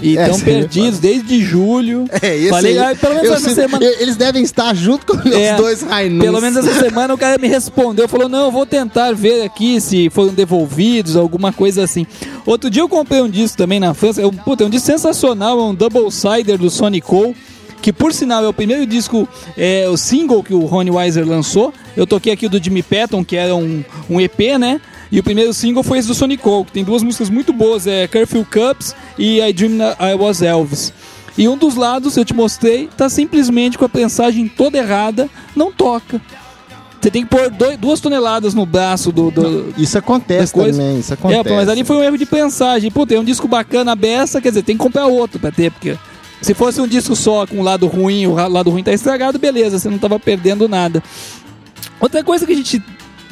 E 0.01 0.17
É, 0.17 0.23
estão 0.23 0.39
você 0.39 0.45
perdidos 0.45 0.99
desde 0.99 1.41
julho. 1.43 2.05
É, 2.23 2.37
esse 2.37 2.49
Falei, 2.51 2.79
aí, 2.79 2.93
ah, 2.93 2.97
pelo 2.97 3.15
menos 3.15 3.29
eu 3.29 3.35
essa 3.37 3.55
semana. 3.55 3.85
Eles 3.85 4.17
devem 4.17 4.43
estar 4.43 4.75
junto 4.75 5.07
com 5.07 5.17
os 5.17 5.35
É, 5.35 5.55
dois 5.57 5.83
Rainuns. 5.83 6.23
Pelo 6.25 6.41
menos 6.41 6.65
essa 6.65 6.79
semana 6.81 7.15
o 7.15 7.19
cara 7.19 7.37
me 7.39 7.49
respondeu, 7.49 8.09
falou: 8.09 8.29
"Não, 8.29 8.47
eu 8.47 8.51
vou 8.53 8.65
tentar 8.65 9.13
ver 9.15 9.43
aqui 9.43 9.81
se 9.81 10.09
foram 10.11 10.33
devolvidos, 10.33 11.17
alguma 11.17 11.53
coisa 11.53 11.83
assim". 11.83 12.07
Outro 12.45 12.71
dia 12.71 12.83
eu 12.83 12.89
comprei 12.89 13.21
um 13.21 13.29
disco 13.29 13.59
também 13.59 13.81
na 13.81 13.93
França, 13.93 14.23
é 14.23 14.27
um, 14.27 14.31
puta, 14.31 14.63
é 14.65 14.67
um 14.67 14.71
disco 14.71 14.87
sensacional, 14.87 15.59
é 15.59 15.63
um 15.63 15.75
double 15.75 16.11
sider 16.11 16.57
do 16.57 16.71
Sonic 16.71 17.07
Cole, 17.07 17.35
que 17.83 17.93
por 17.93 18.13
sinal 18.13 18.45
é 18.45 18.49
o 18.49 18.53
primeiro 18.53 18.87
disco, 18.87 19.29
é 19.57 19.87
o 19.89 19.97
single 19.97 20.43
que 20.43 20.55
o 20.55 20.65
Ronnie 20.65 20.93
Weiser 20.93 21.27
lançou. 21.27 21.73
Eu 21.97 22.07
toquei 22.07 22.33
aqui 22.33 22.47
o 22.47 22.49
do 22.51 22.63
Jimmy 22.63 22.83
Patton, 22.83 23.25
que 23.25 23.37
era 23.37 23.55
um, 23.55 23.83
um 24.09 24.21
EP, 24.21 24.59
né? 24.59 24.81
E 25.11 25.19
o 25.21 25.23
primeiro 25.23 25.53
single 25.55 25.83
foi 25.83 25.99
esse 25.99 26.09
do 26.09 26.15
Sonic 26.15 26.43
Cole, 26.43 26.65
que 26.65 26.73
tem 26.73 26.85
duas 26.85 27.03
músicas 27.03 27.31
muito 27.31 27.53
boas, 27.53 27.87
é 27.87 28.07
Curfew 28.09 28.45
Cups 28.51 28.95
e 29.19 29.41
I 29.41 29.53
Dreamed 29.53 29.83
I 30.01 30.15
Was 30.19 30.43
Elvis. 30.43 30.93
E 31.39 31.49
um 31.49 31.57
dos 31.57 31.77
lados, 31.77 32.17
eu 32.17 32.25
te 32.25 32.35
mostrei, 32.35 32.89
tá 32.97 33.09
simplesmente 33.09 33.77
com 33.79 33.85
a 33.85 33.89
prensagem 33.89 34.49
toda 34.49 34.79
errada, 34.79 35.29
não 35.55 35.71
toca. 35.71 36.21
Você 37.01 37.11
tem 37.11 37.23
que 37.23 37.29
pôr 37.29 37.51
dois- 37.51 37.77
duas 37.77 38.01
toneladas 38.01 38.53
no 38.55 38.67
braço 38.67 39.13
do. 39.13 39.31
do 39.31 39.75
Isso 39.79 39.97
acontece 39.97 40.53
também, 40.73 40.99
isso 40.99 41.13
acontece. 41.15 41.49
É, 41.53 41.57
mas 41.57 41.69
ali 41.69 41.85
foi 41.85 41.97
um 41.97 42.03
erro 42.03 42.17
de 42.19 42.27
prensagem. 42.27 42.91
Pô, 42.91 43.07
tem 43.07 43.19
um 43.19 43.23
disco 43.25 43.47
bacana 43.47 43.95
beça, 43.95 44.41
quer 44.41 44.49
dizer, 44.49 44.63
tem 44.63 44.77
que 44.77 44.83
comprar 44.83 45.07
outro 45.07 45.39
pra 45.39 45.53
ter, 45.53 45.71
porque. 45.71 45.97
Se 46.43 46.53
fosse 46.53 46.81
um 46.81 46.87
disco 46.87 47.15
só 47.17 47.47
com 47.47 47.61
o 47.61 47.63
lado 47.63 47.87
ruim, 47.87 48.27
o 48.27 48.35
lado 48.49 48.71
ruim 48.71 48.83
tá 48.83 48.93
estragado, 48.93 49.39
beleza, 49.39 49.79
você 49.79 49.89
não 49.89 49.99
tava 49.99 50.19
perdendo 50.19 50.69
nada. 50.69 51.03
Outra 52.01 52.23
coisa 52.25 52.45
que 52.47 52.53
a 52.53 52.57
gente 52.57 52.83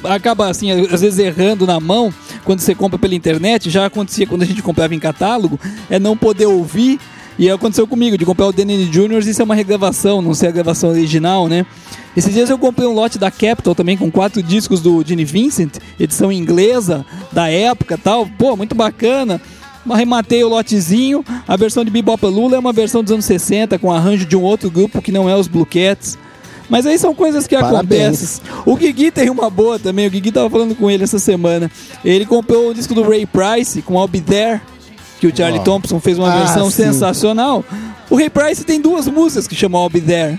acaba 0.05 0.49
assim, 0.49 0.71
às 0.71 1.01
vezes 1.01 1.19
errando 1.19 1.67
na 1.67 1.81
mão, 1.81 2.13
quando 2.45 2.61
você 2.61 2.75
compra 2.75 2.99
pela 2.99 3.15
internet, 3.15 3.71
já 3.71 3.87
acontecia 3.87 4.27
quando 4.27 4.43
a 4.43 4.47
gente 4.47 4.63
comprava 4.63 4.95
em 4.95 4.99
catálogo, 4.99 5.59
é 5.91 5.99
não 5.99 6.17
poder 6.17 6.47
ouvir. 6.47 6.99
E 7.37 7.51
aconteceu 7.51 7.85
comigo, 7.87 8.17
de 8.17 8.25
comprar 8.25 8.47
o 8.47 8.53
Denny 8.53 8.87
Jr., 8.87 9.19
isso 9.27 9.43
é 9.43 9.45
uma 9.45 9.57
regravação, 9.57 10.23
não 10.23 10.35
sei 10.35 10.49
a 10.51 10.53
gravação 10.53 10.91
original, 10.91 11.49
né? 11.49 11.67
Esses 12.17 12.33
dias 12.33 12.49
eu 12.49 12.57
comprei 12.57 12.87
um 12.87 12.93
lote 12.93 13.19
da 13.19 13.29
Capitol 13.29 13.75
também 13.75 13.97
com 13.97 14.09
quatro 14.09 14.41
discos 14.41 14.81
do 14.81 15.03
Gene 15.05 15.25
Vincent, 15.25 15.79
edição 15.99 16.31
inglesa 16.31 17.05
da 17.33 17.51
época 17.51 17.99
tal. 17.99 18.25
Pô, 18.39 18.57
muito 18.57 18.77
bacana. 18.77 19.41
Arrematei 19.91 20.45
o 20.45 20.49
lotezinho. 20.49 21.25
A 21.47 21.57
versão 21.57 21.85
de 21.85 21.91
Bebop 21.91 22.25
Lula 22.25 22.55
é 22.55 22.59
uma 22.59 22.73
versão 22.73 23.03
dos 23.03 23.13
anos 23.13 23.25
60 23.25 23.81
com 23.81 23.93
arranjo 23.93 24.25
de 24.25 24.37
um 24.37 24.43
outro 24.43 24.71
grupo 24.71 25.03
que 25.03 25.11
não 25.11 25.29
é 25.29 25.37
os 25.37 25.49
Blue 25.49 25.67
Cats. 25.67 26.17
Mas 26.69 26.87
aí 26.87 26.99
são 26.99 27.15
coisas 27.15 27.47
que 27.47 27.57
Parabéns. 27.57 28.41
acontecem. 28.41 28.63
O 28.65 28.77
Guigui 28.77 29.11
tem 29.11 29.29
uma 29.31 29.51
boa 29.51 29.79
também. 29.79 30.07
O 30.07 30.11
Guigui 30.11 30.33
tava 30.33 30.49
falando 30.49 30.75
com 30.75 30.91
ele 30.91 31.05
essa 31.05 31.19
semana. 31.19 31.71
Ele 32.05 32.25
comprou 32.25 32.71
o 32.71 32.75
disco 32.75 32.95
do 32.95 33.03
Ray 33.03 33.27
Price 33.27 33.83
com 33.83 34.01
I'll 34.01 34.09
Be 34.09 34.21
There, 34.21 34.61
que 35.21 35.27
o 35.27 35.37
Charlie 35.37 35.61
Ó. 35.61 35.63
Thompson 35.63 36.01
fez 36.01 36.19
uma 36.19 36.33
Ah, 36.33 36.39
versão 36.39 36.71
sim. 36.71 36.85
sensacional. 36.85 37.65
O 38.11 38.17
Ray 38.17 38.31
Price 38.31 38.65
tem 38.65 38.81
duas 38.81 39.07
músicas 39.07 39.47
que 39.47 39.55
chamam 39.55 39.83
I'll 39.83 39.91
Be 39.91 40.01
There. 40.01 40.39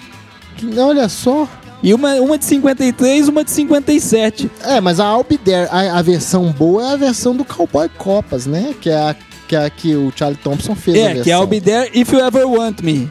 Olha 0.77 1.07
só. 1.09 1.47
E 1.83 1.93
uma, 1.93 2.15
uma 2.15 2.37
de 2.37 2.45
53 2.45 3.27
uma 3.27 3.43
de 3.43 3.51
57. 3.51 4.49
É, 4.63 4.81
mas 4.81 4.99
a 4.99 5.05
Albider, 5.05 5.67
a, 5.71 5.99
a 5.99 6.01
versão 6.01 6.51
boa 6.51 6.83
é 6.83 6.93
a 6.93 6.95
versão 6.95 7.35
do 7.35 7.45
Cowboy 7.45 7.87
Copas, 7.97 8.47
né? 8.47 8.73
Que 8.81 8.89
é 8.89 8.95
a 8.95 9.15
que, 9.47 9.55
é 9.55 9.65
a 9.65 9.69
que 9.69 9.95
o 9.95 10.11
Charlie 10.15 10.39
Thompson 10.43 10.73
fez 10.73 10.97
É, 10.97 11.21
que 11.21 11.29
é 11.31 11.35
I'll 11.35 11.45
Be 11.45 11.61
There 11.61 11.91
If 11.93 12.11
You 12.11 12.19
Ever 12.21 12.47
Want 12.49 12.81
Me. 12.81 13.07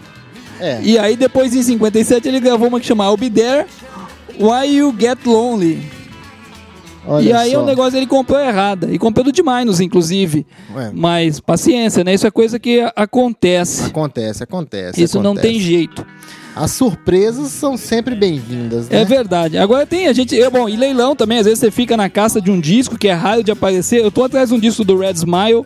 É. 0.61 0.81
E 0.83 0.99
aí 0.99 1.17
depois 1.17 1.55
em 1.55 1.63
57 1.63 2.29
ele 2.29 2.41
gravou 2.41 2.69
uma 2.69 2.81
que 2.81 2.87
chama 2.87 3.05
I'll 3.05 3.17
Be 3.17 3.31
There 3.31 3.67
Why 4.39 4.77
You 4.77 4.95
Get 4.99 5.19
Lonely. 5.25 5.95
Olha 7.07 7.23
e 7.23 7.33
aí 7.33 7.57
o 7.57 7.65
negócio 7.65 7.99
ele 7.99 8.07
comprou 8.07 8.41
errada. 8.41 8.89
E 8.91 8.99
comprou 8.99 9.25
do 9.25 9.33
de 9.33 9.43
Minus, 9.43 9.81
inclusive. 9.81 10.47
Ué. 10.75 10.91
Mas 10.95 11.39
paciência, 11.39 12.03
né? 12.03 12.15
Isso 12.15 12.27
é 12.27 12.31
coisa 12.31 12.59
que 12.59 12.81
acontece. 12.97 13.85
Acontece, 13.85 14.43
acontece. 14.43 15.03
Isso 15.03 15.21
não 15.21 15.33
acontece. 15.33 15.49
tem 15.49 15.61
jeito. 15.61 16.07
As 16.57 16.71
surpresas 16.71 17.49
são 17.49 17.77
sempre 17.77 18.15
bem-vindas, 18.15 18.89
né? 18.89 19.03
É 19.03 19.05
verdade. 19.05 19.59
Agora 19.59 19.85
tem 19.85 20.07
a 20.07 20.13
gente. 20.13 20.35
Eu, 20.37 20.51
bom, 20.51 20.69
e 20.69 20.77
leilão 20.77 21.15
também, 21.17 21.39
às 21.39 21.45
vezes 21.45 21.59
você 21.59 21.71
fica 21.71 21.97
na 21.97 22.09
caça 22.09 22.41
de 22.41 22.51
um 22.51 22.61
disco 22.61 22.97
que 22.97 23.09
é 23.09 23.13
raro 23.13 23.43
de 23.43 23.51
aparecer. 23.51 24.01
Eu 24.01 24.11
tô 24.11 24.23
atrás 24.23 24.49
de 24.49 24.55
um 24.55 24.59
disco 24.59 24.85
do 24.85 24.97
Red 24.97 25.15
Smile. 25.15 25.65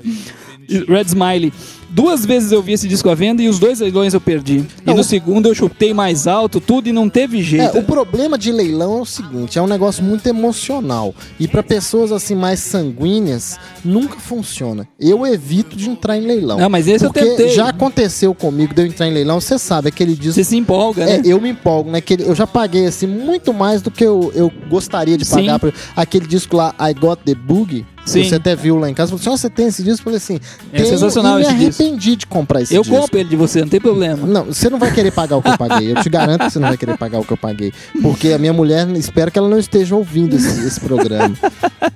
Red 0.89 1.05
Smiley. 1.07 1.53
Duas 1.91 2.24
vezes 2.26 2.53
eu 2.53 2.62
vi 2.62 2.72
esse 2.72 2.86
disco 2.86 3.09
à 3.09 3.14
venda 3.14 3.43
e 3.43 3.49
os 3.49 3.59
dois 3.59 3.80
leilões 3.80 4.12
eu 4.14 4.20
perdi. 4.20 4.64
Não, 4.84 4.93
e 4.93 4.97
no 4.97 5.01
o- 5.01 5.05
segundo 5.05 5.47
eu 5.49 5.55
chutei 5.55 5.95
mais 5.95 6.26
alto, 6.26 6.61
tudo 6.61 6.89
e 6.89 6.93
não 6.93 7.09
teve 7.09 7.43
jeito. 7.43 7.76
É, 7.76 7.80
o 7.80 7.84
problema 7.84 8.36
de 8.36 8.53
leilão 8.53 8.99
é 8.99 9.01
o 9.01 9.05
seguinte, 9.07 9.59
é 9.59 9.62
um 9.62 9.66
negócio 9.66 10.05
muito 10.05 10.26
emocional 10.26 11.14
e 11.41 11.49
para 11.49 11.62
pessoas 11.62 12.12
assim 12.12 12.34
mais 12.34 12.61
sanguíneas 12.61 13.59
nunca 13.84 14.16
funciona. 14.20 14.86
Eu 14.99 15.26
evito 15.26 15.76
de 15.76 15.89
entrar 15.89 16.16
em 16.16 16.26
leilão. 16.26 16.59
Não, 16.59 16.68
mas 16.68 16.86
esse 16.89 17.05
eu 17.05 17.11
tentei. 17.12 17.49
já 17.51 17.68
aconteceu 17.68 18.34
comigo 18.34 18.74
de 18.74 18.82
eu 18.82 18.86
entrar 18.86 19.07
em 19.09 19.12
leilão, 19.12 19.41
você 19.41 19.59
sabe 19.59 19.89
aquele 19.89 20.14
disco. 20.14 20.34
Você 20.34 20.45
se 20.45 20.57
empolga, 20.57 21.03
É, 21.05 21.16
né? 21.18 21.22
eu 21.24 21.41
me 21.41 21.51
empolgo, 21.51 21.91
né? 21.91 22.01
Que 22.01 22.14
eu 22.20 22.34
já 22.34 22.47
paguei 22.47 22.86
assim 22.86 23.07
muito 23.07 23.53
mais 23.55 23.80
do 23.82 23.91
que 23.91 24.05
eu, 24.05 24.30
eu 24.34 24.53
gostaria 24.68 25.16
de 25.16 25.24
Sim. 25.24 25.36
pagar 25.36 25.59
por 25.59 25.72
aquele 25.97 26.26
disco 26.26 26.57
lá 26.57 26.74
I 26.80 26.93
Got 26.95 27.20
the 27.24 27.34
Boogie. 27.34 27.86
Sim. 28.09 28.25
Você 28.25 28.35
até 28.37 28.55
viu 28.57 28.77
lá 28.77 28.89
em 28.91 28.95
casa, 28.95 29.11
falou 29.11 29.21
assim, 29.21 29.31
"Ó, 29.31 29.37
você 29.37 29.51
tem 29.51 29.67
esse 29.67 29.83
disco? 29.83 30.01
Eu 30.01 30.05
falei 30.05 30.17
assim, 30.19 30.39
É 30.73 30.85
sensacional 30.85 31.39
e 31.41 31.43
me 31.43 31.49
esse 31.49 31.55
disco. 31.57 31.83
arrependi 31.83 32.17
de 32.17 32.27
comprar 32.27 32.63
esse 32.63 32.75
Eu 32.75 32.83
disco. 32.83 32.97
compro 32.99 33.19
ele 33.19 33.29
de 33.29 33.37
você, 33.37 33.61
não 33.61 33.69
tem 33.69 33.81
problema. 33.81 34.27
Não, 34.27 34.45
você 34.47 34.69
não 34.71 34.79
vai 34.79 34.93
querer 34.93 35.11
pagar 35.13 35.37
o 35.37 35.43
que 35.43 35.49
eu 35.51 35.59
paguei. 35.59 35.93
Eu 35.93 36.03
te 36.03 36.09
garanto 36.09 36.45
que 36.45 36.51
você 36.53 36.59
não 36.59 36.69
vai 36.69 36.77
querer 36.77 36.97
pagar 36.97 37.19
o 37.21 37.25
que 37.25 37.33
eu 37.33 37.37
paguei. 37.37 37.73
Porque 38.03 38.33
a 38.33 38.39
minha 38.39 38.53
mulher, 38.53 38.89
espero 38.97 39.31
que 39.31 39.39
ela 39.39 39.49
não 39.49 39.59
esteja 39.59 39.95
ouvindo 39.97 40.37
esse, 40.37 40.67
esse 40.67 40.81
programa. 40.81 41.35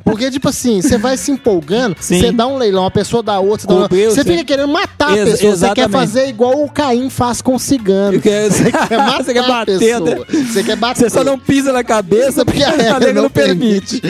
Porque, 0.05 0.31
tipo 0.31 0.49
assim, 0.49 0.81
você 0.83 0.99
vai 0.99 1.17
se 1.17 1.31
empolgando, 1.31 1.97
Sim. 2.01 2.21
você 2.21 2.33
dá 2.33 2.47
um 2.47 2.57
leilão, 2.59 2.85
a 2.85 2.91
pessoa 2.91 3.23
dá 3.23 3.39
outro, 3.41 3.63
você, 3.63 3.67
dá 3.69 3.75
uma... 3.75 3.89
você 3.89 4.25
fica 4.25 4.45
querendo 4.45 4.69
matar 4.73 5.11
a 5.11 5.17
Ex- 5.17 5.31
pessoa. 5.31 5.57
Você 5.57 5.75
quer 5.75 5.89
fazer 5.89 6.29
igual 6.29 6.63
o 6.65 6.69
Caim 6.71 7.09
faz 7.09 7.41
com 7.41 7.55
o 7.55 7.59
cigano. 7.59 8.15
Eu 8.17 8.21
quero- 8.21 8.53
Você 8.53 8.71
quer 8.71 8.99
matar 8.99 9.25
Você 9.25 9.33
quer 9.33 9.39
a 9.45 9.49
bater, 9.49 9.79
pessoa. 9.79 10.01
né? 10.11 10.17
Você 10.53 10.63
quer 10.63 10.77
bater. 10.77 11.01
Você 11.01 11.11
só 11.11 11.25
não 11.25 11.39
pisa 11.39 11.73
na 11.73 11.83
cabeça 11.85 12.45
porque 12.45 12.63
a 12.65 12.71
regra 12.71 12.99
regra 12.99 13.13
não 13.23 13.31
permite. 13.31 14.03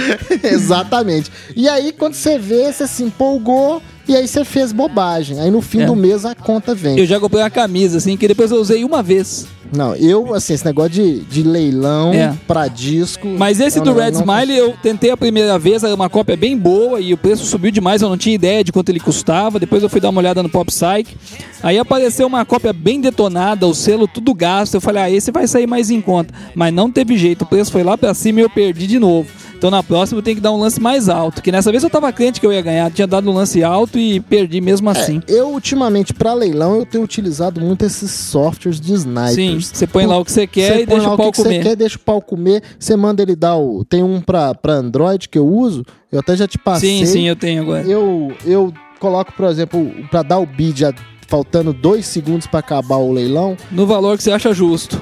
Exatamente. 0.43 1.31
E 1.55 1.69
aí, 1.69 1.92
quando 1.93 2.15
você 2.15 2.39
vê, 2.39 2.73
você 2.73 2.87
se 2.87 3.03
empolgou 3.03 3.83
e 4.09 4.17
aí 4.17 4.27
você 4.27 4.45
fez 4.45 4.73
bobagem. 4.73 5.39
Aí 5.41 5.51
no 5.51 5.63
fim 5.63 5.83
É. 5.83 5.87
do 5.87 5.95
mês 5.95 6.25
a 6.25 6.35
conta 6.35 6.75
vem. 6.75 6.99
Eu 6.99 7.07
já 7.07 7.21
comprei 7.21 7.43
uma 7.43 7.51
camisa, 7.51 7.99
assim, 7.99 8.17
que 8.17 8.27
depois 8.27 8.51
eu 8.51 8.59
usei 8.59 8.85
uma 8.85 9.03
vez. 9.03 9.47
Não, 9.75 9.95
eu, 9.97 10.35
assim, 10.35 10.53
esse 10.53 10.67
negócio 10.67 10.91
de, 10.91 11.21
de 11.21 11.43
leilão 11.43 12.13
É. 12.13 12.35
pra 12.47 12.69
disco. 12.69 13.27
Mas 13.27 13.59
esse 13.59 13.81
do 13.81 13.87
não- 13.87 13.95
Red 13.95 14.11
não- 14.11 14.21
Smile 14.21 14.55
eu 14.59 14.75
tentei 14.83 15.11
a 15.11 15.17
primeira 15.17 15.59
vez, 15.59 15.83
era 15.83 15.95
uma 15.95 16.11
cópia 16.11 16.37
bem 16.37 16.55
boa 16.59 17.01
e 17.01 17.15
o 17.15 17.17
preço 17.17 17.47
subiu 17.47 17.71
demais, 17.71 18.03
eu 18.03 18.09
não 18.11 18.19
tinha 18.19 18.35
ideia 18.35 18.63
de 18.63 18.71
quanto 18.71 18.91
ele 18.91 19.01
custava. 19.01 19.59
Depois 19.59 19.83
eu 19.83 19.89
fui 19.89 19.99
dar 19.99 20.11
uma 20.11 20.21
olhada 20.21 20.43
no 20.43 20.49
Pop 20.51 20.67
Psych. 20.71 21.17
Aí 21.63 21.79
apareceu 21.79 22.27
uma 22.27 22.45
cópia 22.45 22.73
bem 22.75 23.01
detonada, 23.01 23.67
o 23.67 23.75
selo 23.75 24.07
tudo 24.07 24.35
gasto. 24.35 24.75
Eu 24.75 24.81
falei, 24.81 25.03
ah, 25.05 25.11
esse 25.11 25.31
vai 25.33 25.47
sair 25.47 25.67
mais 25.67 25.91
em 25.91 26.03
conta. 26.03 26.35
Mas 26.55 26.75
não 26.75 26.91
teve 26.91 27.17
jeito, 27.17 27.43
o 27.43 27.47
preço 27.47 27.73
foi 27.73 27.83
lá 27.83 27.97
pra 27.97 28.13
cima 28.13 28.41
e 28.41 28.43
eu 28.43 28.51
perdi 28.51 28.87
de 28.87 28.99
novo. 28.99 29.31
Então 29.63 29.71
na 29.71 29.81
próxima 29.81 30.19
eu 30.19 30.25
tenho 30.25 30.35
que 30.35 30.43
dar 30.43 30.51
um 30.51 30.59
lance 30.59 30.81
mais 30.81 31.09
alto. 31.09 31.41
Que 31.41 31.53
nessa 31.53 31.71
vez 31.71 31.85
eu 31.85 31.89
tava 31.89 32.13
crente 32.13 32.41
que 32.41 32.47
eu 32.47 32.53
ia 32.53 32.61
ganhar, 32.61 32.91
tinha 32.91 33.07
dado 33.07 33.31
um 33.31 33.33
lance 33.33 33.63
alto 33.63 33.97
e 33.97 34.19
perdi 34.19 34.61
mesmo 34.61 34.91
assim. 34.91 35.23
Eu, 35.29 35.51
ultimamente, 35.51 36.13
pra 36.13 36.35
leilão, 36.35 36.81
eu 36.81 36.85
tenho 36.85 37.05
utilizado 37.05 37.61
muito 37.61 37.85
esses 37.85 38.11
softwares 38.11 38.81
de 38.81 38.93
snipers. 38.93 39.35
Sim, 39.37 39.61
você 39.61 39.87
põe 39.87 40.05
lá 40.05 40.19
o 40.19 40.25
que 40.25 40.33
você 40.33 40.49
quer 40.49 40.81
e 40.81 40.87
deixa 40.87 41.09
o 41.09 41.17
pau 41.17 41.31
que 41.31 41.37
que 41.37 41.43
comer. 41.45 41.63
Você 41.63 41.69
quer, 41.69 41.77
deixa 41.77 41.97
o 41.97 42.01
pau 42.01 42.21
comer. 42.21 42.61
Você 42.77 42.97
manda 42.97 43.23
ele 43.23 43.37
dar 43.37 43.55
o. 43.55 43.85
Tem 43.85 44.03
um 44.03 44.21
pra, 44.21 44.53
pra 44.53 44.73
Android 44.73 45.29
que 45.29 45.39
eu 45.39 45.47
uso. 45.47 45.87
Eu 46.11 46.19
até 46.19 46.35
já 46.35 46.49
te 46.49 46.59
passei. 46.59 46.99
Sim, 46.99 47.07
sim, 47.07 47.29
eu 47.29 47.37
tenho 47.37 47.63
agora. 47.63 47.87
Eu, 47.87 48.33
eu 48.45 48.73
coloco, 48.99 49.33
por 49.33 49.47
exemplo, 49.49 49.93
pra 50.11 50.25
dar 50.25 50.41
o 50.41 50.47
bid, 50.47 50.81
já 50.81 50.93
faltando 51.29 51.73
dois 51.73 52.05
segundos 52.07 52.49
pra 52.49 52.59
acabar 52.59 52.97
o 52.97 53.13
leilão. 53.13 53.57
No 53.71 53.87
valor 53.87 54.17
que 54.17 54.25
você 54.25 54.33
acha 54.33 54.53
justo. 54.53 55.01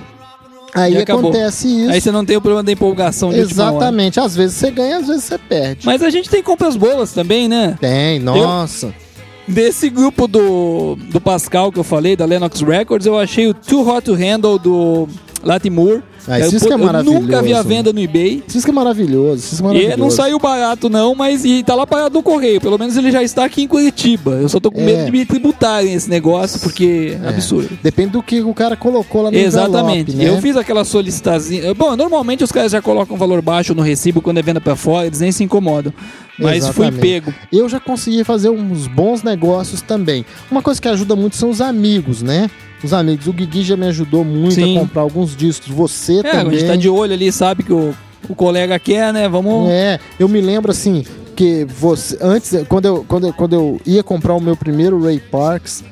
Aí 0.74 0.96
acontece 0.98 1.66
isso. 1.66 1.90
Aí 1.90 2.00
você 2.00 2.10
não 2.10 2.24
tem 2.24 2.36
o 2.36 2.40
problema 2.40 2.62
da 2.62 2.72
empolgação 2.72 3.30
de. 3.30 3.38
Exatamente. 3.40 4.20
Às 4.20 4.36
vezes 4.36 4.56
você 4.56 4.70
ganha, 4.70 4.98
às 4.98 5.06
vezes 5.06 5.24
você 5.24 5.38
perde. 5.38 5.86
Mas 5.86 6.02
a 6.02 6.10
gente 6.10 6.28
tem 6.28 6.42
compras 6.42 6.76
boas 6.76 7.12
também, 7.12 7.48
né? 7.48 7.76
Tem, 7.80 8.18
nossa. 8.18 8.94
Desse 9.46 9.90
grupo 9.90 10.28
do, 10.28 10.96
do 10.96 11.20
Pascal 11.20 11.72
que 11.72 11.78
eu 11.78 11.84
falei, 11.84 12.14
da 12.14 12.24
Lennox 12.24 12.60
Records, 12.60 13.06
eu 13.06 13.18
achei 13.18 13.48
o 13.48 13.54
Too 13.54 13.88
Hot 13.88 14.04
to 14.04 14.14
Handle 14.14 14.58
do 14.58 15.08
Latimore. 15.42 16.02
Ah, 16.30 16.40
eu, 16.40 16.50
disco 16.50 16.68
é 16.68 16.74
eu 16.74 16.78
maravilhoso. 16.78 17.20
nunca 17.20 17.42
vi 17.42 17.52
a 17.52 17.62
venda 17.62 17.92
no 17.92 18.00
eBay. 18.00 18.42
Esse 18.46 18.56
disco 18.58 18.70
é 18.70 18.72
maravilhoso. 18.74 19.42
Disco 19.50 19.56
é 19.56 19.58
E 19.58 19.62
maravilhoso. 19.68 19.98
não 19.98 20.10
saiu 20.10 20.38
barato 20.38 20.88
não, 20.88 21.14
mas 21.14 21.44
e 21.44 21.62
tá 21.62 21.74
lá 21.74 21.86
parado 21.86 22.14
no 22.14 22.22
correio. 22.22 22.60
Pelo 22.60 22.78
menos 22.78 22.96
ele 22.96 23.10
já 23.10 23.22
está 23.22 23.44
aqui 23.44 23.62
em 23.62 23.66
Curitiba. 23.68 24.32
Eu 24.32 24.48
só 24.48 24.60
tô 24.60 24.70
com 24.70 24.80
É. 24.80 24.84
medo 24.84 25.04
de 25.06 25.10
me 25.12 25.24
tributarem 25.26 25.92
esse 25.92 26.08
negócio, 26.08 26.60
porque 26.60 27.16
é 27.22 27.28
absurdo. 27.28 27.70
Depende 27.82 28.10
do 28.10 28.22
que 28.22 28.40
o 28.40 28.54
cara 28.54 28.76
colocou 28.76 29.22
lá 29.22 29.30
no 29.30 29.36
Exatamente. 29.36 30.12
envelope, 30.12 30.24
né? 30.30 30.36
Eu 30.38 30.40
fiz 30.40 30.56
aquela 30.56 30.84
solicitazinha. 30.84 31.74
Bom, 31.74 31.96
normalmente 31.96 32.44
os 32.44 32.52
caras 32.52 32.72
já 32.72 32.80
colocam 32.80 33.16
valor 33.16 33.42
baixo 33.42 33.74
no 33.74 33.82
recibo 33.82 34.20
quando 34.22 34.38
é 34.38 34.42
venda 34.42 34.60
pra 34.60 34.76
fora, 34.76 35.06
eles 35.06 35.20
nem 35.20 35.32
se 35.32 35.42
incomodam. 35.42 35.92
Mas 36.38 36.66
fui 36.68 36.86
Exatamente. 36.86 37.00
pego. 37.00 37.34
Eu 37.52 37.68
já 37.68 37.78
consegui 37.78 38.24
fazer 38.24 38.48
uns 38.48 38.86
bons 38.86 39.22
negócios 39.22 39.82
também. 39.82 40.24
Uma 40.50 40.62
coisa 40.62 40.80
que 40.80 40.88
ajuda 40.88 41.14
muito 41.14 41.36
são 41.36 41.50
os 41.50 41.60
amigos, 41.60 42.22
né? 42.22 42.48
Os 42.82 42.92
amigos. 42.92 43.26
O 43.26 43.32
Guigui 43.32 43.62
já 43.62 43.76
me 43.76 43.86
ajudou 43.86 44.24
muito 44.24 44.54
Sim. 44.54 44.76
a 44.76 44.80
comprar 44.80 45.02
alguns 45.02 45.36
discos. 45.36 45.68
Você 45.68 46.16
É, 46.16 46.20
a 46.20 46.22
também. 46.44 46.58
gente 46.58 46.68
tá 46.68 46.76
de 46.76 46.88
olho 46.88 47.12
ali, 47.12 47.30
sabe 47.30 47.62
que 47.62 47.72
o, 47.72 47.94
o 48.28 48.34
colega 48.34 48.78
quer, 48.78 49.12
né? 49.12 49.28
Vamos. 49.28 49.68
É, 49.70 49.98
eu 50.18 50.28
me 50.28 50.40
lembro 50.40 50.70
assim 50.70 51.04
que 51.36 51.64
você 51.64 52.18
antes 52.20 52.54
quando 52.68 52.84
eu, 52.86 53.04
quando 53.08 53.26
eu, 53.28 53.32
quando 53.32 53.52
eu 53.54 53.80
ia 53.86 54.02
comprar 54.02 54.34
o 54.34 54.40
meu 54.40 54.56
primeiro 54.56 55.02
Ray 55.02 55.18
Parks, 55.20 55.82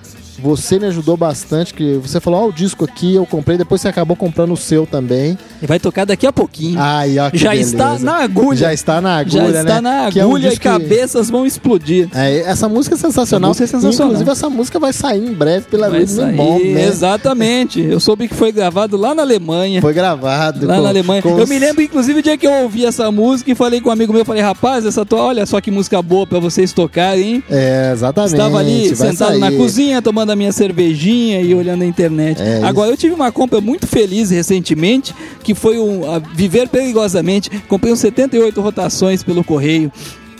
você 0.41 0.79
me 0.79 0.87
ajudou 0.87 1.17
bastante 1.17 1.75
que 1.75 1.95
você 1.95 2.21
falou, 2.21 2.45
ó, 2.45 2.49
o 2.49 2.53
disco 2.53 2.85
aqui 2.85 3.15
eu 3.15 3.27
comprei, 3.27 3.57
depois 3.59 3.81
você 3.81 3.89
acabou 3.89 4.17
comprando 4.17 4.53
o 4.53 4.57
seu 4.57 4.87
também. 4.87 5.39
E 5.63 5.67
vai 5.67 5.79
tocar 5.79 6.05
daqui 6.05 6.27
a 6.27 6.33
pouquinho. 6.33 6.79
Ai, 6.81 7.19
ó, 7.19 7.31
que 7.31 7.39
já 7.39 7.51
beleza. 7.51 7.71
está 7.71 7.99
na 7.99 8.17
agulha. 8.23 8.57
Já 8.59 8.73
está 8.73 9.01
na 9.01 9.17
agulha, 9.19 9.53
Já 9.53 9.61
está 9.61 9.81
né? 9.81 10.05
na 10.05 10.11
Que 10.13 10.21
é 10.21 10.25
um 10.25 10.29
agulha 10.29 10.49
e 10.49 10.51
que- 10.53 10.59
cabeças 10.61 11.29
vão 11.31 11.45
explodir. 11.47 12.09
É, 12.15 12.41
essa 12.41 12.69
música 12.69 12.95
é 12.95 12.99
sensacional. 12.99 13.51
Essa 13.51 13.63
música 13.63 13.77
é 13.77 13.81
sensacional. 13.81 14.07
Inclusive, 14.13 14.31
essa 14.31 14.51
música 14.51 14.79
vai 14.79 14.93
sair 14.93 15.25
em 15.27 15.33
breve 15.33 15.67
pela 15.71 15.89
Rhythm 15.89 16.37
Bomb, 16.37 16.65
né? 16.75 16.85
Exatamente. 16.87 17.81
Eu 17.81 17.99
soube 18.01 18.29
que 18.29 18.35
foi 18.35 18.53
gravado 18.53 18.97
lá 18.97 19.15
na 19.15 19.23
Alemanha. 19.23 19.81
Foi 19.81 19.93
gravado. 19.93 20.67
Lá 20.67 20.77
com- 20.77 20.83
na 20.83 20.89
Alemanha. 20.89 21.23
com 21.23 21.31
Eu 21.31 21.43
os- 21.45 21.49
me 21.49 21.59
lembro, 21.59 21.83
inclusive, 21.83 22.21
o 22.21 22.23
dia 22.23 22.37
que 22.37 22.47
eu 22.47 22.53
ouvi 22.63 22.85
essa 22.87 23.11
música 23.11 23.51
e 23.51 23.55
falei 23.55 23.81
com 23.81 23.89
um 23.89 23.93
amigo 23.93 24.13
meu, 24.13 24.25
falei, 24.25 24.43
rapaz, 24.43 24.85
essa 24.87 25.05
tua, 25.05 25.23
olha 25.23 25.45
só 25.47 25.61
que 25.61 25.71
música 25.71 26.01
boa 26.03 26.27
pra 26.27 26.39
vocês 26.39 26.73
tocarem, 26.73 27.35
hein? 27.37 27.45
É, 27.51 27.91
exatamente. 27.93 28.33
Estava 28.35 28.59
ali 28.59 28.95
vai 28.95 29.11
sentado 29.11 29.39
na 29.39 29.47
sair. 29.49 29.57
cozinha, 29.57 30.03
tomando 30.03 30.28
a 30.31 30.37
minha 30.37 30.53
cervejinha 30.53 31.41
e 31.41 31.55
olhando 31.55 31.83
a 31.83 31.87
internet. 31.87 32.41
É, 32.41 32.63
Agora, 32.63 32.91
eu 32.91 32.97
tive 32.97 33.15
uma 33.15 33.31
compra 33.33 33.61
muito 33.61 33.87
feliz 33.87 34.31
recentemente, 34.31 35.15
que 35.43 35.55
foi 35.55 35.79
um, 35.79 36.11
a 36.11 36.19
Viver 36.19 36.69
Perigosamente. 36.69 37.51
Comprei 37.69 37.93
uns 37.93 38.01
78 38.01 38.61
rotações 38.61 39.23
pelo 39.23 39.43
correio. 39.45 39.93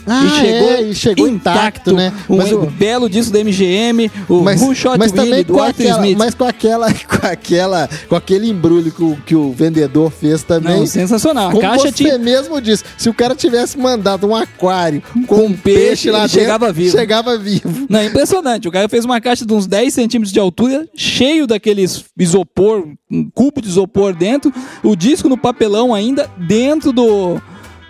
Ah, 0.07 0.45
é, 0.45 0.81
e 0.83 0.95
chegou 0.95 1.27
intacto, 1.27 1.93
né? 1.93 2.11
Um 2.29 2.37
Mas 2.37 2.51
o- 2.51 2.61
belo 2.65 3.09
disco 3.09 3.31
da 3.33 3.39
MGM, 3.39 4.09
o 4.27 4.41
Mas, 4.41 4.61
Who 4.61 4.73
Shot 4.75 4.97
mas 4.97 5.11
também 5.11 5.43
do 5.43 5.53
com 5.53 5.61
Arthur 5.61 5.81
aquela, 5.83 5.97
Smith. 5.99 6.17
mas 6.17 6.33
com 6.35 6.43
aquela, 6.45 6.87
com 6.93 7.27
aquela, 7.27 7.89
com 8.07 8.15
aquele 8.15 8.49
embrulho 8.49 8.91
que 8.91 9.03
o, 9.03 9.17
que 9.25 9.35
o 9.35 9.51
vendedor 9.51 10.11
fez 10.11 10.43
também. 10.43 10.79
Não, 10.79 10.85
sensacional. 10.87 11.49
A 11.49 11.51
Como 11.51 11.61
caixa 11.61 11.79
você 11.87 11.91
tinha- 11.91 12.17
mesmo 12.17 12.59
disse, 12.61 12.83
se 12.97 13.09
o 13.09 13.13
cara 13.13 13.35
tivesse 13.35 13.77
mandado 13.77 14.27
um 14.27 14.35
aquário 14.35 15.01
com, 15.25 15.25
Com 15.25 15.45
um 15.45 15.53
peixe, 15.53 15.79
peixe, 15.87 16.11
lá 16.11 16.21
dentro, 16.21 16.39
chegava 16.39 16.71
vivo. 16.71 16.97
chegava 16.97 17.37
vivo. 17.37 17.85
Não, 17.89 18.03
impressionante. 18.03 18.67
O 18.67 18.71
cara 18.71 18.87
fez 18.89 19.05
uma 19.05 19.19
caixa 19.21 19.45
de 19.45 19.53
uns 19.53 19.67
10 19.67 19.93
centímetros 19.93 20.31
de 20.33 20.39
altura, 20.39 20.87
cheio 20.95 21.45
daqueles 21.47 22.03
isopor, 22.17 22.87
um 23.11 23.29
cubo 23.29 23.61
de 23.61 23.67
isopor 23.67 24.13
dentro, 24.15 24.53
o 24.83 24.95
disco 24.95 25.29
no 25.29 25.37
papelão 25.37 25.93
ainda 25.93 26.29
dentro 26.37 26.91
do. 26.91 27.41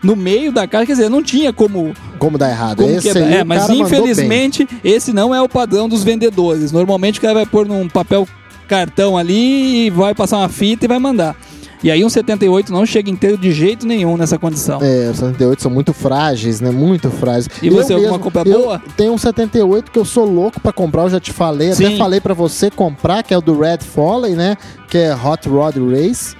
No 0.01 0.15
meio 0.15 0.51
da 0.51 0.65
caixa, 0.67 0.85
quer 0.87 0.93
dizer, 0.93 1.09
não 1.09 1.21
tinha 1.21 1.51
como, 1.51 1.93
Como 2.17 2.37
dá 2.37 2.49
errado. 2.49 2.77
como 2.83 2.89
Esse 2.95 3.07
quebrar. 3.07 3.27
aí 3.27 3.33
É, 3.35 3.43
mas 3.43 3.69
infelizmente 3.69 4.67
esse 4.83 5.11
não 5.11 5.33
é 5.35 5.41
o 5.41 5.49
padrão 5.49 5.89
dos 5.89 6.03
vendedores. 6.03 6.71
Normalmente 6.71 7.19
o 7.19 7.21
cara 7.21 7.33
vai 7.33 7.45
pôr 7.45 7.65
num 7.65 7.87
papel 7.89 8.27
cartão 8.67 9.17
ali 9.17 9.87
e 9.87 9.89
vai 9.89 10.13
passar 10.13 10.37
uma 10.37 10.49
fita 10.49 10.85
e 10.85 10.87
vai 10.87 10.99
mandar. 10.99 11.35
E 11.81 11.89
aí 11.89 12.03
um 12.03 12.09
78 12.09 12.73
não 12.73 12.85
chega 12.85 13.09
inteiro 13.09 13.37
de 13.37 13.51
jeito 13.53 13.87
nenhum 13.87 14.17
nessa 14.17 14.37
condição. 14.37 14.79
É, 14.81 15.09
os 15.09 15.17
78 15.17 15.61
são 15.61 15.71
muito 15.71 15.93
frágeis, 15.93 16.59
né? 16.59 16.71
Muito 16.71 17.09
frágeis. 17.09 17.47
E 17.61 17.69
você, 17.69 17.93
alguma 17.93 18.19
compra 18.19 18.47
eu 18.47 18.61
boa? 18.61 18.81
Tenho 18.97 19.13
um 19.13 19.17
78 19.17 19.89
que 19.89 19.97
eu 19.97 20.03
sou 20.03 20.25
louco 20.25 20.59
pra 20.59 20.73
comprar, 20.73 21.03
eu 21.03 21.09
já 21.09 21.19
te 21.21 21.31
falei. 21.31 21.71
Até 21.71 21.87
Sim. 21.87 21.97
falei 21.97 22.19
pra 22.19 22.33
você 22.33 22.69
comprar, 22.69 23.23
que 23.23 23.33
é 23.33 23.37
o 23.37 23.41
do 23.41 23.57
Red 23.57 23.79
Foley, 23.79 24.33
né? 24.35 24.57
Que 24.89 24.97
é 24.97 25.15
Hot 25.15 25.47
Rod 25.47 25.75
Race. 25.77 26.35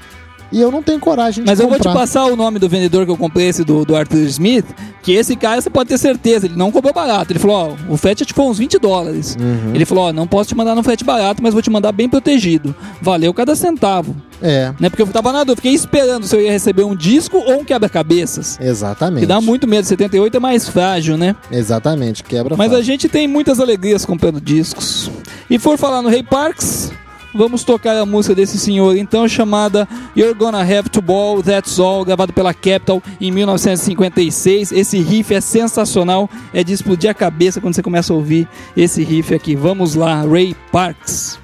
E 0.52 0.60
eu 0.60 0.72
não 0.72 0.82
tenho 0.82 1.00
coragem 1.00 1.44
de 1.44 1.50
Mas 1.50 1.60
eu 1.60 1.68
vou 1.68 1.78
comprar. 1.78 1.92
te 1.92 1.96
passar 1.96 2.26
o 2.26 2.36
nome 2.36 2.60
do 2.60 2.68
vendedor 2.68 3.06
que 3.06 3.12
eu 3.12 3.18
comprei, 3.18 3.48
esse 3.48 3.64
do, 3.64 3.86
do 3.86 3.96
Arthur 3.96 4.20
Smith, 4.22 4.66
que 5.04 5.14
esse 5.14 5.36
cara 5.36 5.62
você 5.62 5.70
pode 5.70 5.90
ter 5.90 5.98
certeza, 5.98 6.46
ele 6.46 6.56
não 6.56 6.72
cobrou 6.72 6.94
barato. 6.94 7.32
Ele 7.32 7.40
falou, 7.40 7.78
ó, 7.90 7.94
o 7.94 7.98
frete 7.98 8.24
é 8.24 8.26
tipo 8.26 8.42
uns 8.44 8.58
20 8.58 8.80
dólares. 8.80 9.38
Uhum. 9.40 9.76
Ele 9.76 9.86
falou, 9.86 10.06
ó, 10.06 10.14
não 10.14 10.28
posso 10.28 10.50
te 10.50 10.56
mandar 10.56 10.76
no 10.76 10.84
frete 10.84 11.04
barato, 11.04 11.42
mas 11.44 11.54
vou 11.54 11.62
te 11.62 11.70
mandar 11.70 11.92
bem 11.92 12.10
protegido. 12.10 12.76
Valeu 13.02 13.34
cada 13.34 13.56
centavo. 13.56 14.16
É, 14.42 14.74
Né? 14.80 14.90
Porque 14.90 15.02
eu 15.02 15.08
tava 15.08 15.32
na 15.32 15.40
dúvida, 15.40 15.58
fiquei 15.58 15.74
esperando 15.74 16.26
se 16.26 16.36
eu 16.36 16.42
ia 16.42 16.52
receber 16.52 16.84
um 16.84 16.96
disco 16.96 17.38
ou 17.38 17.60
um 17.60 17.66
quebra-cabeças. 17.66 18.58
exatamente. 18.60 19.22
Que 19.22 19.26
dá 19.26 19.42
muito 19.42 19.68
medo, 19.68 19.86
78 19.86 20.38
é 20.38 20.40
mais 20.40 20.68
frágil, 20.70 21.18
né? 21.18 21.36
Exatamente, 21.52 22.24
quebra 22.24 22.56
Mas 22.56 22.74
a 22.74 22.82
gente 22.82 23.10
tem 23.10 23.28
muitas 23.28 23.60
alegrias 23.60 24.06
comprando 24.06 24.40
discos. 24.40 25.12
E 25.50 25.60
for 25.60 25.78
falar 25.78 26.02
no 26.02 26.10
Ray 26.10 26.24
Parks, 26.24 26.92
vamos 27.34 27.64
tocar 27.64 27.98
a 27.98 28.06
música 28.06 28.36
desse 28.36 28.58
senhor, 28.58 28.98
então, 28.98 29.28
chamada 29.28 29.88
You're 30.16 30.34
Gonna 30.34 30.62
Have 30.62 30.90
to 30.90 31.02
Ball, 31.02 31.42
That's 31.42 31.80
All, 31.80 32.04
gravado 32.06 32.34
pela 32.34 32.54
Capitol 32.54 33.02
em 33.20 33.32
1956. 33.32 34.72
Esse 34.72 35.00
riff 35.00 35.34
é 35.34 35.42
sensacional, 35.42 36.30
é 36.54 36.64
de 36.64 36.74
explodir 36.74 37.10
a 37.10 37.14
cabeça 37.14 37.62
quando 37.62 37.76
você 37.76 37.84
começa 37.84 38.14
a 38.14 38.16
ouvir 38.16 38.48
esse 38.76 39.04
riff 39.04 39.34
aqui. 39.34 39.56
Vamos 39.56 39.96
lá, 39.96 40.22
Ray 40.24 40.56
Parks. 40.72 41.40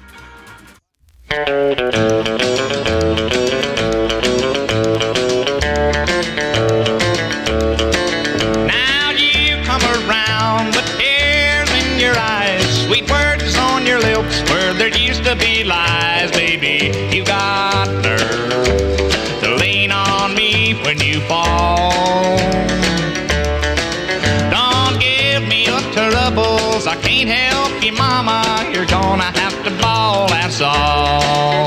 Gonna 29.18 29.38
have 29.38 29.64
to 29.64 29.70
ball, 29.82 30.28
that's 30.28 30.60
all. 30.60 31.64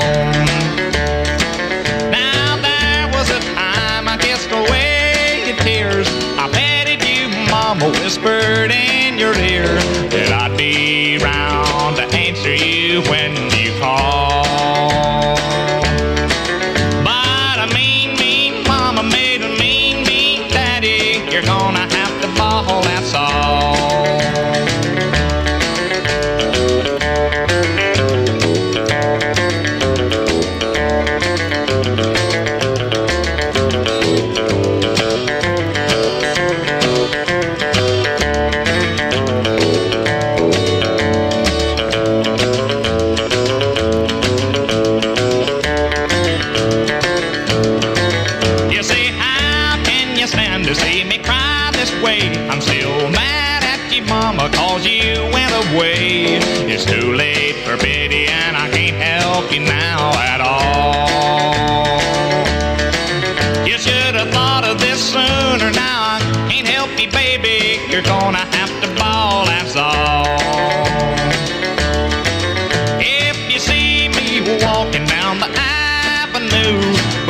Now 2.10 2.56
there 2.62 3.08
was 3.08 3.28
a 3.30 3.40
time 3.54 4.08
I 4.08 4.16
kissed 4.20 4.52
away 4.52 5.44
your 5.48 5.56
tears. 5.56 6.08
I 6.38 6.48
petted 6.52 7.02
you, 7.02 7.28
mama, 7.50 7.90
whispered 8.02 8.70
in 8.70 9.18
your 9.18 9.34
ear 9.34 9.74
that 10.10 10.32
I'd 10.32 10.56
be 10.56 11.18
round 11.18 11.69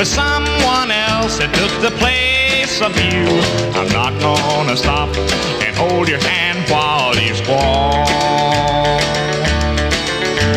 with 0.00 0.08
someone 0.08 0.90
else 0.90 1.36
that 1.36 1.52
took 1.52 1.72
the 1.82 1.94
place 1.98 2.80
of 2.80 2.96
you, 2.96 3.28
I'm 3.76 3.92
not 3.92 4.18
gonna 4.18 4.74
stop 4.74 5.10
and 5.60 5.76
hold 5.76 6.08
your 6.08 6.18
hand 6.20 6.58
while 6.70 7.14
you 7.20 7.34
squall. 7.34 8.08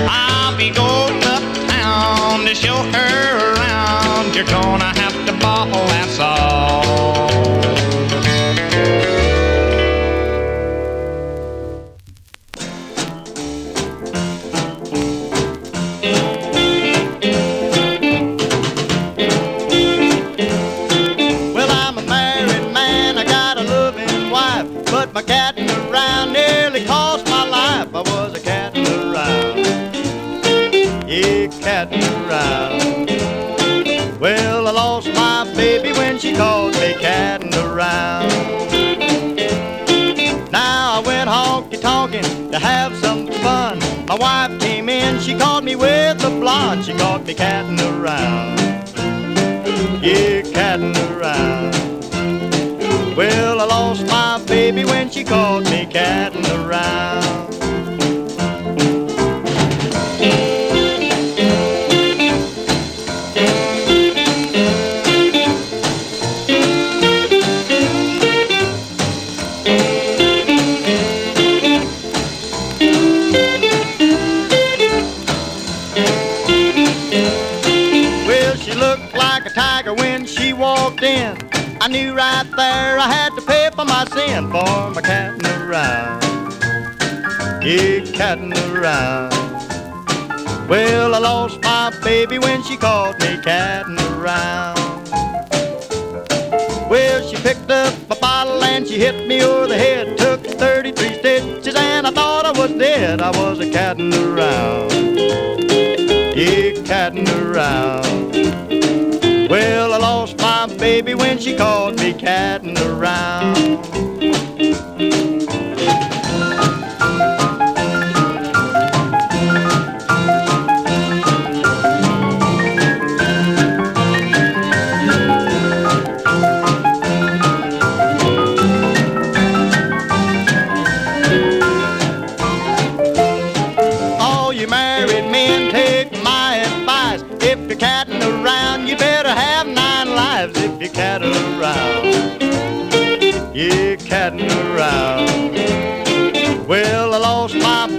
I'll 0.08 0.56
be 0.56 0.70
going 0.70 1.22
uptown 1.28 2.46
to 2.48 2.56
show 2.56 2.78
her 2.96 3.56
around. 3.56 4.34
You're 4.34 4.46
gonna 4.46 4.98
have 5.02 5.26
to 5.28 5.34
ball, 5.44 5.68
that's 5.92 6.20
all. 6.20 7.33
She 36.34 36.40
caught 36.40 36.74
me 36.74 36.96
catting 37.00 37.54
around. 37.54 38.32
Now 40.52 41.00
I 41.00 41.04
went 41.06 41.30
honky 41.30 41.80
tonkin' 41.80 42.52
to 42.52 42.60
have 42.60 42.96
some 42.98 43.28
fun. 43.28 43.80
My 44.08 44.16
wife 44.16 44.60
came 44.60 44.90
in, 44.90 45.20
she 45.20 45.38
caught 45.38 45.64
me 45.64 45.76
with 45.76 46.24
a 46.24 46.30
blonde, 46.30 46.86
she 46.86 46.94
caught 46.94 47.26
me 47.26 47.34
catting 47.34 47.80
around 47.80 48.60
yeah, 50.02 50.42
catting 50.42 50.98
around. 51.14 51.74
Well, 53.16 53.62
I 53.62 53.66
lost 53.66 54.06
my 54.08 54.44
baby 54.46 54.84
when 54.84 55.10
she 55.10 55.24
caught 55.24 55.64
me 55.66 55.86
catting 55.86 56.46
around. 56.46 57.53
I 81.84 81.90
knew 81.90 82.16
right 82.16 82.50
there 82.56 82.98
I 82.98 83.12
had 83.12 83.36
to 83.36 83.42
pay 83.42 83.70
for 83.76 83.84
my 83.84 84.06
sin 84.06 84.46
for 84.50 84.90
my 84.92 85.02
catting 85.02 85.46
around. 85.46 86.24
Yeah, 87.62 88.10
catting 88.14 88.54
around. 88.72 89.34
Well, 90.70 91.14
I 91.14 91.18
lost 91.18 91.62
my 91.62 91.92
baby 92.02 92.40
when 92.40 92.64
she 92.64 92.78
caught 92.78 93.20
me 93.20 93.38
catting 93.44 94.00
around. 94.16 94.80
Well, 96.90 97.22
she 97.28 97.36
picked 97.36 97.70
up 97.70 97.94
a 98.10 98.16
bottle 98.16 98.64
and 98.64 98.88
she 98.88 98.98
hit 98.98 99.28
me 99.28 99.44
over 99.44 99.68
the 99.68 99.78
head. 99.78 100.18
Took 100.18 100.40
33 100.40 101.16
stitches 101.16 101.76
and 101.76 102.08
I 102.08 102.12
thought 102.12 102.46
I 102.46 102.58
was 102.58 102.72
dead. 102.72 103.22
I 103.22 103.30
was 103.32 103.60
a 103.60 103.70
catting 103.70 104.14
around. 104.14 104.90
Yeah, 106.34 106.82
catting 106.86 107.28
around. 107.28 108.32
Well, 109.50 109.94
I 109.94 109.98
lost 109.98 110.38
baby 110.84 111.16
when 111.16 111.40
she 111.40 111.56
called 111.56 111.98
me 111.98 112.12
catting 112.12 112.78
around. 112.78 113.80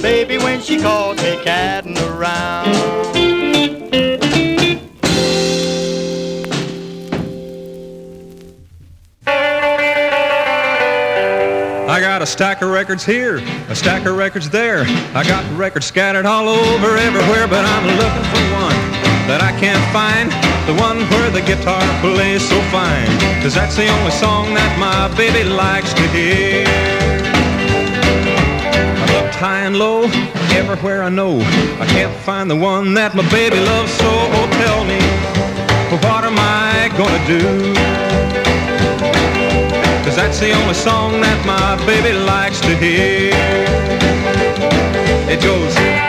Baby 0.05 0.37
when 0.37 0.61
she 0.61 0.79
caught 0.79 1.17
me 1.17 1.43
catting 1.43 1.97
around. 1.97 2.69
I 11.89 12.01
got 12.01 12.21
a 12.21 12.27
stack 12.27 12.61
of 12.61 12.69
records 12.69 13.03
here, 13.03 13.39
a 13.71 13.75
stack 13.75 14.05
of 14.05 14.19
records 14.19 14.51
there. 14.51 14.85
I 15.15 15.25
got 15.27 15.43
records 15.59 15.87
scattered 15.87 16.27
all 16.27 16.51
over 16.51 16.99
everywhere, 16.99 17.49
but 17.49 17.65
I'm 17.65 17.87
looking 17.97 18.27
for 18.29 18.45
one 18.61 18.81
that 19.27 19.41
I 19.41 19.59
can't 19.59 19.81
find. 19.91 20.31
The 20.69 20.75
one 20.83 20.99
where 21.09 21.31
the 21.31 21.41
guitar 21.41 21.83
plays 22.03 22.47
so 22.47 22.61
fine. 22.69 23.09
Cause 23.43 23.55
that's 23.55 23.77
the 23.77 23.89
only 23.89 24.11
song 24.11 24.53
that 24.53 24.79
my 24.79 25.09
baby 25.17 25.49
likes 25.49 25.95
to 25.95 26.07
hear. 26.09 27.14
I 29.35 29.39
high 29.39 29.61
and 29.67 29.77
low, 29.77 30.05
everywhere 30.57 31.03
I 31.03 31.09
know. 31.09 31.41
I 31.81 31.87
can't 31.89 32.15
find 32.21 32.49
the 32.49 32.55
one 32.55 32.95
that 32.95 33.17
my 33.17 33.29
baby 33.31 33.59
loves 33.59 33.93
so. 33.93 34.07
Oh, 34.07 34.47
tell 34.63 34.85
me, 34.85 35.01
what 36.07 36.23
am 36.23 36.39
I 36.39 36.89
gonna 36.97 37.27
do? 37.27 37.75
Cause 40.05 40.15
that's 40.15 40.39
the 40.39 40.53
only 40.53 40.75
song 40.75 41.21
that 41.21 41.45
my 41.45 41.75
baby 41.85 42.17
likes 42.17 42.61
to 42.61 42.77
hear. 42.77 43.33
It 45.29 45.43
goes. 45.43 46.04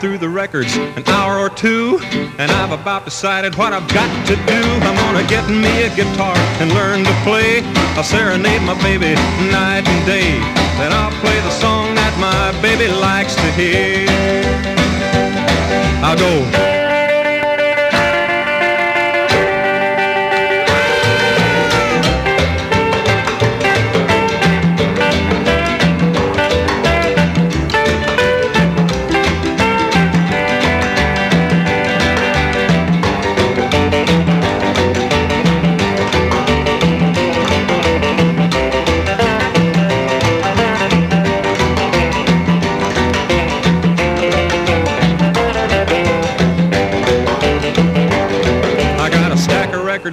Through 0.00 0.16
the 0.16 0.28
records 0.28 0.76
an 0.76 1.06
hour 1.08 1.38
or 1.38 1.50
two, 1.50 1.98
and 2.38 2.50
I've 2.50 2.72
about 2.72 3.04
decided 3.04 3.54
what 3.56 3.74
I've 3.74 3.86
got 3.92 4.08
to 4.28 4.34
do. 4.34 4.60
I'm 4.86 4.96
gonna 4.96 5.26
get 5.28 5.46
me 5.50 5.82
a 5.82 5.94
guitar 5.94 6.36
and 6.60 6.72
learn 6.72 7.04
to 7.04 7.12
play. 7.22 7.60
I'll 7.96 8.02
serenade 8.02 8.62
my 8.62 8.80
baby 8.82 9.14
night 9.52 9.86
and 9.86 10.06
day. 10.06 10.38
Then 10.78 10.92
I'll 10.92 11.12
play 11.20 11.38
the 11.40 11.50
song 11.50 11.94
that 11.96 12.16
my 12.18 12.58
baby 12.62 12.88
likes 12.88 13.34
to 13.34 13.52
hear. 13.52 14.08
I'll 16.02 16.16
go. 16.16 16.79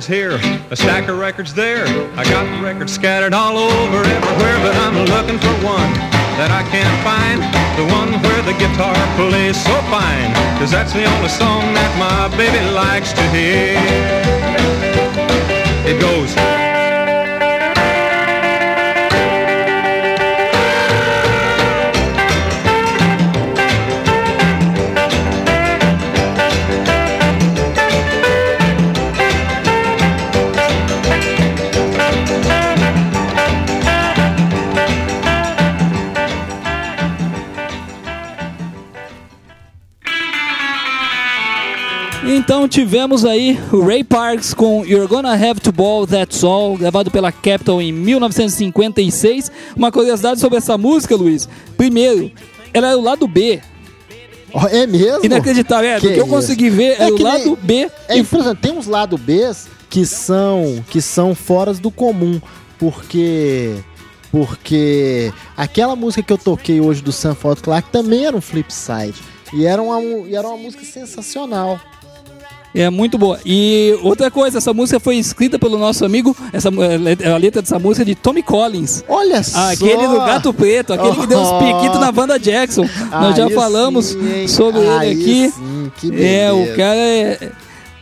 Here, 0.07 0.39
a 0.71 0.75
stack 0.75 1.09
of 1.09 1.19
records 1.19 1.53
there. 1.53 1.85
I 2.17 2.23
got 2.23 2.63
records 2.63 2.93
scattered 2.93 3.33
all 3.33 3.57
over 3.57 3.97
everywhere, 3.97 4.57
but 4.63 4.75
I'm 4.75 4.95
looking 5.05 5.37
for 5.37 5.53
one 5.65 5.91
that 6.39 6.49
I 6.49 6.63
can't 6.71 6.97
find. 7.03 7.43
The 7.75 7.85
one 7.93 8.13
where 8.23 8.41
the 8.43 8.53
guitar 8.57 8.95
plays 9.19 9.61
so 9.61 9.75
fine, 9.91 10.33
cause 10.59 10.71
that's 10.71 10.93
the 10.93 11.03
only 11.03 11.29
song 11.29 11.73
that 11.73 11.91
my 11.99 12.29
baby 12.37 12.63
likes 12.71 13.11
to 13.11 13.23
hear. 13.35 13.75
It 15.85 15.99
goes. 15.99 16.46
Então 42.47 42.65
tivemos 42.65 43.25
aí 43.25 43.59
o 43.73 43.81
Ray 43.85 44.05
Parks 44.05 44.53
com 44.53 44.85
You're 44.85 45.05
Gonna 45.05 45.33
Have 45.33 45.59
to 45.59 45.69
Ball 45.69 46.07
That's 46.07 46.45
All, 46.45 46.77
gravado 46.77 47.11
pela 47.11 47.29
Capitol 47.29 47.81
em 47.81 47.91
1956. 47.91 49.51
Uma 49.75 49.91
curiosidade 49.91 50.39
sobre 50.39 50.57
essa 50.57 50.77
música, 50.77 51.13
Luiz. 51.13 51.49
Primeiro, 51.75 52.31
ela 52.73 52.91
é 52.91 52.95
o 52.95 53.01
lado 53.01 53.27
B. 53.27 53.59
É 54.71 54.87
mesmo? 54.87 55.25
Inacreditável, 55.25 55.89
é, 55.89 55.99
do 55.99 56.07
que 56.07 56.17
eu 56.17 56.25
consegui 56.25 56.69
ver, 56.69 56.95
é, 57.01 57.07
o 57.09 57.15
que 57.17 57.23
nem- 57.25 57.33
lado 57.33 57.59
B. 57.61 57.91
É, 58.07 58.23
por 58.23 58.39
exemplo, 58.39 58.59
tem 58.61 58.71
uns 58.71 58.87
lado 58.87 59.17
Bs 59.17 59.67
que 59.89 60.05
são 60.05 60.81
que 60.89 61.01
são 61.01 61.35
fora 61.35 61.73
do 61.73 61.91
comum, 61.91 62.39
porque 62.79 63.73
porque 64.31 65.33
aquela 65.57 65.97
música 65.97 66.23
que 66.23 66.31
eu 66.31 66.37
toquei 66.37 66.79
hoje 66.79 67.01
do 67.01 67.11
Sanford 67.11 67.61
Clark 67.61 67.89
também 67.91 68.25
era 68.25 68.37
um 68.37 68.41
flip 68.41 68.73
side 68.73 69.15
e 69.53 69.65
era 69.65 69.81
uma 69.81 70.01
e 70.01 70.33
era 70.33 70.47
uma 70.47 70.55
música 70.57 70.85
sensacional. 70.85 71.77
É 72.79 72.89
muito 72.89 73.17
boa. 73.17 73.39
E 73.45 73.97
outra 74.03 74.29
coisa, 74.29 74.59
essa 74.59 74.73
música 74.73 74.99
foi 74.99 75.15
escrita 75.17 75.57
pelo 75.57 75.77
nosso 75.79 76.05
amigo, 76.05 76.35
essa, 76.53 76.69
eh, 76.69 77.29
a 77.29 77.37
letra 77.37 77.61
dessa 77.61 77.79
música 77.79 78.03
é 78.03 78.05
de 78.05 78.13
Tommy 78.15 78.43
Collins. 78.43 79.03
Olha 79.07 79.41
só. 79.41 79.71
Aquele 79.71 80.07
do 80.07 80.17
Gato 80.17 80.53
Preto, 80.53 80.93
aquele 80.93 81.15
que 81.15 81.27
deu 81.27 81.39
uns 81.39 81.47
Oh. 81.49 81.57
piquitos 81.59 81.99
na 81.99 82.11
banda 82.11 82.37
Jackson. 82.39 82.87
Nós 83.11 83.35
já 83.35 83.49
falamos 83.49 84.05
sim, 84.07 84.47
sobre 84.47 84.81
ele 84.81 85.11
aqui. 85.11 85.49
sim, 85.49 85.91
que 85.97 86.23
É, 86.23 86.51
o 86.53 86.75
cara 86.75 86.95
é, 86.99 87.51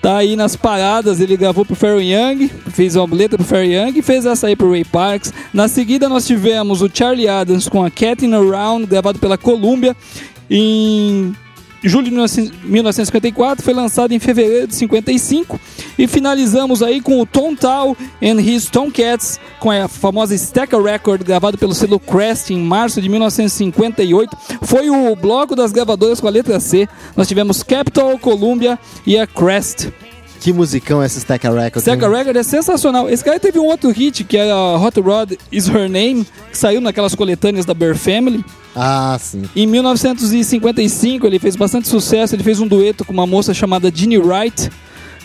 tá 0.02 0.18
aí 0.18 0.36
nas 0.36 0.56
paradas, 0.58 1.22
ele 1.22 1.38
gravou 1.38 1.64
pro 1.66 1.76
Ferry 1.76 2.12
Young, 2.14 2.50
fez 2.72 2.96
uma 2.98 3.08
letra 3.16 3.38
pro 3.38 3.48
Ferry 3.48 3.76
Young 3.76 3.94
e 3.98 4.02
fez 4.02 4.26
essa 4.26 4.48
aí 4.48 4.56
pro 4.58 4.72
Ray 4.72 4.84
Parks. 4.84 5.32
Na 5.54 5.68
seguida 5.70 6.10
nós 6.10 6.28
tivemos 6.28 6.82
o 6.82 6.90
Charlie 6.94 7.30
Adams 7.30 7.70
com 7.70 7.82
a 7.84 7.90
Cat 7.90 8.26
in 8.26 8.34
Around, 8.34 8.88
gravado 8.88 9.20
pela 9.20 9.38
Columbia 9.38 9.96
em 10.50 11.34
julho 11.90 12.06
de 12.06 12.12
1954, 12.12 13.64
foi 13.64 13.74
lançado 13.74 14.12
em 14.12 14.20
fevereiro 14.20 14.68
de 14.68 14.76
55 14.76 15.60
e 15.98 16.08
finalizamos 16.08 16.82
aí 16.82 17.02
com 17.02 17.20
o 17.20 17.26
Tom 17.26 17.56
Tal 17.56 17.96
and 18.22 18.42
His 18.42 18.66
Tomcats 18.70 19.40
com 19.60 19.72
a 19.72 19.88
famosa 19.88 20.36
Stacker 20.36 20.82
Record 20.82 21.24
gravado 21.24 21.58
pelo 21.58 21.74
selo 21.74 22.00
Crest 22.00 22.52
em 22.52 22.60
março 22.60 23.02
de 23.02 23.10
1958. 23.10 24.38
Foi 24.62 24.90
o 24.90 25.16
bloco 25.16 25.56
das 25.56 25.72
gravadoras 25.72 26.20
com 26.20 26.28
a 26.28 26.32
letra 26.32 26.60
C. 26.60 26.88
Nós 27.16 27.28
tivemos 27.28 27.64
Capitol, 27.64 28.18
Columbia 28.20 28.80
e 29.06 29.18
a 29.18 29.28
Crest. 29.28 29.92
Que 30.46 30.54
musicão 30.54 31.02
essa 31.02 31.18
Stacker 31.18 31.52
Record. 31.52 31.82
Stacker? 31.82 32.08
Record 32.08 32.36
é 32.38 32.44
sensacional. 32.44 33.10
Esse 33.10 33.24
cara 33.24 33.40
teve 33.40 33.58
um 33.58 33.66
outro 33.66 33.90
hit 33.90 34.24
que 34.24 34.38
era 34.38 34.56
Hot 34.78 35.00
Rod 35.00 35.32
Is 35.52 35.68
Her 35.68 35.90
Name, 35.90 36.24
que 36.52 36.56
saiu 36.56 36.80
naquelas 36.80 37.16
coletâneas 37.16 37.66
da 37.66 37.74
Bear 37.74 37.96
Family. 37.98 38.46
Ah, 38.76 39.18
sim. 39.20 39.42
Em 39.56 39.66
1955 39.66 41.26
ele 41.26 41.40
fez 41.40 41.56
bastante 41.56 41.88
sucesso, 41.88 42.36
ele 42.36 42.44
fez 42.44 42.60
um 42.60 42.68
dueto 42.68 43.04
com 43.04 43.12
uma 43.12 43.26
moça 43.26 43.56
chamada 43.56 43.92
Ginny 43.92 44.20
Wright, 44.20 44.70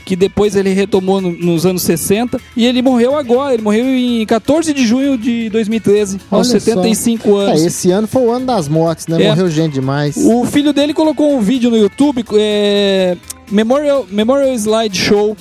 que 0.07 0.17
depois 0.17 0.57
ele 0.57 0.71
retomou 0.73 1.21
no- 1.21 1.33
nos 1.33 1.67
anos 1.67 1.83
60, 1.83 2.41
e 2.57 2.65
ele 2.65 2.81
morreu 2.81 3.15
agora, 3.15 3.53
ele 3.53 3.63
morreu 3.63 3.85
em 3.85 4.25
14 4.25 4.73
de 4.73 4.87
junho 4.87 5.19
de 5.19 5.51
2013, 5.51 6.19
aos 6.31 6.49
Olha 6.51 6.59
só. 6.61 6.65
75 6.65 7.37
anos. 7.37 7.63
É, 7.63 7.67
esse 7.67 7.91
ano 7.91 8.07
foi 8.09 8.23
o 8.23 8.31
ano 8.31 8.47
das 8.47 8.69
mortes, 8.69 9.07
né? 9.07 9.23
É. 9.23 9.29
Morreu 9.29 9.51
gente 9.51 9.75
demais. 9.75 10.17
O 10.17 10.47
filho 10.47 10.73
dele 10.73 10.95
colocou 10.95 11.37
um 11.37 11.41
vídeo 11.43 11.69
no 11.71 11.77
YouTube, 11.77 12.25
é, 12.39 13.17
Memorial, 13.51 14.07
Memorial 14.11 14.55
Slide 14.55 14.97
Show 14.99 15.37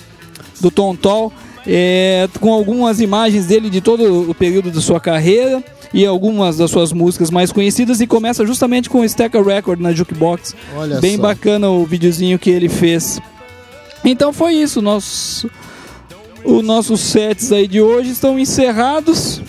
do 0.59 0.69
Tom 0.71 0.95
Tall, 0.95 1.31
é, 1.65 2.27
com 2.39 2.53
algumas 2.53 2.99
imagens 2.99 3.45
dele 3.45 3.69
de 3.69 3.81
todo 3.81 4.29
o 4.29 4.33
período 4.33 4.71
da 4.71 4.81
sua 4.81 4.99
carreira 4.99 5.63
e 5.93 6.05
algumas 6.05 6.57
das 6.57 6.71
suas 6.71 6.91
músicas 6.91 7.29
mais 7.31 7.51
conhecidas 7.51 7.99
e 8.01 8.07
começa 8.07 8.45
justamente 8.45 8.89
com 8.89 9.01
o 9.01 9.05
Stacker 9.05 9.43
Record 9.43 9.79
na 9.79 9.91
Jukebox. 9.91 10.55
Olha 10.75 10.99
Bem 10.99 11.15
só. 11.15 11.23
bacana 11.23 11.69
o 11.69 11.85
videozinho 11.85 12.37
que 12.37 12.49
ele 12.49 12.69
fez. 12.69 13.19
Então 14.03 14.31
foi 14.31 14.53
isso, 14.53 14.81
nosso, 14.81 15.49
os 16.43 16.63
nossos 16.63 17.01
sets 17.01 17.51
aí 17.51 17.67
de 17.67 17.81
hoje 17.81 18.11
estão 18.11 18.39
encerrados. 18.39 19.41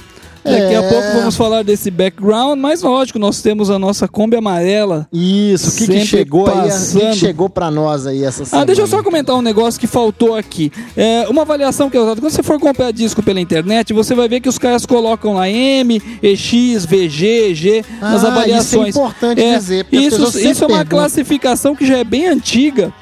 Daqui 0.44 0.74
a 0.74 0.82
É. 0.82 0.88
pouco 0.88 1.18
vamos 1.18 1.36
falar 1.36 1.62
desse 1.62 1.90
background, 1.90 2.58
mas 2.58 2.82
lógico, 2.82 3.18
nós 3.18 3.42
temos 3.42 3.70
a 3.70 3.78
nossa 3.78 4.08
Kombi 4.08 4.36
amarela. 4.36 5.06
Isso, 5.12 5.70
o 5.70 5.76
que, 5.76 5.86
que 5.86 6.06
chegou 6.06 6.46
aí? 6.46 6.58
O 6.58 6.62
que 6.62 6.68
passando. 6.68 7.14
chegou 7.14 7.48
pra 7.50 7.70
nós 7.70 8.06
aí 8.06 8.24
essa 8.24 8.44
semana? 8.44 8.62
Ah, 8.62 8.64
deixa 8.66 8.80
eu 8.82 8.86
só 8.86 9.02
comentar 9.02 9.36
um 9.36 9.42
negócio 9.42 9.78
que 9.78 9.86
faltou 9.86 10.34
aqui. 10.34 10.72
É, 10.96 11.26
uma 11.28 11.42
avaliação 11.42 11.90
que 11.90 11.96
é 11.96 12.00
usada. 12.00 12.20
Quando 12.20 12.32
você 12.32 12.42
for 12.42 12.58
comprar 12.58 12.90
disco 12.92 13.22
pela 13.22 13.40
internet, 13.40 13.92
você 13.92 14.14
vai 14.14 14.28
ver 14.28 14.40
que 14.40 14.48
os 14.48 14.58
caras 14.58 14.86
colocam 14.86 15.34
lá 15.34 15.48
M, 15.48 16.00
EX, 16.22 16.84
VG, 16.86 17.54
G 17.54 17.84
nas 18.00 18.24
Ah, 18.24 18.28
avaliações. 18.28 18.88
isso 18.90 18.98
é 18.98 19.02
importante 19.02 19.42
dizer, 19.42 19.84
porque 19.84 19.96
as 20.06 20.12
isso, 20.14 20.38
isso 20.38 20.64
é 20.64 20.66
uma 20.66 20.84
classificação 20.84 21.76
que 21.76 21.86
já 21.86 21.98
é 21.98 22.04
bem 22.04 22.26
antiga. 22.26 22.92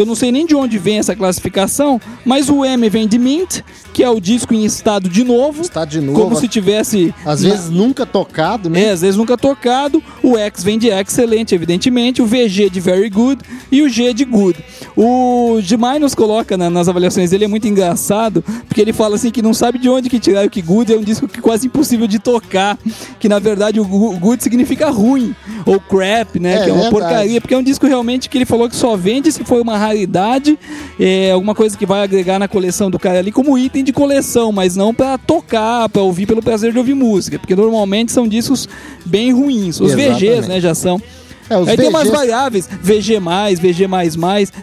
Que 0.00 0.02
eu 0.02 0.06
não 0.06 0.14
sei 0.14 0.32
nem 0.32 0.46
de 0.46 0.54
onde 0.54 0.78
vem 0.78 0.96
essa 0.98 1.14
classificação, 1.14 2.00
mas 2.24 2.48
o 2.48 2.64
M 2.64 2.88
vem 2.88 3.06
de 3.06 3.18
Mint, 3.18 3.60
que 3.92 4.02
é 4.02 4.08
o 4.08 4.18
disco 4.18 4.54
em 4.54 4.64
estado 4.64 5.10
de 5.10 5.22
novo. 5.22 5.60
Está 5.60 5.84
de 5.84 6.00
novo. 6.00 6.18
Como 6.18 6.36
se 6.36 6.48
tivesse. 6.48 7.14
Às 7.22 7.42
na- 7.42 7.50
vezes 7.50 7.68
nunca 7.68 8.06
tocado, 8.06 8.70
né? 8.70 8.84
é, 8.84 8.90
às 8.92 9.02
vezes 9.02 9.16
nunca 9.16 9.36
tocado. 9.36 10.02
O 10.22 10.38
X 10.38 10.64
vem 10.64 10.78
de 10.78 10.88
excelente, 10.88 11.54
evidentemente. 11.54 12.22
O 12.22 12.26
VG 12.26 12.70
de 12.70 12.80
very 12.80 13.10
good 13.10 13.42
e 13.70 13.82
o 13.82 13.90
G 13.90 14.14
de 14.14 14.24
good. 14.24 14.58
O 14.96 15.58
Gmai 15.62 15.98
nos 15.98 16.14
coloca 16.14 16.56
na- 16.56 16.70
nas 16.70 16.88
avaliações 16.88 17.28
dele, 17.30 17.44
é 17.44 17.48
muito 17.48 17.68
engraçado, 17.68 18.42
porque 18.66 18.80
ele 18.80 18.94
fala 18.94 19.16
assim 19.16 19.30
que 19.30 19.42
não 19.42 19.52
sabe 19.52 19.78
de 19.78 19.88
onde 19.90 20.08
que 20.08 20.18
tirar 20.18 20.46
o 20.46 20.50
que 20.50 20.62
good 20.62 20.92
é 20.94 20.96
um 20.96 21.02
disco 21.02 21.28
que 21.28 21.42
quase 21.42 21.66
impossível 21.66 22.06
de 22.06 22.18
tocar. 22.18 22.78
Que 23.18 23.28
na 23.28 23.38
verdade 23.38 23.78
o 23.78 23.84
good 23.84 24.42
significa 24.42 24.88
ruim, 24.88 25.34
ou 25.66 25.78
crap, 25.78 26.38
né? 26.40 26.54
É 26.54 26.64
que 26.64 26.70
é 26.70 26.72
uma 26.72 26.82
verdade. 26.84 26.90
porcaria, 26.90 27.40
porque 27.40 27.52
é 27.54 27.58
um 27.58 27.62
disco 27.62 27.86
realmente 27.86 28.30
que 28.30 28.38
ele 28.38 28.46
falou 28.46 28.66
que 28.66 28.76
só 28.76 28.96
vende 28.96 29.30
se 29.30 29.44
for 29.44 29.60
uma 29.60 29.76
raridade, 29.90 30.58
é, 30.98 31.30
alguma 31.32 31.54
coisa 31.54 31.76
que 31.76 31.86
vai 31.86 32.02
agregar 32.02 32.38
na 32.38 32.48
coleção 32.48 32.90
do 32.90 32.98
cara 32.98 33.18
ali 33.18 33.30
como 33.30 33.58
item 33.58 33.84
de 33.84 33.92
coleção, 33.92 34.50
mas 34.52 34.76
não 34.76 34.94
pra 34.94 35.18
tocar, 35.18 35.88
pra 35.88 36.02
ouvir 36.02 36.26
pelo 36.26 36.42
prazer 36.42 36.72
de 36.72 36.78
ouvir 36.78 36.94
música, 36.94 37.38
porque 37.38 37.54
normalmente 37.54 38.12
são 38.12 38.26
discos 38.26 38.68
bem 39.04 39.32
ruins. 39.32 39.80
Os 39.80 39.92
Exatamente. 39.92 40.26
VGs, 40.26 40.48
né, 40.48 40.60
já 40.60 40.74
são. 40.74 41.00
É, 41.50 41.70
Aí 41.70 41.76
tem 41.76 41.88
umas 41.88 42.04
VGs 42.04 42.16
variáveis, 42.16 42.68
VG+, 42.82 43.18
VG++, 43.60 43.88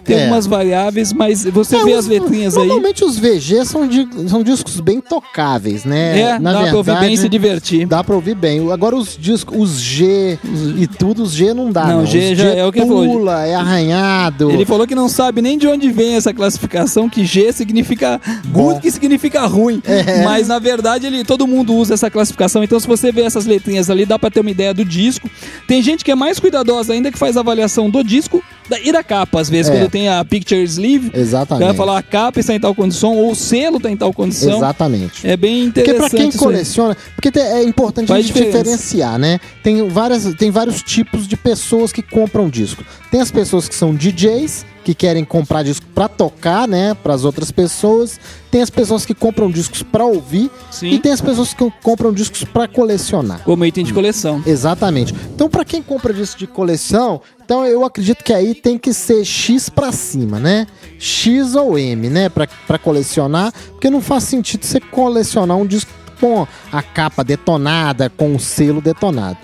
tem 0.04 0.16
É. 0.18 0.22
algumas 0.24 0.46
variáveis, 0.48 1.12
mas 1.14 1.44
você 1.46 1.76
É, 1.76 1.84
vê 1.84 1.92
os- 1.94 2.00
as 2.00 2.08
letrinhas 2.08 2.56
aí. 2.56 2.66
Normalmente 2.68 3.04
os 3.04 3.18
VG 3.18 3.66
são, 3.66 3.88
di- 3.88 4.08
são 4.28 4.42
discos 4.42 4.80
bem 4.80 5.02
tocáveis, 5.02 5.84
né? 5.84 6.20
É, 6.20 6.40
dá 6.40 6.64
pra 6.68 6.78
ouvir 6.78 7.00
bem 7.00 7.14
e 7.14 7.18
se 7.18 7.28
divertir. 7.30 7.86
Dá 7.86 8.04
pra 8.04 8.16
ouvir 8.16 8.36
bem. 8.36 8.72
Agora 8.72 8.96
os 8.96 9.18
discos, 9.20 9.58
os 9.60 9.80
G 9.80 10.40
e 10.78 10.88
tudo, 10.88 11.24
os 11.24 11.32
G 11.34 11.54
não 11.54 11.72
dá. 11.72 11.86
Não, 11.88 11.98
Não, 12.00 12.06
G 12.06 12.36
já 12.36 12.46
é 12.54 12.66
o 12.66 12.72
que 12.72 12.80
ele 12.80 12.88
falou. 12.88 13.06
pula, 13.06 13.46
é 13.46 13.56
arranhado. 13.56 14.50
Ele 14.52 14.66
falou 14.66 14.88
que 14.88 14.96
não 14.96 15.10
sabe 15.10 15.42
nem 15.42 15.58
de 15.58 15.68
onde 15.68 15.92
vem 15.92 16.16
essa 16.16 16.34
classificação, 16.34 17.10
que 17.10 17.26
G 17.26 17.52
significa 17.52 18.20
good, 18.52 18.80
que 18.82 18.90
significa 18.92 19.46
ruim. 19.46 19.82
É. 19.86 20.24
Mas 20.24 20.48
na 20.48 20.60
verdade 20.60 21.06
ele, 21.06 21.24
todo 21.26 21.46
mundo 21.46 21.74
usa 21.76 21.94
essa 21.96 22.10
classificação. 22.10 22.64
Então 22.64 22.80
se 22.80 22.88
você 22.88 23.12
vê 23.12 23.22
essas 23.24 23.46
letrinhas 23.46 23.90
ali, 23.90 24.06
dá 24.06 24.18
pra 24.18 24.30
ter 24.30 24.40
uma 24.40 24.52
ideia 24.52 24.74
do 24.74 24.86
disco. 24.86 25.30
Tem 25.68 25.82
gente 25.82 26.04
que 26.06 26.12
é 26.12 26.16
mais 26.16 26.40
cuidadosa 26.40 26.77
ainda 26.90 27.12
que 27.12 27.18
faz 27.18 27.36
a 27.38 27.40
avaliação 27.42 27.90
do 27.90 28.04
disco 28.04 28.44
e 28.84 28.92
da 28.92 29.02
capa, 29.04 29.40
às 29.40 29.50
vezes, 29.50 29.72
É. 29.72 29.78
quando 29.78 29.90
tem 29.90 30.10
a 30.10 30.24
picture 30.26 30.62
sleeve. 30.64 31.12
Exatamente. 31.14 31.66
Vai 31.68 31.74
falar 31.76 31.98
a 31.98 32.04
capa 32.04 32.40
está 32.40 32.54
em 32.54 32.60
tal 32.60 32.76
condição, 32.76 33.16
ou 33.16 33.32
o 33.32 33.36
selo 33.36 33.78
está 33.78 33.90
em 33.90 33.96
tal 33.98 34.14
condição. 34.14 34.58
Exatamente. 34.58 35.26
É 35.28 35.36
bem 35.38 35.66
Porque 35.72 35.82
interessante. 35.82 36.10
pra 36.10 36.20
quem 36.20 36.30
isso 36.30 36.38
aí. 36.38 36.44
coleciona, 36.44 36.98
porque 37.16 37.40
é 37.40 37.64
importante 37.64 38.06
a 38.06 38.16
Faz 38.16 38.26
gente 38.26 38.34
diferença. 38.36 38.58
diferenciar, 38.64 39.18
né? 39.18 39.40
Tem, 39.64 39.88
várias, 39.88 40.34
tem 40.36 40.52
vários 40.52 40.82
tipos 40.84 41.28
de 41.28 41.36
pessoas 41.38 41.92
que 41.92 42.02
compram 42.02 42.50
disco. 42.50 42.84
Tem 43.10 43.22
as 43.22 43.32
pessoas 43.32 43.68
que 43.70 43.76
são 43.76 43.96
DJs, 43.96 44.66
que 44.88 44.96
querem 44.96 45.26
comprar 45.26 45.64
disco 45.64 45.86
pra 45.94 46.08
tocar, 46.08 46.66
né, 46.66 46.94
para 46.94 47.14
as 47.14 47.26
outras 47.26 47.52
pessoas. 47.52 48.18
Tem 48.50 48.62
as 48.62 48.70
pessoas 48.70 49.06
que 49.06 49.14
compram 49.14 49.52
discos 49.52 49.84
pra 49.84 50.06
ouvir 50.06 50.50
Sim. 50.72 50.92
e 50.92 51.00
tem 51.00 51.12
as 51.12 51.20
pessoas 51.20 51.54
que 51.54 51.70
compram 51.84 52.14
discos 52.14 52.46
pra 52.46 52.70
colecionar. 52.70 53.44
Como 53.44 53.66
item 53.66 53.84
de 53.84 53.94
coleção. 53.94 54.42
Exatamente. 54.46 55.14
Então, 55.36 55.50
pra 55.50 55.66
quem 55.66 55.82
compra 55.82 56.14
disco 56.14 56.40
de 56.40 56.48
coleção, 56.48 57.20
então 57.44 57.66
eu 57.66 57.84
acredito 57.84 58.24
que 58.24 58.32
aí 58.32 58.56
tem 58.56 58.78
que 58.78 58.94
ser 58.94 59.26
X 59.26 59.68
pra 59.68 59.92
cima, 59.92 60.40
né? 60.40 60.66
X 60.98 61.54
ou 61.54 61.78
M, 61.78 62.10
né? 62.10 62.30
Pra, 62.30 62.48
pra 62.66 62.78
colecionar, 62.78 63.52
porque 63.72 63.90
não 63.90 64.00
faz 64.00 64.24
sentido 64.24 64.64
você 64.66 64.80
colecionar 64.80 65.58
um 65.58 65.68
disco 65.68 65.92
com 66.18 66.48
a 66.72 66.82
capa 66.82 67.26
detonada, 67.26 68.10
com 68.10 68.34
o 68.34 68.40
selo 68.40 68.80
detonado. 68.80 69.38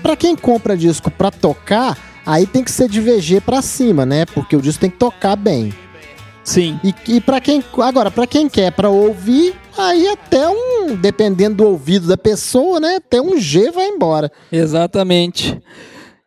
Pra 0.00 0.14
quem 0.14 0.36
compra 0.36 0.76
disco 0.76 1.10
pra 1.10 1.32
tocar, 1.32 1.98
aí 2.26 2.46
tem 2.46 2.64
que 2.64 2.70
ser 2.70 2.88
de 2.88 3.00
VG 3.00 3.40
pra 3.40 3.62
cima, 3.62 4.04
né? 4.04 4.26
Porque 4.26 4.56
o 4.56 4.60
disco 4.60 4.80
tem 4.80 4.90
que 4.90 4.98
tocar 4.98 5.36
bem. 5.36 5.72
Sim. 6.44 6.78
E, 6.84 6.94
e 7.16 7.20
para 7.20 7.40
quem 7.40 7.62
agora 7.78 8.10
para 8.10 8.26
quem 8.26 8.48
quer 8.48 8.70
pra 8.70 8.88
ouvir, 8.88 9.54
aí 9.76 10.06
até 10.08 10.48
um, 10.48 10.94
dependendo 10.94 11.56
do 11.56 11.66
ouvido 11.66 12.06
da 12.06 12.16
pessoa, 12.16 12.78
né? 12.78 12.96
Até 12.96 13.20
um 13.20 13.38
G 13.38 13.70
vai 13.70 13.88
embora. 13.88 14.30
Exatamente. 14.52 15.60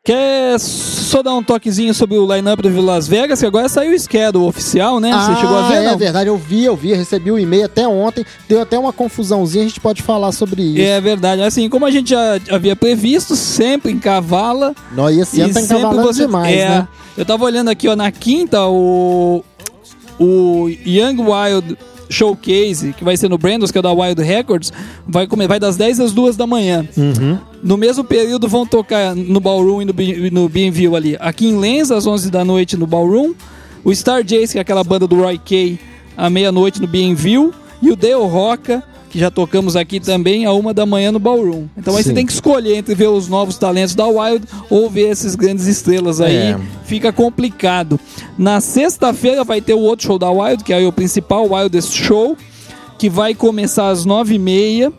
Quer 0.04 0.58
só 0.60 1.22
dar 1.22 1.34
um 1.36 1.44
toquezinho 1.44 1.94
sobre 1.94 2.18
o 2.18 2.34
line-up 2.34 2.62
do 2.62 2.82
Las 2.82 3.08
Vegas, 3.08 3.40
que 3.40 3.46
agora 3.46 3.68
saiu 3.68 3.94
o 3.94 4.00
schedule 4.00 4.46
oficial, 4.46 5.00
né? 5.00 5.12
Você 5.12 5.36
chegou 5.42 5.58
a 5.58 5.68
ver, 5.68 5.76
é 5.76 5.84
não? 5.84 5.98
verdade, 5.98 6.30
eu 6.30 6.38
vi, 6.38 6.64
eu 6.64 6.76
vi, 6.76 6.94
recebi 6.94 7.30
o 7.30 7.38
e-mail 7.38 7.66
até 7.66 7.86
ontem, 7.86 8.26
deu 8.48 8.62
até 8.62 8.80
uma 8.80 8.94
confusãozinha, 8.94 9.66
a 9.66 9.68
gente 9.68 9.82
pode 9.82 10.02
falar 10.02 10.32
sobre 10.32 10.62
isso. 10.62 10.82
É 10.82 11.02
verdade. 11.02 11.42
Assim, 11.42 11.68
como 11.68 11.86
a 11.86 11.92
gente 11.92 12.12
já 12.12 12.40
havia 12.50 12.78
previsto, 12.78 13.36
sempre 13.36 13.92
em 13.92 14.00
cavala. 14.00 14.74
Nós 14.94 15.18
esse 15.18 15.42
ano 15.42 15.54
tá 15.54 15.62
encavalando 15.62 16.14
demais, 16.14 16.58
é, 16.58 16.70
né? 16.70 16.88
Eu 17.18 17.26
tava 17.26 17.44
olhando 17.44 17.70
aqui, 17.70 17.88
ó, 17.90 17.96
na 17.96 18.10
quinta, 18.10 18.66
o, 18.68 19.44
o 20.18 20.70
Young 20.70 21.18
Wild 21.20 21.78
Showcase, 22.10 22.94
que 22.94 23.04
vai 23.04 23.16
ser 23.16 23.30
no 23.30 23.38
Brandos, 23.38 23.72
que 23.72 23.78
é 23.78 23.82
da 23.82 23.92
Wild 23.92 24.22
Records, 24.22 24.74
vai, 25.08 25.28
comer, 25.28 25.48
vai 25.48 25.60
das 25.60 25.78
10 25.78 26.00
às 26.00 26.12
2 26.12 26.36
da 26.36 26.48
manhã. 26.48 26.88
Uhum. 26.98 27.38
No 27.64 27.78
mesmo 27.78 28.04
período 28.04 28.48
vão 28.48 28.66
tocar 28.66 29.16
no 29.16 29.40
Ballroom 29.40 29.82
e 29.82 29.86
no, 29.86 29.94
B- 29.94 30.30
no 30.32 30.50
Bienville 30.50 30.96
ali. 30.96 31.18
Aqui 31.20 31.48
em 31.48 31.58
Lens, 31.58 31.92
às 31.92 32.06
11 32.08 32.30
da 32.32 32.44
noite 32.44 32.76
no 32.76 32.88
Ballroom. 32.88 33.34
O 33.84 33.94
Star 33.96 34.24
Jace, 34.24 34.54
que 34.54 34.58
é 34.58 34.62
aquela 34.62 34.84
banda 34.84 35.08
do 35.08 35.16
Roy 35.22 35.38
Kay, 35.38 35.80
à 36.18 36.30
meia-noite 36.30 36.82
no 36.82 36.88
Bienville. 36.88 37.52
E 37.82 37.90
o 37.92 37.96
Dale 37.96 38.16
Roca, 38.16 38.84
que 39.10 39.18
já 39.20 39.32
tocamos 39.32 39.76
aqui 39.76 40.00
também, 40.00 40.46
à 40.46 40.54
uma 40.54 40.74
da 40.74 40.86
manhã 40.86 41.12
no 41.12 41.20
Ballroom. 41.20 41.66
Então 41.78 41.96
aí 41.96 42.04
Sim. 42.04 42.10
você 42.10 42.16
tem 42.16 42.26
que 42.26 42.32
escolher 42.32 42.76
entre 42.78 42.94
ver 42.96 43.08
os 43.08 43.28
novos 43.28 43.58
talentos 43.58 43.96
da 43.96 44.06
Wild 44.08 44.46
ou 44.70 44.90
ver 44.90 45.10
esses 45.10 45.36
grandes 45.36 45.66
estrelas 45.68 46.22
aí. 46.22 46.36
É. 46.36 46.60
Fica 46.86 47.12
complicado. 47.12 48.00
Na 48.38 48.62
sexta-feira 48.62 49.44
vai 49.44 49.62
ter 49.62 49.74
o 49.74 49.80
outro 49.80 50.06
show 50.06 50.20
da 50.20 50.30
Wild, 50.30 50.64
que 50.64 50.72
é 50.74 50.86
o 50.88 50.92
principal 50.92 51.52
Wildest 51.52 51.94
Show, 51.96 52.38
que 52.98 53.10
vai 53.10 53.34
começar 53.34 53.90
às 53.90 54.06
9h30 54.06 54.94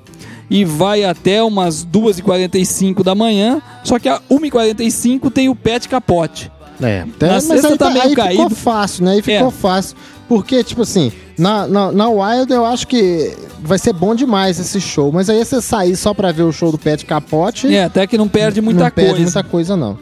e 0.50 0.64
vai 0.64 1.04
até 1.04 1.42
umas 1.42 1.84
2h45 1.86 3.02
da 3.04 3.14
manhã. 3.14 3.62
Só 3.84 3.98
que 3.98 4.08
a 4.08 4.20
1h45 4.30 5.30
tem 5.30 5.48
o 5.48 5.54
Pet 5.54 5.88
Capote. 5.88 6.50
É, 6.82 7.04
Na 7.20 7.34
mas 7.34 7.44
sexta 7.44 7.68
aí, 7.68 7.78
tá 7.78 7.90
meio 7.90 8.02
aí 8.04 8.10
ficou 8.10 8.24
caído. 8.24 8.54
fácil, 8.54 9.04
né? 9.04 9.12
Aí 9.12 9.22
ficou 9.22 9.48
É. 9.48 9.50
fácil. 9.50 9.96
Porque, 10.30 10.62
tipo 10.62 10.82
assim, 10.82 11.10
na, 11.36 11.66
na, 11.66 11.90
na 11.90 12.08
Wild 12.08 12.52
eu 12.52 12.64
acho 12.64 12.86
que 12.86 13.36
vai 13.60 13.80
ser 13.80 13.92
bom 13.92 14.14
demais 14.14 14.60
esse 14.60 14.80
show. 14.80 15.10
Mas 15.10 15.28
aí 15.28 15.44
você 15.44 15.60
sair 15.60 15.96
só 15.96 16.14
pra 16.14 16.30
ver 16.30 16.44
o 16.44 16.52
show 16.52 16.70
do 16.70 16.78
Pet 16.78 17.04
Capote, 17.04 17.66
É, 17.74 17.82
até 17.82 18.06
que 18.06 18.16
não 18.16 18.28
perde 18.28 18.60
muita 18.60 18.84
não 18.84 18.90
coisa. 18.92 19.08
perde 19.08 19.22
muita 19.24 19.42
coisa, 19.42 19.76
não. 19.76 19.98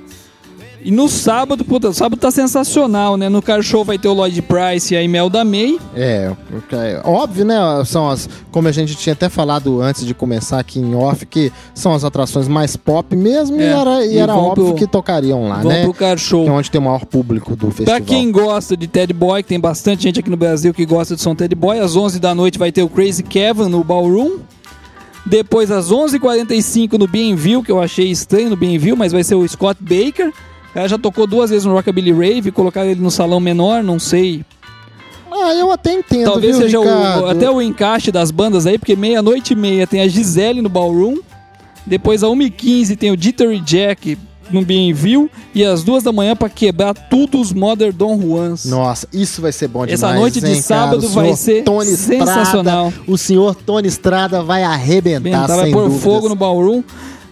E 0.84 0.90
no 0.92 1.08
sábado, 1.08 1.64
puta, 1.64 1.88
o 1.88 1.92
sábado 1.92 2.20
tá 2.20 2.30
sensacional, 2.30 3.16
né? 3.16 3.28
No 3.28 3.42
Car 3.42 3.60
Show 3.62 3.84
vai 3.84 3.98
ter 3.98 4.06
o 4.08 4.12
Lloyd 4.14 4.40
Price 4.42 4.94
e 4.94 4.96
a 4.96 5.02
Imelda 5.02 5.44
May. 5.44 5.76
É, 5.94 6.32
é 6.72 7.02
óbvio, 7.04 7.44
né? 7.44 7.56
São 7.84 8.08
as. 8.08 8.28
Como 8.52 8.68
a 8.68 8.72
gente 8.72 8.94
tinha 8.94 9.12
até 9.12 9.28
falado 9.28 9.80
antes 9.82 10.06
de 10.06 10.14
começar 10.14 10.58
aqui 10.60 10.78
em 10.78 10.94
off, 10.94 11.26
que 11.26 11.52
são 11.74 11.92
as 11.92 12.04
atrações 12.04 12.46
mais 12.46 12.76
pop 12.76 13.14
mesmo, 13.16 13.60
e 13.60 13.64
É, 13.64 13.66
era, 13.72 14.06
e 14.06 14.14
e 14.14 14.18
era 14.18 14.32
vão 14.32 14.44
óbvio 14.44 14.66
pro- 14.66 14.74
que 14.76 14.86
tocariam 14.86 15.48
lá, 15.48 15.56
Vão 15.62 15.72
né? 15.72 15.82
pro 15.82 15.92
Car 15.94 16.16
Show. 16.16 16.44
Que 16.44 16.50
é 16.50 16.52
onde 16.52 16.70
tem 16.70 16.80
o 16.80 16.84
maior 16.84 17.04
público 17.04 17.56
do 17.56 17.66
festival. 17.72 17.96
Pra 17.96 18.00
quem 18.00 18.30
gosta 18.30 18.76
de 18.76 18.86
Ted 18.86 19.12
Boy, 19.12 19.42
que 19.42 19.48
tem 19.48 19.60
bastante 19.60 20.04
gente 20.04 20.20
aqui 20.20 20.30
no 20.30 20.36
Brasil 20.36 20.72
que 20.72 20.86
gosta 20.86 21.16
de 21.16 21.20
som 21.22 21.34
Ted 21.34 21.54
Boy, 21.56 21.80
às 21.80 21.96
11 21.96 22.20
da 22.20 22.34
noite 22.34 22.58
vai 22.58 22.70
ter 22.70 22.82
o 22.84 22.88
Crazy 22.88 23.24
Kevin 23.24 23.68
no 23.68 23.82
Ballroom. 23.82 24.38
Depois, 25.26 25.70
às 25.70 25.90
11h45 25.90 26.98
no 26.98 27.06
Bienville, 27.06 27.62
que 27.62 27.70
eu 27.72 27.80
achei 27.82 28.08
estranho 28.10 28.48
no 28.48 28.56
Bienville, 28.56 28.96
mas 28.96 29.12
vai 29.12 29.22
ser 29.24 29.34
o 29.34 29.46
Scott 29.46 29.78
Baker. 29.82 30.32
Cara 30.74 30.88
já 30.88 30.98
tocou 30.98 31.26
duas 31.26 31.50
vezes 31.50 31.64
no 31.64 31.72
Rockabilly 31.74 32.12
Rave, 32.12 32.50
colocaram 32.52 32.88
ele 32.90 33.00
no 33.00 33.10
salão 33.10 33.40
menor, 33.40 33.82
não 33.82 33.98
sei. 33.98 34.44
Ah, 35.30 35.54
eu 35.54 35.70
até 35.70 35.92
entendo, 35.92 36.24
Talvez 36.24 36.56
viu, 36.56 36.64
seja 36.66 36.80
o- 36.80 37.26
até 37.26 37.50
o 37.50 37.60
encaixe 37.60 38.10
das 38.10 38.30
bandas 38.30 38.66
aí, 38.66 38.78
porque 38.78 38.96
meia-noite 38.96 39.52
e 39.52 39.56
meia 39.56 39.86
tem 39.86 40.00
a 40.00 40.08
Gisele 40.08 40.60
no 40.62 40.68
Ballroom. 40.68 41.18
Depois, 41.86 42.22
às 42.22 42.30
1h15 42.30 42.96
tem 42.96 43.10
o 43.10 43.16
Jittery 43.20 43.60
Jack 43.60 44.18
no 44.50 44.62
Bienville. 44.62 45.30
E 45.54 45.64
às 45.64 45.82
duas 45.82 46.02
da 46.02 46.12
manhã 46.12 46.34
pra 46.36 46.48
quebrar 46.48 46.92
tudo 46.94 47.40
os 47.40 47.52
Modern 47.52 47.92
Don 47.96 48.20
Juans. 48.20 48.64
Nossa, 48.66 49.06
isso 49.12 49.40
vai 49.40 49.52
ser 49.52 49.68
bom 49.68 49.86
demais. 49.86 50.02
Essa 50.02 50.14
noite 50.14 50.40
de 50.40 50.46
hein, 50.46 50.52
cara? 50.54 50.62
sábado 50.62 51.06
O 51.06 51.08
vai 51.10 51.34
ser 51.36 51.62
Tony 51.64 51.96
sensacional. 51.96 52.88
Estrada, 52.88 53.10
o 53.12 53.16
senhor 53.18 53.54
Tony 53.54 53.88
Estrada 53.88 54.42
vai 54.42 54.62
arrebentar, 54.64 55.20
Bentar 55.20 55.56
vai 55.56 55.70
pôr 55.70 55.84
dúvidas. 55.84 56.02
fogo 56.02 56.28
no 56.28 56.34
ballroom. 56.34 56.82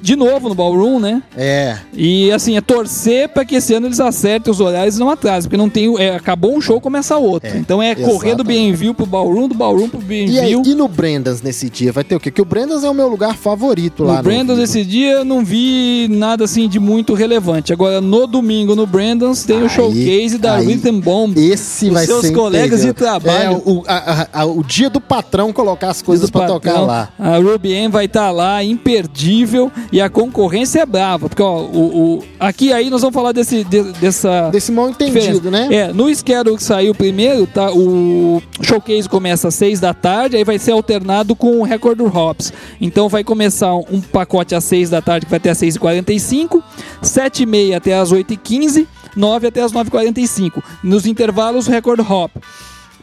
De 0.07 0.15
novo 0.15 0.49
no 0.49 0.55
ballroom, 0.55 1.01
né? 1.01 1.21
É, 1.37 1.79
E 1.93 2.31
assim, 2.31 2.57
é 2.57 2.61
torcer 2.61 3.29
pra 3.29 3.45
que 3.45 3.57
esse 3.57 3.75
ano 3.75 3.89
eles 3.89 3.99
acertem 3.99 4.53
os 4.53 4.61
horários 4.61 4.95
e 4.97 5.01
não 5.01 5.11
atrasem. 5.11 5.49
Porque 5.51 5.57
não 5.57 5.69
tem. 5.69 5.89
o- 5.89 5.99
É, 5.99 6.15
acabou 6.15 6.55
um 6.57 6.61
show, 6.61 6.81
começa 6.81 7.17
outro. 7.17 7.51
É, 7.51 7.57
então 7.57 7.83
é 7.83 7.93
correr 7.97 8.37
do 8.37 8.43
exatamente. 8.43 8.47
Bienville 8.47 8.95
pro 8.95 9.05
ballroom, 9.05 9.49
do 9.49 9.55
ballroom 9.57 9.89
pro 9.89 9.99
e, 10.01 10.03
aí, 10.15 10.27
Bienville. 10.29 10.71
e 10.71 10.75
no 10.77 10.87
Brendas 10.87 11.43
nesse 11.43 11.69
dia 11.69 11.91
vai 11.93 12.05
ter 12.05 12.15
o 12.15 12.21
quê? 12.21 12.31
Que 12.31 12.41
o 12.41 12.45
Brendas 12.45 12.85
é 12.85 12.89
o 12.91 12.95
meu 12.95 13.09
lugar 13.09 13.37
favorito 13.37 14.05
lá 14.05 14.23
No 14.23 14.23
no 14.23 14.29
Rio. 14.55 14.63
esse 14.63 14.85
dia 14.85 15.11
eu 15.13 15.25
não 15.25 15.45
vi 15.45 16.07
nada 16.09 16.45
assim 16.45 16.69
de 16.69 16.79
muito 16.79 17.13
relevante. 17.13 17.73
Agora 17.73 18.01
no 18.01 18.29
domingo 18.29 18.77
no 18.77 18.87
Brandon's 18.87 19.43
tem 19.45 19.59
o 19.59 19.63
Aí- 19.65 19.69
showcase 19.71 20.39
da 20.39 20.55
aí- 20.55 20.67
Rhythm 20.67 21.01
Bomb. 21.01 21.37
Esse 21.37 21.91
vai 21.91 22.07
seus 22.07 22.27
ser 22.27 22.33
colegas 22.33 22.83
de 22.83 22.89
incrível. 22.91 22.95
trabalho. 23.21 23.57
É, 23.57 23.63
o, 23.71 23.83
a- 23.89 24.29
a- 24.33 24.41
a- 24.43 24.47
o 24.47 24.63
dia 24.63 24.89
do 24.89 25.01
patrão 25.01 25.53
colocar 25.53 25.89
as 25.91 26.01
coisas 26.01 26.31
pra 26.31 26.47
tocar 26.47 26.81
lá. 26.81 27.09
A 27.19 27.39
Ruby 27.39 27.73
M 27.73 27.89
vai 27.89 28.05
estar 28.05 28.31
lá, 28.31 28.63
imperdível, 28.63 29.71
e 29.91 29.96
a 30.01 30.09
concorrência 30.11 30.81
é 30.81 30.87
brava, 30.87 31.29
porque 31.29 31.43
ó, 31.43 31.61
o, 31.63 32.17
o- 32.19 32.23
aqui 32.41 32.73
aí 32.73 32.91
nós 32.91 33.01
vamos 33.01 33.15
falar 33.15 33.33
desse, 33.33 33.65
de- 33.65 33.93
dessa 33.95 34.51
Desse 34.51 34.71
mal 34.73 34.89
entendido, 34.91 35.51
né? 35.51 35.69
É, 35.71 35.93
no 35.93 36.13
schedule 36.15 36.57
que 36.57 36.63
saiu 36.63 36.95
primeiro, 36.95 37.47
tá, 37.47 37.71
o 37.73 38.43
showcase 38.63 39.09
começa 39.09 39.49
às 39.49 39.55
6 39.55 39.81
da 39.81 39.95
tarde, 39.95 40.37
aí 40.37 40.45
vai 40.45 40.59
ser 40.59 40.73
alternado 40.73 41.35
com 41.37 41.61
o 41.61 41.63
Record 41.63 42.01
Hops. 42.01 42.53
Então 42.81 43.09
vai 43.09 43.23
começar 43.25 43.75
um 43.75 44.01
pacote 44.01 44.55
às 44.55 44.65
6 44.65 44.91
da 44.91 45.01
tarde, 45.01 45.27
que 45.27 45.31
vai 45.31 45.39
até 45.39 45.51
às 45.51 45.59
6h45, 45.59 46.63
7h30 47.03 47.75
até 47.77 47.95
às 47.99 48.13
8h15, 48.13 48.87
9 49.17 49.47
até 49.47 49.63
às 49.63 49.73
9h45. 49.73 50.63
Nos 50.83 51.07
intervalos, 51.07 51.67
Record 51.67 52.01
Hop. 52.01 52.31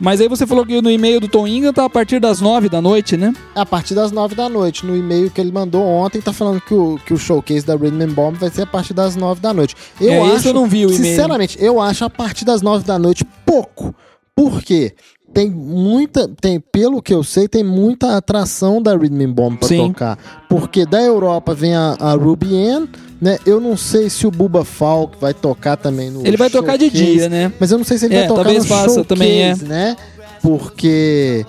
Mas 0.03 0.19
aí 0.19 0.27
você 0.27 0.45
falou 0.45 0.65
que 0.65 0.81
no 0.81 0.91
e-mail 0.91 1.21
do 1.21 1.29
Tom 1.29 1.47
Ingram 1.47 1.71
tá 1.71 1.85
a 1.85 1.89
partir 1.89 2.19
das 2.19 2.41
9 2.41 2.67
da 2.67 2.81
noite, 2.81 3.15
né? 3.15 3.33
A 3.55 3.65
partir 3.65 3.95
das 3.95 4.11
9 4.11 4.35
da 4.35 4.49
noite. 4.49 4.85
No 4.85 4.97
e-mail 4.97 5.31
que 5.31 5.39
ele 5.39 5.49
mandou 5.49 5.81
ontem, 5.81 6.19
tá 6.19 6.33
falando 6.33 6.59
que 6.59 6.73
o, 6.73 6.99
que 7.05 7.13
o 7.13 7.17
showcase 7.17 7.65
da 7.65 7.73
Rhythm 7.73 8.11
Bomb 8.11 8.35
vai 8.35 8.49
ser 8.49 8.63
a 8.63 8.67
partir 8.67 8.93
das 8.93 9.15
9 9.15 9.39
da 9.39 9.53
noite. 9.53 9.77
Eu 10.01 10.11
É, 10.11 10.35
acho, 10.35 10.49
eu 10.49 10.53
não 10.53 10.67
vi 10.67 10.85
o 10.85 10.89
e-mail. 10.89 11.05
Sinceramente, 11.05 11.57
eu 11.57 11.79
acho 11.79 12.03
a 12.03 12.09
partir 12.09 12.43
das 12.43 12.61
9 12.61 12.83
da 12.83 12.99
noite 12.99 13.23
pouco. 13.45 13.95
Por 14.35 14.61
quê? 14.61 14.93
Tem 15.33 15.49
muita, 15.49 16.27
tem, 16.39 16.59
pelo 16.59 17.01
que 17.01 17.13
eu 17.13 17.23
sei, 17.23 17.47
tem 17.47 17.63
muita 17.63 18.15
atração 18.17 18.81
da 18.81 18.95
Rhythm 18.95 19.21
and 19.23 19.31
Bomb 19.31 19.57
pra 19.57 19.67
Sim. 19.67 19.87
tocar. 19.87 20.17
Porque 20.47 20.85
da 20.85 21.01
Europa 21.01 21.53
vem 21.53 21.73
a, 21.75 21.95
a 21.99 22.13
Ruby 22.13 22.55
Ann, 22.55 22.87
né? 23.19 23.37
Eu 23.45 23.59
não 23.59 23.75
sei 23.75 24.09
se 24.09 24.27
o 24.27 24.31
Buba 24.31 24.63
Falk 24.63 25.17
vai 25.19 25.33
tocar 25.33 25.75
também 25.77 26.11
no 26.11 26.25
Ele 26.25 26.37
vai 26.37 26.49
tocar 26.49 26.77
de 26.77 26.85
showcase, 26.89 27.05
dia, 27.13 27.29
né? 27.29 27.51
Mas 27.59 27.71
eu 27.71 27.77
não 27.77 27.85
sei 27.85 27.97
se 27.97 28.05
ele 28.05 28.15
É, 28.15 28.19
vai 28.19 28.27
tocar 28.27 28.43
talvez 28.43 28.63
no 28.63 28.69
faça 28.69 28.83
showcase, 28.95 29.07
também, 29.07 29.41
é. 29.41 29.55
né? 29.55 29.97
Porque 30.41 31.45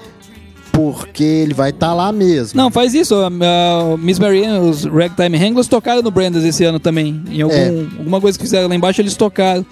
porque 0.73 1.23
ele 1.23 1.55
vai 1.55 1.71
estar 1.71 1.95
lá 1.95 2.11
mesmo. 2.11 2.57
Não, 2.61 2.69
faz 2.69 2.95
isso. 2.95 3.15
A, 3.15 3.29
a 3.29 3.97
Miss 3.97 4.19
Marianne, 4.19 4.69
os 4.69 4.85
Ragtime 4.85 5.39
Wranglers 5.39 5.69
tocaram 5.69 6.03
no 6.03 6.11
Brandas 6.11 6.43
esse 6.43 6.65
ano 6.65 6.81
também. 6.81 7.23
Em 7.31 7.43
algum, 7.43 7.55
É. 7.55 7.69
alguma 7.99 8.21
coisa 8.21 8.37
que 8.37 8.45
fizeram 8.45 8.69
lá 8.69 8.75
embaixo, 8.75 9.01
eles 9.01 9.15
tocaram. 9.15 9.65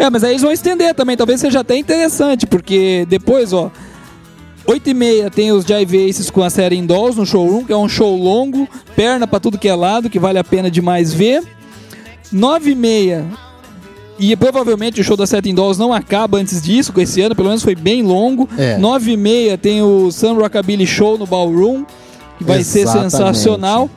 É, 0.00 0.08
mas 0.08 0.24
aí 0.24 0.30
eles 0.30 0.40
vão 0.40 0.50
estender 0.50 0.94
também. 0.94 1.14
Talvez 1.14 1.40
seja 1.40 1.60
até 1.60 1.76
interessante, 1.76 2.46
porque 2.46 3.06
depois, 3.06 3.52
ó. 3.52 3.70
8 4.66 4.88
e 4.90 4.94
meia 4.94 5.30
tem 5.30 5.52
os 5.52 5.64
Jive 5.64 6.08
Aces 6.08 6.30
com 6.30 6.42
a 6.42 6.48
série 6.48 6.76
Indolls 6.76 7.18
no 7.18 7.26
showroom, 7.26 7.64
que 7.64 7.72
é 7.72 7.76
um 7.76 7.88
show 7.88 8.16
longo, 8.16 8.66
perna 8.96 9.26
pra 9.26 9.38
tudo 9.38 9.58
que 9.58 9.68
é 9.68 9.74
lado, 9.74 10.08
que 10.08 10.18
vale 10.18 10.38
a 10.38 10.44
pena 10.44 10.70
demais 10.70 11.12
ver. 11.12 11.42
9 12.32 12.70
e 12.70 12.74
meia 12.74 13.26
e 14.18 14.34
provavelmente 14.36 15.00
o 15.00 15.04
show 15.04 15.16
da 15.16 15.26
Setting 15.26 15.54
Dolls 15.54 15.78
não 15.78 15.92
acaba 15.92 16.38
antes 16.38 16.62
disso, 16.62 16.92
com 16.92 17.00
esse 17.00 17.20
ano, 17.20 17.34
pelo 17.34 17.48
menos 17.48 17.62
foi 17.62 17.74
bem 17.74 18.02
longo. 18.02 18.48
É. 18.56 18.78
9 18.78 19.12
e 19.12 19.16
meia 19.16 19.58
tem 19.58 19.82
o 19.82 20.10
Sun 20.10 20.34
Rockabilly 20.34 20.86
Show 20.86 21.18
no 21.18 21.26
Ballroom, 21.26 21.84
que 22.38 22.44
vai 22.44 22.62
ser 22.62 22.80
Exatamente. 22.80 23.10
sensacional. 23.12 23.90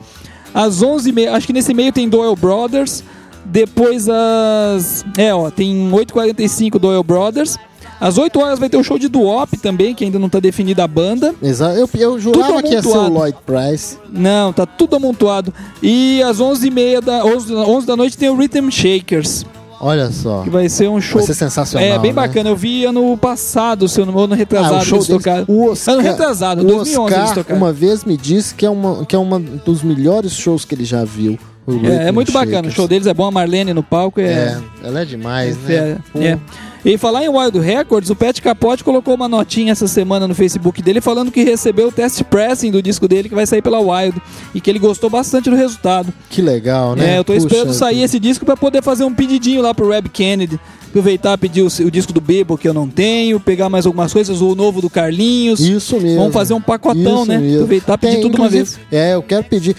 Às 0.52 0.82
11 0.82 1.08
e 1.08 1.12
meia, 1.12 1.32
acho 1.34 1.46
que 1.46 1.52
nesse 1.52 1.72
meio 1.72 1.92
tem 1.92 2.08
Doyle 2.08 2.36
Brothers. 2.36 3.04
Depois 3.44 4.08
às... 4.08 5.04
É, 5.16 5.34
ó, 5.34 5.50
tem 5.50 5.90
8h45 5.90 6.78
Doyle 6.78 7.02
Brothers. 7.02 7.56
Às 8.00 8.18
8 8.18 8.38
horas 8.40 8.58
vai 8.58 8.68
ter 8.68 8.76
o 8.76 8.82
show 8.82 8.98
de 8.98 9.08
Duop 9.08 9.56
também, 9.58 9.94
que 9.94 10.04
ainda 10.04 10.18
não 10.18 10.28
tá 10.28 10.40
definida 10.40 10.82
a 10.84 10.88
banda. 10.88 11.34
Exato. 11.40 11.78
Eu, 11.78 11.88
eu 11.94 12.18
jurava 12.20 12.62
que 12.62 12.70
ia 12.72 12.82
ser 12.82 12.88
o. 12.88 13.08
Lloyd 13.08 13.36
Price. 13.46 13.96
Não, 14.10 14.52
tá 14.52 14.66
tudo 14.66 14.96
amontoado. 14.96 15.54
E 15.82 16.20
às 16.22 16.38
11h30 16.38 17.00
da, 17.00 17.24
11, 17.24 17.54
11 17.54 17.86
da 17.86 17.96
noite 17.96 18.18
tem 18.18 18.28
o 18.28 18.36
Rhythm 18.36 18.68
Shakers. 18.70 19.46
Olha 19.80 20.10
só. 20.10 20.42
Que 20.42 20.50
vai 20.50 20.68
ser 20.68 20.88
um 20.88 21.00
show. 21.00 21.18
Vai 21.18 21.26
ser 21.26 21.34
sensacional, 21.34 21.86
É, 21.88 21.98
bem 21.98 22.10
né? 22.10 22.14
bacana. 22.16 22.50
Eu 22.50 22.56
vi 22.56 22.84
ano 22.84 23.16
passado, 23.16 23.86
se 23.88 24.00
eu 24.00 24.06
não 24.06 24.18
ano 24.18 24.34
retrasado, 24.34 24.76
Ah, 24.76 24.78
o 24.78 24.84
show 24.84 24.98
eles 24.98 25.08
tocaram. 25.08 25.44
o 25.46 25.70
Oscar, 25.70 25.94
ano 25.94 26.02
retrasado, 26.02 26.62
o 26.62 26.64
2011 26.64 27.14
eles 27.14 27.24
Oscar 27.28 27.44
tocaram. 27.44 27.60
uma 27.60 27.72
vez 27.72 28.04
me 28.04 28.16
disse 28.16 28.54
que 28.54 28.64
é 28.66 28.70
uma 28.70 29.04
que 29.04 29.14
é 29.14 29.18
uma 29.18 29.38
dos 29.38 29.82
melhores 29.82 30.32
shows 30.32 30.64
que 30.64 30.74
ele 30.74 30.84
já 30.84 31.04
viu. 31.04 31.38
É, 31.66 32.08
é 32.08 32.12
muito 32.12 32.30
bacana. 32.32 32.68
O 32.68 32.70
show 32.70 32.86
deles 32.86 33.06
é 33.06 33.14
bom. 33.14 33.26
A 33.26 33.30
Marlene 33.30 33.72
no 33.72 33.82
palco 33.82 34.20
é. 34.20 34.24
É, 34.24 34.58
ela 34.82 35.00
é 35.00 35.04
demais, 35.04 35.56
né? 35.58 35.74
É, 35.74 35.96
Pô. 36.12 36.20
é. 36.20 36.38
E 36.84 36.98
falar 36.98 37.24
em 37.24 37.28
Wild 37.30 37.58
Records, 37.60 38.10
o 38.10 38.14
Pat 38.16 38.38
Capote 38.42 38.84
colocou 38.84 39.14
uma 39.14 39.26
notinha 39.26 39.72
essa 39.72 39.88
semana 39.88 40.28
no 40.28 40.34
Facebook 40.34 40.82
dele 40.82 41.00
falando 41.00 41.32
que 41.32 41.42
recebeu 41.42 41.88
o 41.88 41.92
test 41.92 42.22
pressing 42.24 42.70
do 42.70 42.82
disco 42.82 43.08
dele 43.08 43.26
que 43.26 43.34
vai 43.34 43.46
sair 43.46 43.62
pela 43.62 43.80
Wild 43.80 44.20
e 44.54 44.60
que 44.60 44.68
ele 44.68 44.78
gostou 44.78 45.08
bastante 45.08 45.48
do 45.48 45.56
resultado. 45.56 46.12
Que 46.28 46.42
legal, 46.42 46.94
né? 46.94 47.14
É, 47.14 47.18
eu 47.18 47.24
tô 47.24 47.32
Puxa 47.32 47.46
esperando 47.46 47.72
sair 47.72 47.94
vida. 47.94 48.04
esse 48.04 48.20
disco 48.20 48.44
pra 48.44 48.54
poder 48.54 48.82
fazer 48.82 49.04
um 49.04 49.14
pedidinho 49.14 49.62
lá 49.62 49.72
pro 49.72 49.88
Reb 49.88 50.08
Kennedy. 50.10 50.60
Aproveitar, 50.94 51.36
pedir 51.36 51.62
o, 51.62 51.66
o 51.66 51.90
disco 51.90 52.12
do 52.12 52.20
Bebo 52.20 52.56
que 52.56 52.68
eu 52.68 52.72
não 52.72 52.88
tenho, 52.88 53.40
pegar 53.40 53.68
mais 53.68 53.84
algumas 53.84 54.12
coisas, 54.12 54.40
o 54.40 54.54
novo 54.54 54.80
do 54.80 54.88
Carlinhos. 54.88 55.58
Isso 55.58 55.98
mesmo. 55.98 56.20
Vamos 56.20 56.32
fazer 56.32 56.54
um 56.54 56.60
pacotão, 56.60 57.22
Isso 57.22 57.26
né? 57.26 57.38
mesmo. 57.38 57.56
Aproveitar, 57.56 57.98
pedir 57.98 58.12
Tem, 58.12 58.22
tudo 58.22 58.36
uma 58.36 58.48
vez. 58.48 58.78
É, 58.92 59.16
eu 59.16 59.22
quero 59.24 59.42
pedir. 59.42 59.74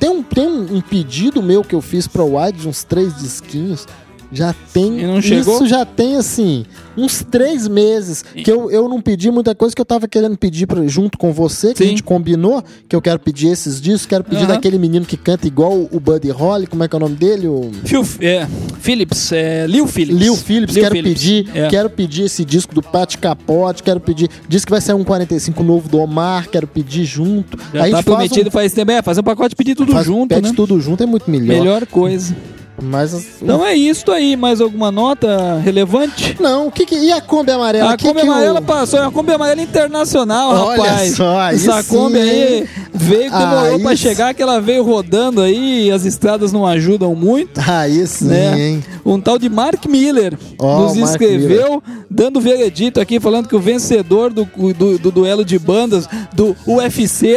Tem 0.00 0.10
um, 0.10 0.24
tem 0.24 0.44
um, 0.44 0.76
um 0.76 0.80
pedido 0.80 1.40
meu 1.40 1.62
que 1.62 1.72
eu 1.72 1.80
fiz 1.80 2.08
pra 2.08 2.24
Wide 2.24 2.62
de 2.62 2.68
uns 2.68 2.82
três 2.82 3.16
disquinhos. 3.16 3.86
Já 4.32 4.54
tem. 4.72 5.00
E 5.00 5.06
não 5.06 5.22
chegou? 5.22 5.54
Isso 5.56 5.66
já 5.66 5.84
tem, 5.84 6.16
assim, 6.16 6.64
uns 6.96 7.22
três 7.22 7.68
meses. 7.68 8.22
Que 8.22 8.50
eu, 8.50 8.70
eu 8.70 8.88
não 8.88 9.00
pedi 9.00 9.30
muita 9.30 9.54
coisa 9.54 9.74
que 9.74 9.80
eu 9.80 9.84
tava 9.84 10.08
querendo 10.08 10.36
pedir 10.36 10.66
pra, 10.66 10.84
junto 10.86 11.16
com 11.16 11.32
você, 11.32 11.72
que 11.72 11.78
Sim. 11.78 11.84
a 11.84 11.86
gente 11.88 12.02
combinou, 12.02 12.62
que 12.88 12.96
eu 12.96 13.00
quero 13.00 13.18
pedir 13.20 13.48
esses 13.48 13.80
discos. 13.80 14.06
Quero 14.06 14.24
pedir 14.24 14.44
Aham. 14.44 14.48
daquele 14.54 14.78
menino 14.78 15.06
que 15.06 15.16
canta 15.16 15.46
igual 15.46 15.88
o 15.90 16.00
Buddy 16.00 16.30
Holly. 16.30 16.66
Como 16.66 16.82
é 16.82 16.88
que 16.88 16.94
é 16.94 16.98
o 16.98 17.00
nome 17.00 17.14
dele? 17.16 17.46
O. 17.46 17.70
Phil, 17.84 18.04
é, 18.20 18.46
Phillips, 18.80 19.32
é, 19.32 19.66
Lil 19.66 19.86
Phillips. 19.86 20.20
Lil 20.20 20.36
Phillips, 20.36 20.74
Lil 20.74 20.82
quero 20.84 20.94
Phillips, 20.96 21.20
pedir, 21.22 21.48
é. 21.54 21.68
quero 21.68 21.90
pedir 21.90 22.22
esse 22.24 22.44
disco 22.44 22.74
do 22.74 22.82
Pat 22.82 23.16
Capote, 23.16 23.82
quero 23.82 24.00
pedir, 24.00 24.28
diz 24.48 24.64
que 24.64 24.70
vai 24.70 24.80
sair 24.80 24.96
um 24.96 25.04
45 25.04 25.62
novo 25.62 25.88
do 25.88 25.98
Omar, 25.98 26.48
quero 26.50 26.66
pedir 26.66 27.04
junto. 27.04 27.56
Já 27.72 27.84
Aí 27.84 27.90
tá 27.92 27.96
gente 27.98 28.04
faz 28.04 28.04
prometido 28.04 28.48
um- 28.48 28.52
faz 28.52 28.72
tempo. 28.72 28.90
É, 28.90 29.02
fazer 29.02 29.20
um 29.20 29.24
pacote 29.24 29.52
e 29.52 29.56
pedir 29.56 29.74
tudo 29.74 29.92
faz- 29.92 30.06
junto, 30.06 30.28
pede 30.34 30.48
né? 30.48 30.54
tudo 30.56 30.80
junto 30.80 31.02
é 31.02 31.06
muito 31.06 31.30
melhor. 31.30 31.46
Melhor 31.58 31.86
coisa. 31.86 32.34
Mas 32.82 33.14
as- 33.14 33.24
Então 33.42 33.64
é 33.64 33.74
isso 33.74 34.10
aí. 34.12 34.36
Mais 34.36 34.60
alguma 34.60 34.90
nota 34.92 35.58
relevante? 35.64 36.36
não, 36.40 36.66
o 36.68 36.70
que, 36.70 36.84
que 36.84 36.94
e 36.96 37.12
a 37.12 37.20
Kombi 37.20 37.50
amarela? 37.52 37.92
A 37.92 37.96
Que 37.96 38.04
Kombi 38.06 38.20
que 38.20 38.26
amarela 38.26 38.60
passou, 38.60 38.98
é 38.98 39.02
uma 39.02 39.10
Kombi 39.12 39.32
amarela 39.32 39.60
internacional, 39.62 40.50
Olha 40.50 40.82
rapaz. 40.82 41.12
só, 41.16 41.40
Essa 41.50 41.82
sim, 41.82 41.96
Kombi 41.96 42.18
aí 42.18 42.58
hein? 42.58 42.68
veio, 42.92 43.30
demorou 43.30 43.80
pra 43.80 43.90
sim. 43.90 43.96
chegar, 43.96 44.34
que 44.34 44.42
ela 44.42 44.60
veio 44.60 44.82
rodando 44.84 45.40
aí, 45.40 45.86
e 45.86 45.90
as 45.90 46.04
estradas 46.04 46.52
não 46.52 46.66
ajudam 46.66 47.14
muito. 47.14 47.60
Aí 47.66 48.06
sim, 48.06 48.26
né? 48.26 48.58
hein? 48.60 48.84
Um 49.04 49.20
tal 49.20 49.38
de 49.38 49.48
Mark 49.48 49.86
Miller 49.86 50.36
Ó, 50.58 50.80
nos 50.82 50.96
Mark 50.96 51.10
escreveu, 51.12 51.82
dando 52.10 52.40
veredito 52.40 53.00
aqui, 53.00 53.18
falando 53.20 53.48
que 53.48 53.56
o 53.56 53.60
vencedor 53.60 54.32
do, 54.32 54.44
do, 54.76 54.98
do 54.98 55.10
duelo 55.10 55.44
de 55.44 55.58
bandas 55.58 56.08
do 56.34 56.54
UFC 56.66 57.36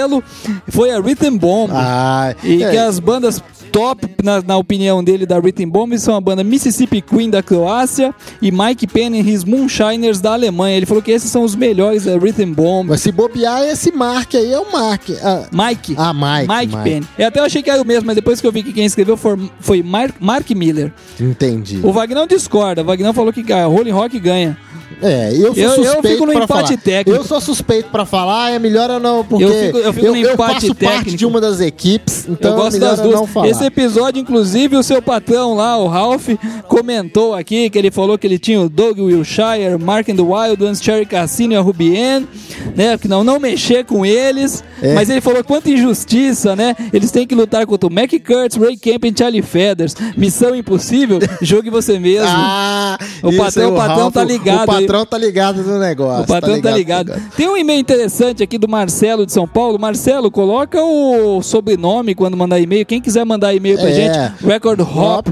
foi 0.67 0.91
a 0.91 0.99
Rhythm 0.99 1.37
Bomb. 1.37 1.71
Ah, 1.73 2.33
E 2.43 2.61
é, 2.63 2.71
que 2.71 2.77
as 2.77 2.99
bandas 2.99 3.41
top, 3.71 4.07
na, 4.23 4.41
na 4.41 4.57
opinião 4.57 5.03
dele, 5.03 5.25
da 5.25 5.39
Rhythm 5.39 5.69
Bomb 5.69 5.97
são 5.97 6.15
a 6.15 6.21
banda 6.21 6.43
Mississippi 6.43 7.01
Queen 7.01 7.29
da 7.29 7.41
Croácia 7.43 8.13
e 8.41 8.51
Mike 8.51 8.87
Penn 8.87 9.15
e 9.15 9.19
his 9.19 9.43
Moonshiners 9.43 10.19
da 10.19 10.33
Alemanha. 10.33 10.77
Ele 10.77 10.85
falou 10.85 11.01
que 11.01 11.11
esses 11.11 11.29
são 11.31 11.43
os 11.43 11.55
melhores 11.55 12.05
da 12.05 12.17
Rhythm 12.17 12.51
Bomb. 12.53 12.89
mas 12.89 13.01
se 13.01 13.11
bobear, 13.11 13.63
esse 13.63 13.91
Mark 13.91 14.35
aí 14.35 14.51
é 14.51 14.59
o 14.59 14.71
Mark. 14.71 15.09
Ah, 15.23 15.45
Mike. 15.51 15.95
Ah, 15.97 16.13
Mike, 16.13 16.47
Mike 16.53 16.75
Mike. 16.75 16.83
Penn. 16.83 17.03
Eu 17.17 17.27
até 17.27 17.39
achei 17.39 17.61
que 17.63 17.69
era 17.69 17.81
o 17.81 17.85
mesmo, 17.85 18.05
mas 18.07 18.15
depois 18.15 18.41
que 18.41 18.47
eu 18.47 18.51
vi 18.51 18.63
que 18.63 18.73
quem 18.73 18.85
escreveu 18.85 19.15
foi, 19.15 19.37
foi 19.59 19.83
Mark, 19.83 20.15
Mark 20.19 20.49
Miller. 20.51 20.91
entendi. 21.19 21.79
O 21.83 21.91
Vagnão 21.91 22.27
discorda. 22.27 22.81
O 22.81 22.85
Vagnão 22.85 23.13
falou 23.13 23.31
que 23.31 23.51
a 23.51 23.65
Rolling 23.65 23.91
Rock 23.91 24.19
ganha. 24.19 24.57
É, 25.01 25.31
eu 25.33 25.53
sou 25.53 25.63
Eu- 25.63 25.69
eu 25.69 25.75
suspeito 25.85 26.07
fico 26.09 26.25
no 26.25 26.33
empate 26.33 26.47
falar. 26.47 26.77
técnico. 26.77 27.19
Eu 27.21 27.23
sou 27.23 27.39
suspeito 27.39 27.89
pra 27.89 28.05
falar, 28.05 28.51
é 28.51 28.59
melhor 28.59 28.89
eu 28.89 28.99
não, 28.99 29.23
porque 29.23 29.43
Eu 29.45 29.53
fico- 29.53 29.77
eu 29.77 29.93
fico 29.93 30.05
no 30.07 30.15
empate 30.17 30.35
faço 30.67 30.75
parte 30.75 30.95
técnico. 30.97 31.17
de 31.17 31.25
uma 31.25 31.39
das 31.39 31.59
equipes, 31.61 32.27
então 32.27 32.51
eu 32.51 32.57
gosto 32.57 32.75
é 32.75 32.79
melhor 32.79 32.89
das 32.91 32.99
eu 32.99 33.05
duas. 33.05 33.19
não 33.19 33.27
falar. 33.27 33.47
Esse 33.47 33.63
episódio, 33.63 34.19
inclusive, 34.19 34.75
o 34.75 34.83
seu 34.83 35.01
patrão 35.01 35.53
lá, 35.53 35.77
o 35.77 35.87
Ralph, 35.87 36.27
comentou 36.67 37.33
aqui 37.33 37.69
que 37.69 37.77
ele 37.77 37.91
falou 37.91 38.17
que 38.17 38.27
ele 38.27 38.37
tinha 38.39 38.59
o 38.61 38.67
Doug 38.69 38.99
Wilshire, 38.99 39.77
Mark 39.79 40.09
and 40.09 40.15
the 40.15 40.21
Wild 40.21 40.63
Ones, 40.63 40.81
Cherry 40.81 41.05
Cassino 41.05 41.53
e 41.53 41.55
a 41.55 41.61
Rubien, 41.61 42.27
né? 42.75 42.97
Que 42.97 43.07
não, 43.07 43.23
não 43.23 43.39
mexer 43.39 43.85
com 43.85 44.05
eles. 44.05 44.63
É. 44.81 44.93
Mas 44.93 45.09
ele 45.09 45.21
falou 45.21 45.43
quanta 45.43 45.69
injustiça, 45.69 46.55
né? 46.55 46.75
Eles 46.91 47.11
têm 47.11 47.25
que 47.27 47.35
lutar 47.35 47.65
contra 47.65 47.87
o 47.87 47.93
Mac 47.93 48.11
Kurtz, 48.25 48.55
Ray 48.57 48.77
Camp 48.77 49.05
e 49.05 49.13
Charlie 49.17 49.41
Feathers. 49.41 49.95
Missão 50.17 50.55
impossível, 50.55 51.19
jogue 51.41 51.69
você 51.69 51.97
mesmo. 51.99 52.27
Ah, 52.29 52.97
O 53.23 53.35
patrão- 53.35 53.73
o 53.73 53.75
patrão 53.75 53.97
Ralph, 53.97 54.13
tá 54.13 54.23
ligado 54.23 54.71
aí. 54.71 54.78
Patrão 54.81 55.05
tá 55.05 55.17
ligado 55.17 55.63
no 55.63 55.79
negócio. 55.79 56.23
O 56.23 56.27
patrão 56.27 56.61
tá 56.61 56.71
ligado. 56.71 57.13
Tem 57.35 57.47
um 57.47 57.57
e-mail 57.57 57.79
interessante 57.79 58.41
aqui 58.43 58.57
do 58.57 58.67
Marcelo 58.67 59.25
de 59.25 59.31
São 59.31 59.47
Paulo. 59.47 59.79
Marcelo, 59.79 60.29
coloca 60.31 60.81
o 60.83 61.41
sobrenome 61.41 62.15
quando 62.15 62.35
mandar 62.37 62.59
e-mail. 62.59 62.85
Quem 62.85 63.01
quiser 63.01 63.25
mandar 63.25 63.53
e-mail 63.53 63.77
pra 63.77 63.89
É. 63.89 63.93
gente, 63.93 64.45
Record 64.45 64.79
Hop. 64.81 64.89
Hop 64.99 65.27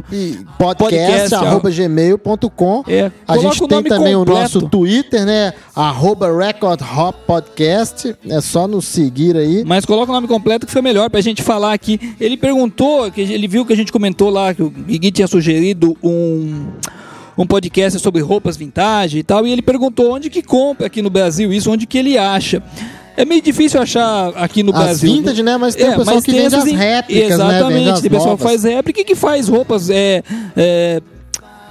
podcast, 0.58 0.78
Podcast, 0.78 1.36
arroba 1.36 1.70
gmail.com. 1.70 2.84
É, 2.88 3.12
A 3.28 3.38
gente 3.38 3.64
o 3.64 3.68
tem 3.68 3.84
também 3.84 4.16
o 4.16 4.20
completo. 4.20 4.42
nosso 4.42 4.62
Twitter, 4.70 5.26
né? 5.26 5.54
Arroba 5.76 6.36
Record 6.36 6.82
Hop 6.82 7.16
Podcast. 7.26 8.16
É 8.30 8.42
só 8.42 8.68
nos 8.68 8.86
seguir 8.86 9.36
aí. 9.36 9.64
Mas 9.66 9.86
coloca 9.86 10.12
o 10.12 10.16
nome 10.16 10.28
completo 10.28 10.66
que 10.66 10.72
foi 10.72 10.82
melhor 10.82 11.10
pra 11.10 11.22
gente 11.22 11.42
falar 11.42 11.74
aqui. 11.74 12.16
Ele 12.20 12.38
perguntou, 12.38 13.10
que 13.12 13.22
ele 13.22 13.48
viu 13.48 13.66
que 13.66 13.74
a 13.74 13.76
gente 13.76 13.92
comentou 13.92 14.30
lá 14.30 14.54
que 14.54 14.64
o 14.64 14.70
Gui 14.70 15.12
tinha 15.12 15.28
sugerido 15.28 15.96
um 16.04 16.68
um 17.38 17.46
podcast 17.46 18.00
sobre 18.00 18.22
roupas 18.22 18.58
vintage 18.58 19.20
e 19.20 19.24
tal, 19.24 19.46
e 19.46 19.52
ele 19.52 19.62
perguntou 19.62 20.12
onde 20.14 20.30
que 20.30 20.42
compra 20.42 20.88
aqui 20.88 21.02
no 21.02 21.10
Brasil 21.10 21.54
isso, 21.54 21.72
onde 21.72 21.86
que 21.86 21.98
ele 21.98 22.18
acha. 22.18 22.62
É 23.16 23.26
meio 23.26 23.42
difícil 23.42 23.82
achar 23.82 24.30
aqui 24.36 24.62
no 24.62 24.72
As 24.76 24.80
Brasil. 24.84 25.12
vintage, 25.12 25.42
né? 25.42 25.58
Mas 25.58 25.74
tem 25.74 25.88
É, 25.88 25.96
pessoal 25.96 26.22
que 26.22 26.32
vende 26.32 26.46
essas 26.46 26.66
as 26.66 26.72
réplicas, 26.72 27.30
né? 27.30 27.34
Exatamente, 27.36 27.90
as 27.90 28.02
tem 28.02 28.12
pessoal 28.12 28.38
que 28.38 28.44
faz 28.44 28.64
réplica 28.64 29.02
e 29.02 29.04
que 29.04 29.16
faz 29.16 29.48
roupas 29.48 29.90
é, 29.90 30.24
é, 30.56 31.02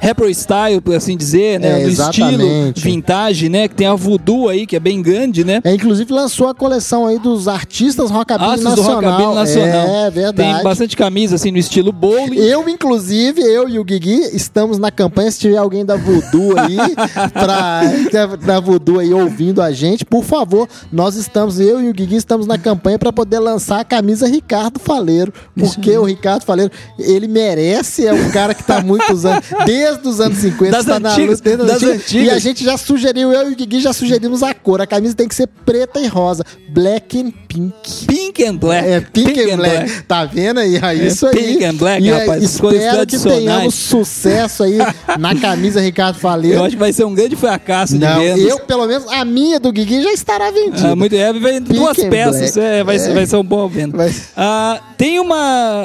retro 0.06 0.32
style, 0.34 0.80
por 0.80 0.94
assim 0.94 1.16
dizer, 1.16 1.58
né? 1.58 1.80
É, 1.80 1.84
no 1.84 1.88
estilo 1.90 2.72
vintage, 2.76 3.48
né? 3.48 3.66
Que 3.68 3.74
tem 3.74 3.86
a 3.86 3.94
Voodoo 3.94 4.48
aí, 4.48 4.66
que 4.66 4.76
é 4.76 4.80
bem 4.80 5.02
grande, 5.02 5.44
né? 5.44 5.60
É, 5.64 5.74
inclusive 5.74 6.12
lançou 6.12 6.48
a 6.48 6.54
coleção 6.54 7.06
aí 7.06 7.18
dos 7.18 7.48
artistas 7.48 8.10
Rockabilly 8.10 8.50
Astros 8.54 8.74
do 8.74 8.82
Nacional. 8.82 9.10
Rockabilly 9.10 9.34
Nacional. 9.34 9.88
É 10.06 10.10
verdade. 10.10 10.54
Tem 10.54 10.62
bastante 10.62 10.96
camisa 10.96 11.34
assim 11.34 11.50
no 11.50 11.58
estilo 11.58 11.90
bowling. 11.92 12.36
Eu, 12.36 12.68
inclusive, 12.68 13.40
eu 13.42 13.68
e 13.68 13.78
o 13.78 13.84
Guigui 13.84 14.20
estamos 14.32 14.78
na 14.78 14.90
campanha. 14.90 15.30
Se 15.30 15.40
tiver 15.40 15.56
alguém 15.56 15.84
da 15.84 15.96
Voodoo 15.96 16.56
aí, 16.58 16.76
pra, 17.32 17.80
da- 18.12 18.36
da 18.36 18.60
Voodoo 18.60 19.00
aí 19.00 19.12
ouvindo 19.12 19.60
a 19.60 19.72
gente, 19.72 20.04
por 20.04 20.22
favor, 20.24 20.68
nós 20.92 21.16
estamos, 21.16 21.58
eu 21.58 21.80
e 21.82 21.88
o 21.88 21.92
Guigui 21.92 22.16
estamos 22.16 22.46
na 22.46 22.56
campanha 22.58 22.98
para 22.98 23.12
poder 23.12 23.38
lançar 23.40 23.80
a 23.80 23.84
camisa 23.84 24.26
Ricardo 24.28 24.78
Faleiro. 24.78 25.32
Porque 25.58 25.96
o 25.98 26.04
Ricardo 26.04 26.44
Faleiro, 26.44 26.70
ele 26.98 27.26
merece, 27.26 28.06
é 28.06 28.12
um 28.12 28.30
cara 28.30 28.54
que 28.54 28.62
tá 28.62 28.80
muitos 28.80 29.24
anos, 29.24 29.44
desde 29.64 29.95
desde 29.96 30.08
os 30.08 30.20
anos 30.20 30.38
50. 30.38 30.70
Das 30.70 30.84
tá 30.84 31.00
na 31.00 31.10
antigas, 31.10 31.38
luta 31.38 31.56
desde 31.56 31.62
as 31.62 31.80
das 31.80 31.82
antigas. 31.82 32.26
E 32.26 32.30
a 32.30 32.38
gente 32.38 32.64
já 32.64 32.76
sugeriu, 32.76 33.32
eu 33.32 33.50
e 33.50 33.52
o 33.52 33.56
Guigui 33.56 33.80
já 33.80 33.92
sugerimos 33.92 34.42
a 34.42 34.54
cor. 34.54 34.80
A 34.80 34.86
camisa 34.86 35.14
tem 35.14 35.28
que 35.28 35.34
ser 35.34 35.46
preta 35.64 36.00
e 36.00 36.06
rosa. 36.06 36.44
Black 36.70 37.20
and 37.20 37.32
pink. 37.56 38.06
Pink 38.06 38.44
and 38.44 38.56
Black. 38.56 38.86
É, 38.88 39.00
pink, 39.00 39.50
and 39.50 39.56
black. 39.56 40.02
Tá 40.02 40.24
vendo 40.24 40.60
aí? 40.60 40.76
É 40.76 40.94
isso 40.94 41.26
aí. 41.26 41.34
pink 41.34 41.64
and 41.64 41.74
black, 41.74 42.04
e, 42.04 42.08
é, 42.10 42.18
rapaz, 42.18 42.42
Espero 42.42 43.06
que 43.06 43.18
tenhamos 43.18 43.74
sucesso 43.74 44.62
aí 44.62 44.78
na 45.18 45.34
camisa 45.34 45.80
Ricardo 45.80 46.18
Faleiro. 46.18 46.58
Eu 46.58 46.64
acho 46.64 46.76
que 46.76 46.80
vai 46.80 46.92
ser 46.92 47.04
um 47.04 47.14
grande 47.14 47.36
fracasso 47.36 47.94
de 47.94 48.04
Não, 48.04 48.18
vendas. 48.20 48.44
eu, 48.44 48.60
pelo 48.60 48.86
menos, 48.86 49.10
a 49.10 49.24
minha 49.24 49.58
do 49.58 49.72
Guigui 49.72 50.02
já 50.02 50.12
estará 50.12 50.50
vendida. 50.50 50.88
Ah, 50.92 50.96
muito 50.96 51.14
é, 51.14 51.32
vem 51.32 51.60
duas 51.62 51.98
and 51.98 52.10
peças, 52.10 52.54
Black. 52.54 52.60
é, 52.60 52.84
vai, 52.84 52.98
ser- 52.98 53.10
É. 53.10 53.14
vai 53.14 53.26
ser 53.26 53.36
um 53.36 53.44
bom 53.44 53.66
venda. 53.68 53.96
Vai- 53.96 54.14
Ah, 54.36 54.80
tem 54.98 55.18
uma 55.18 55.36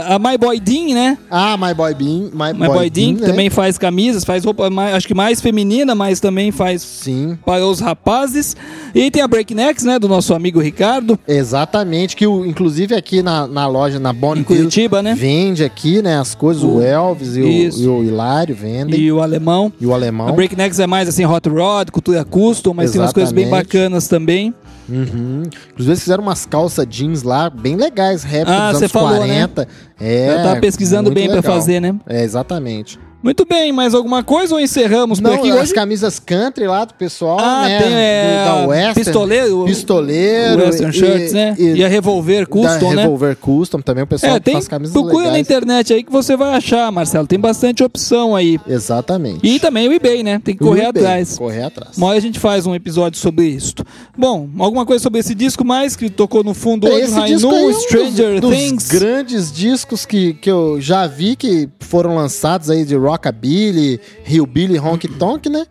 a 0.07 0.19
My 0.19 0.37
Boy 0.37 0.59
Dean, 0.59 0.93
né? 0.93 1.17
Ah, 1.29 1.55
My 1.57 1.73
Boy 1.73 1.93
Bean. 1.93 2.29
My, 2.33 2.53
My 2.59 2.67
Boy, 2.67 2.89
Dean, 2.89 3.15
que 3.15 3.21
né? 3.21 3.27
também 3.27 3.49
faz 3.49 3.77
camisas, 3.77 4.23
faz 4.23 4.43
roupa 4.43 4.69
mais, 4.69 4.95
acho 4.95 5.07
que 5.07 5.13
mais 5.13 5.39
feminina, 5.41 5.95
mas 5.95 6.19
também 6.19 6.51
faz 6.51 6.81
Sim, 6.81 7.37
para 7.45 7.65
os 7.65 7.79
rapazes. 7.79 8.55
E 8.93 9.09
tem 9.09 9.21
a 9.21 9.27
Breaknecks, 9.27 9.83
né, 9.83 9.97
do 9.99 10.07
nosso 10.07 10.33
amigo 10.33 10.59
Ricardo, 10.59 11.17
exatamente. 11.61 12.15
Que 12.15 12.25
o, 12.27 12.45
inclusive 12.45 12.95
aqui 12.95 13.21
na, 13.21 13.47
na 13.47 13.67
loja, 13.67 13.99
na 13.99 14.11
em 14.11 14.15
Bonneville, 14.15 14.45
Curitiba, 14.45 15.01
né? 15.01 15.13
vende 15.15 15.63
aqui, 15.63 16.01
né, 16.01 16.17
as 16.19 16.33
coisas. 16.35 16.63
O, 16.63 16.77
O- 16.77 16.81
Elvis 16.81 17.35
e 17.37 17.41
o, 17.41 17.45
e 17.45 17.87
o 17.87 18.03
Hilário 18.03 18.55
vendem. 18.55 18.99
E, 18.99 19.03
E 19.03 19.11
o 19.11 19.21
alemão. 19.21 19.71
o 19.81 19.93
alemão. 19.93 20.27
A 20.27 20.31
Breaknecks 20.31 20.79
é 20.79 20.87
mais 20.87 21.07
assim, 21.07 21.25
hot 21.25 21.47
rod, 21.49 21.89
cultura 21.91 22.23
custom, 22.25 22.73
mas 22.73 22.91
tem 22.91 22.99
umas 23.01 23.13
coisas 23.13 23.31
bem 23.31 23.45
Exatamente. 23.45 23.67
bacanas 23.67 24.07
também. 24.07 24.53
Uhum. 24.89 25.43
Inclusive, 25.71 25.91
eles 25.91 25.99
fizeram 26.01 26.23
umas 26.23 26.45
calças 26.45 26.85
jeans 26.89 27.23
lá, 27.23 27.49
bem 27.49 27.75
legais, 27.75 28.23
rap 28.23 28.47
Ah, 28.49 28.71
dos 28.71 28.79
anos 28.81 28.91
falou, 28.91 29.09
40. 29.17 29.67
É, 29.99 30.29
Eu 30.33 30.43
tava 30.43 30.59
pesquisando 30.59 31.11
bem 31.11 31.27
pra 31.27 31.35
legal. 31.37 31.53
fazer, 31.53 31.79
né? 31.79 31.95
É, 32.07 32.23
exatamente. 32.23 32.99
Muito 33.23 33.45
bem, 33.45 33.71
mais 33.71 33.93
alguma 33.93 34.23
coisa 34.23 34.55
ou 34.55 34.59
encerramos 34.59 35.19
por 35.19 35.29
Não, 35.29 35.37
aqui 35.37 35.51
as 35.51 35.59
hoje? 35.61 35.73
camisas 35.75 36.17
country 36.17 36.65
lá 36.65 36.85
do 36.85 36.93
pessoal, 36.95 37.37
Ah, 37.39 37.67
né? 37.67 37.79
tem 37.81 37.93
é, 37.93 38.45
da 38.45 38.67
Western. 38.67 38.93
pistoleiro, 38.95 39.65
Pistoleiro. 39.65 40.63
Western 40.65 40.89
e- 40.89 40.99
Shirts, 40.99 41.33
né? 41.33 41.55
E, 41.59 41.83
a 41.83 41.87
Revolver 41.87 42.47
Custom, 42.47 42.89
da 42.89 42.95
né? 42.95 43.01
Revolver 43.03 43.35
Custom 43.35 43.79
também, 43.81 44.03
o 44.03 44.07
pessoal 44.07 44.35
É, 44.35 44.39
tem, 44.39 44.53
faz 44.55 44.67
camisas 44.67 44.93
procura 44.93 45.25
na 45.25 45.31
legais. 45.33 45.41
internet 45.47 45.93
aí 45.93 46.03
que 46.03 46.11
você 46.11 46.35
vai 46.35 46.55
achar, 46.55 46.91
Marcelo. 46.91 47.27
Tem 47.27 47.39
bastante 47.39 47.83
opção 47.83 48.35
aí. 48.35 48.59
Exatamente. 48.67 49.39
E 49.43 49.59
também 49.59 49.87
o 49.87 49.93
eBay, 49.93 50.23
né? 50.23 50.41
Tem 50.43 50.55
que 50.55 50.63
correr 50.63 50.85
eBay, 50.87 51.03
atrás. 51.03 51.37
Correr 51.37 51.63
atrás. 51.63 51.97
Uma 51.97 52.07
hora 52.07 52.17
a 52.17 52.21
gente 52.21 52.39
faz 52.39 52.65
um 52.65 52.73
episódio 52.73 53.19
sobre 53.19 53.45
isso. 53.45 53.75
Bom, 54.17 54.49
alguma 54.57 54.85
coisa 54.85 55.01
sobre 55.03 55.19
esse 55.19 55.35
disco 55.35 55.63
mais 55.63 55.95
que 55.95 56.09
tocou 56.09 56.43
no 56.43 56.55
fundo 56.55 56.87
hoje? 56.87 57.01
Esse 57.05 57.21
disco 57.25 57.49
aí 57.51 57.53
é 57.55 57.65
Rainu, 57.65 57.77
um 57.77 57.79
Stranger 57.81 58.41
dos, 58.41 58.49
dos 58.49 58.59
Things. 58.59 58.87
grandes 58.89 59.51
discos 59.51 60.05
que, 60.07 60.33
que 60.33 60.49
eu 60.49 60.81
já 60.81 61.05
vi 61.05 61.35
que 61.35 61.69
foram 61.79 62.15
lançados 62.15 62.69
aí 62.69 62.83
de 62.83 62.95
Rockabilly, 63.11 63.99
Hillbilly, 64.25 64.79
Honky 64.79 65.07
Tonk, 65.07 65.49
né? 65.49 65.65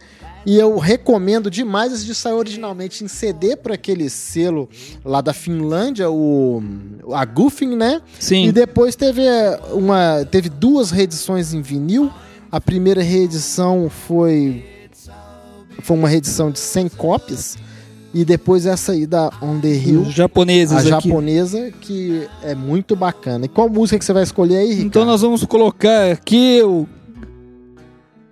E 0.47 0.57
eu 0.59 0.79
recomendo 0.79 1.51
demais 1.51 1.93
esse 1.93 2.07
disco 2.07 2.23
saiu 2.23 2.37
originalmente 2.37 3.05
em 3.05 3.09
CD 3.09 3.57
por 3.57 3.73
aquele 3.73 4.09
selo 4.09 4.69
lá 5.05 5.21
da 5.21 5.35
Finlândia, 5.35 6.11
o 6.11 6.63
a 7.13 7.25
Goofing, 7.25 7.77
né? 7.77 8.01
Sim. 8.19 8.47
E 8.47 8.53
depois 8.53 8.97
teve 8.97 9.23
eh, 9.23 9.61
uma 9.73 10.25
teve 10.31 10.49
duas 10.49 10.91
reedições 10.91 11.53
em 11.53 11.61
vinil. 11.61 12.11
A 12.51 12.61
primeira 12.61 13.03
reedição 13.03 13.91
foi 13.91 14.65
foi 15.83 15.97
uma 15.97 16.09
reedição 16.09 16.51
de 16.51 16.59
100 16.59 16.89
cópias 16.91 17.59
e 18.13 18.25
depois 18.25 18.67
essa 18.67 18.93
aí 18.93 19.07
da 19.07 19.31
On 19.41 19.61
the 19.61 19.69
Hill 19.69 20.03
Os 20.03 20.13
japoneses 20.13 20.75
a 20.75 20.81
aqui. 20.81 20.89
japonesa, 20.89 21.71
que 21.81 22.27
é 22.43 22.55
muito 22.55 22.97
bacana. 22.97 23.45
E 23.45 23.49
qual 23.49 23.69
música 23.69 23.99
que 23.99 24.05
você 24.05 24.13
vai 24.13 24.23
escolher 24.23 24.57
aí, 24.57 24.69
Ricardo? 24.69 24.87
Então 24.87 25.05
nós 25.05 25.21
vamos 25.21 25.45
colocar 25.45 26.11
aqui 26.11 26.61
o 26.63 26.89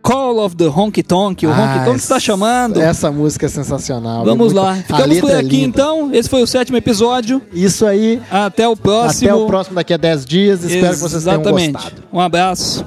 Call 0.02 0.38
of 0.40 0.56
the 0.56 0.66
Honky 0.68 1.02
Tonk. 1.02 1.46
O 1.46 1.50
Ah, 1.50 1.74
Honky 1.74 1.84
Tonk 1.84 1.98
está 1.98 2.18
chamando. 2.20 2.80
Essa 2.80 3.10
música 3.10 3.46
é 3.46 3.48
sensacional. 3.48 4.24
Vamos 4.24 4.52
é 4.52 4.54
muito- 4.54 4.56
lá. 4.56 4.74
Ficamos 4.76 5.20
por 5.20 5.30
é 5.30 5.36
aqui 5.38 5.48
linda. 5.48 5.66
então. 5.80 6.10
Esse 6.14 6.28
foi 6.28 6.42
o 6.42 6.46
sétimo 6.46 6.76
episódio. 6.78 7.42
Isso 7.52 7.84
aí. 7.84 8.22
Até 8.30 8.66
o 8.66 8.76
próximo. 8.76 9.30
Até 9.30 9.38
o 9.42 9.46
próximo 9.46 9.74
daqui 9.76 9.92
a 9.92 9.96
10 9.96 10.24
dias. 10.24 10.64
Espero 10.64 10.94
que 10.94 11.00
vocês 11.00 11.24
tenham 11.24 11.40
Exatamente. 11.40 11.72
gostado. 11.72 12.02
Um 12.12 12.20
abraço. 12.20 12.84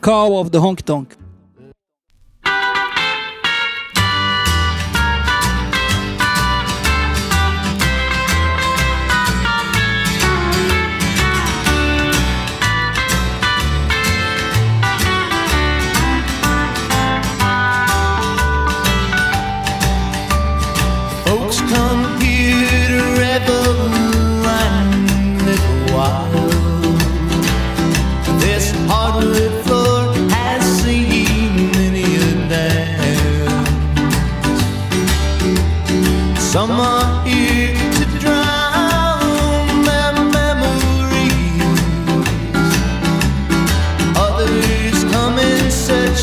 Call 0.00 0.34
of 0.40 0.50
the 0.50 0.58
Honky 0.58 0.84
Tonk. 0.84 1.08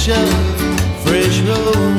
fresh 0.06 1.40
rose. 1.48 1.93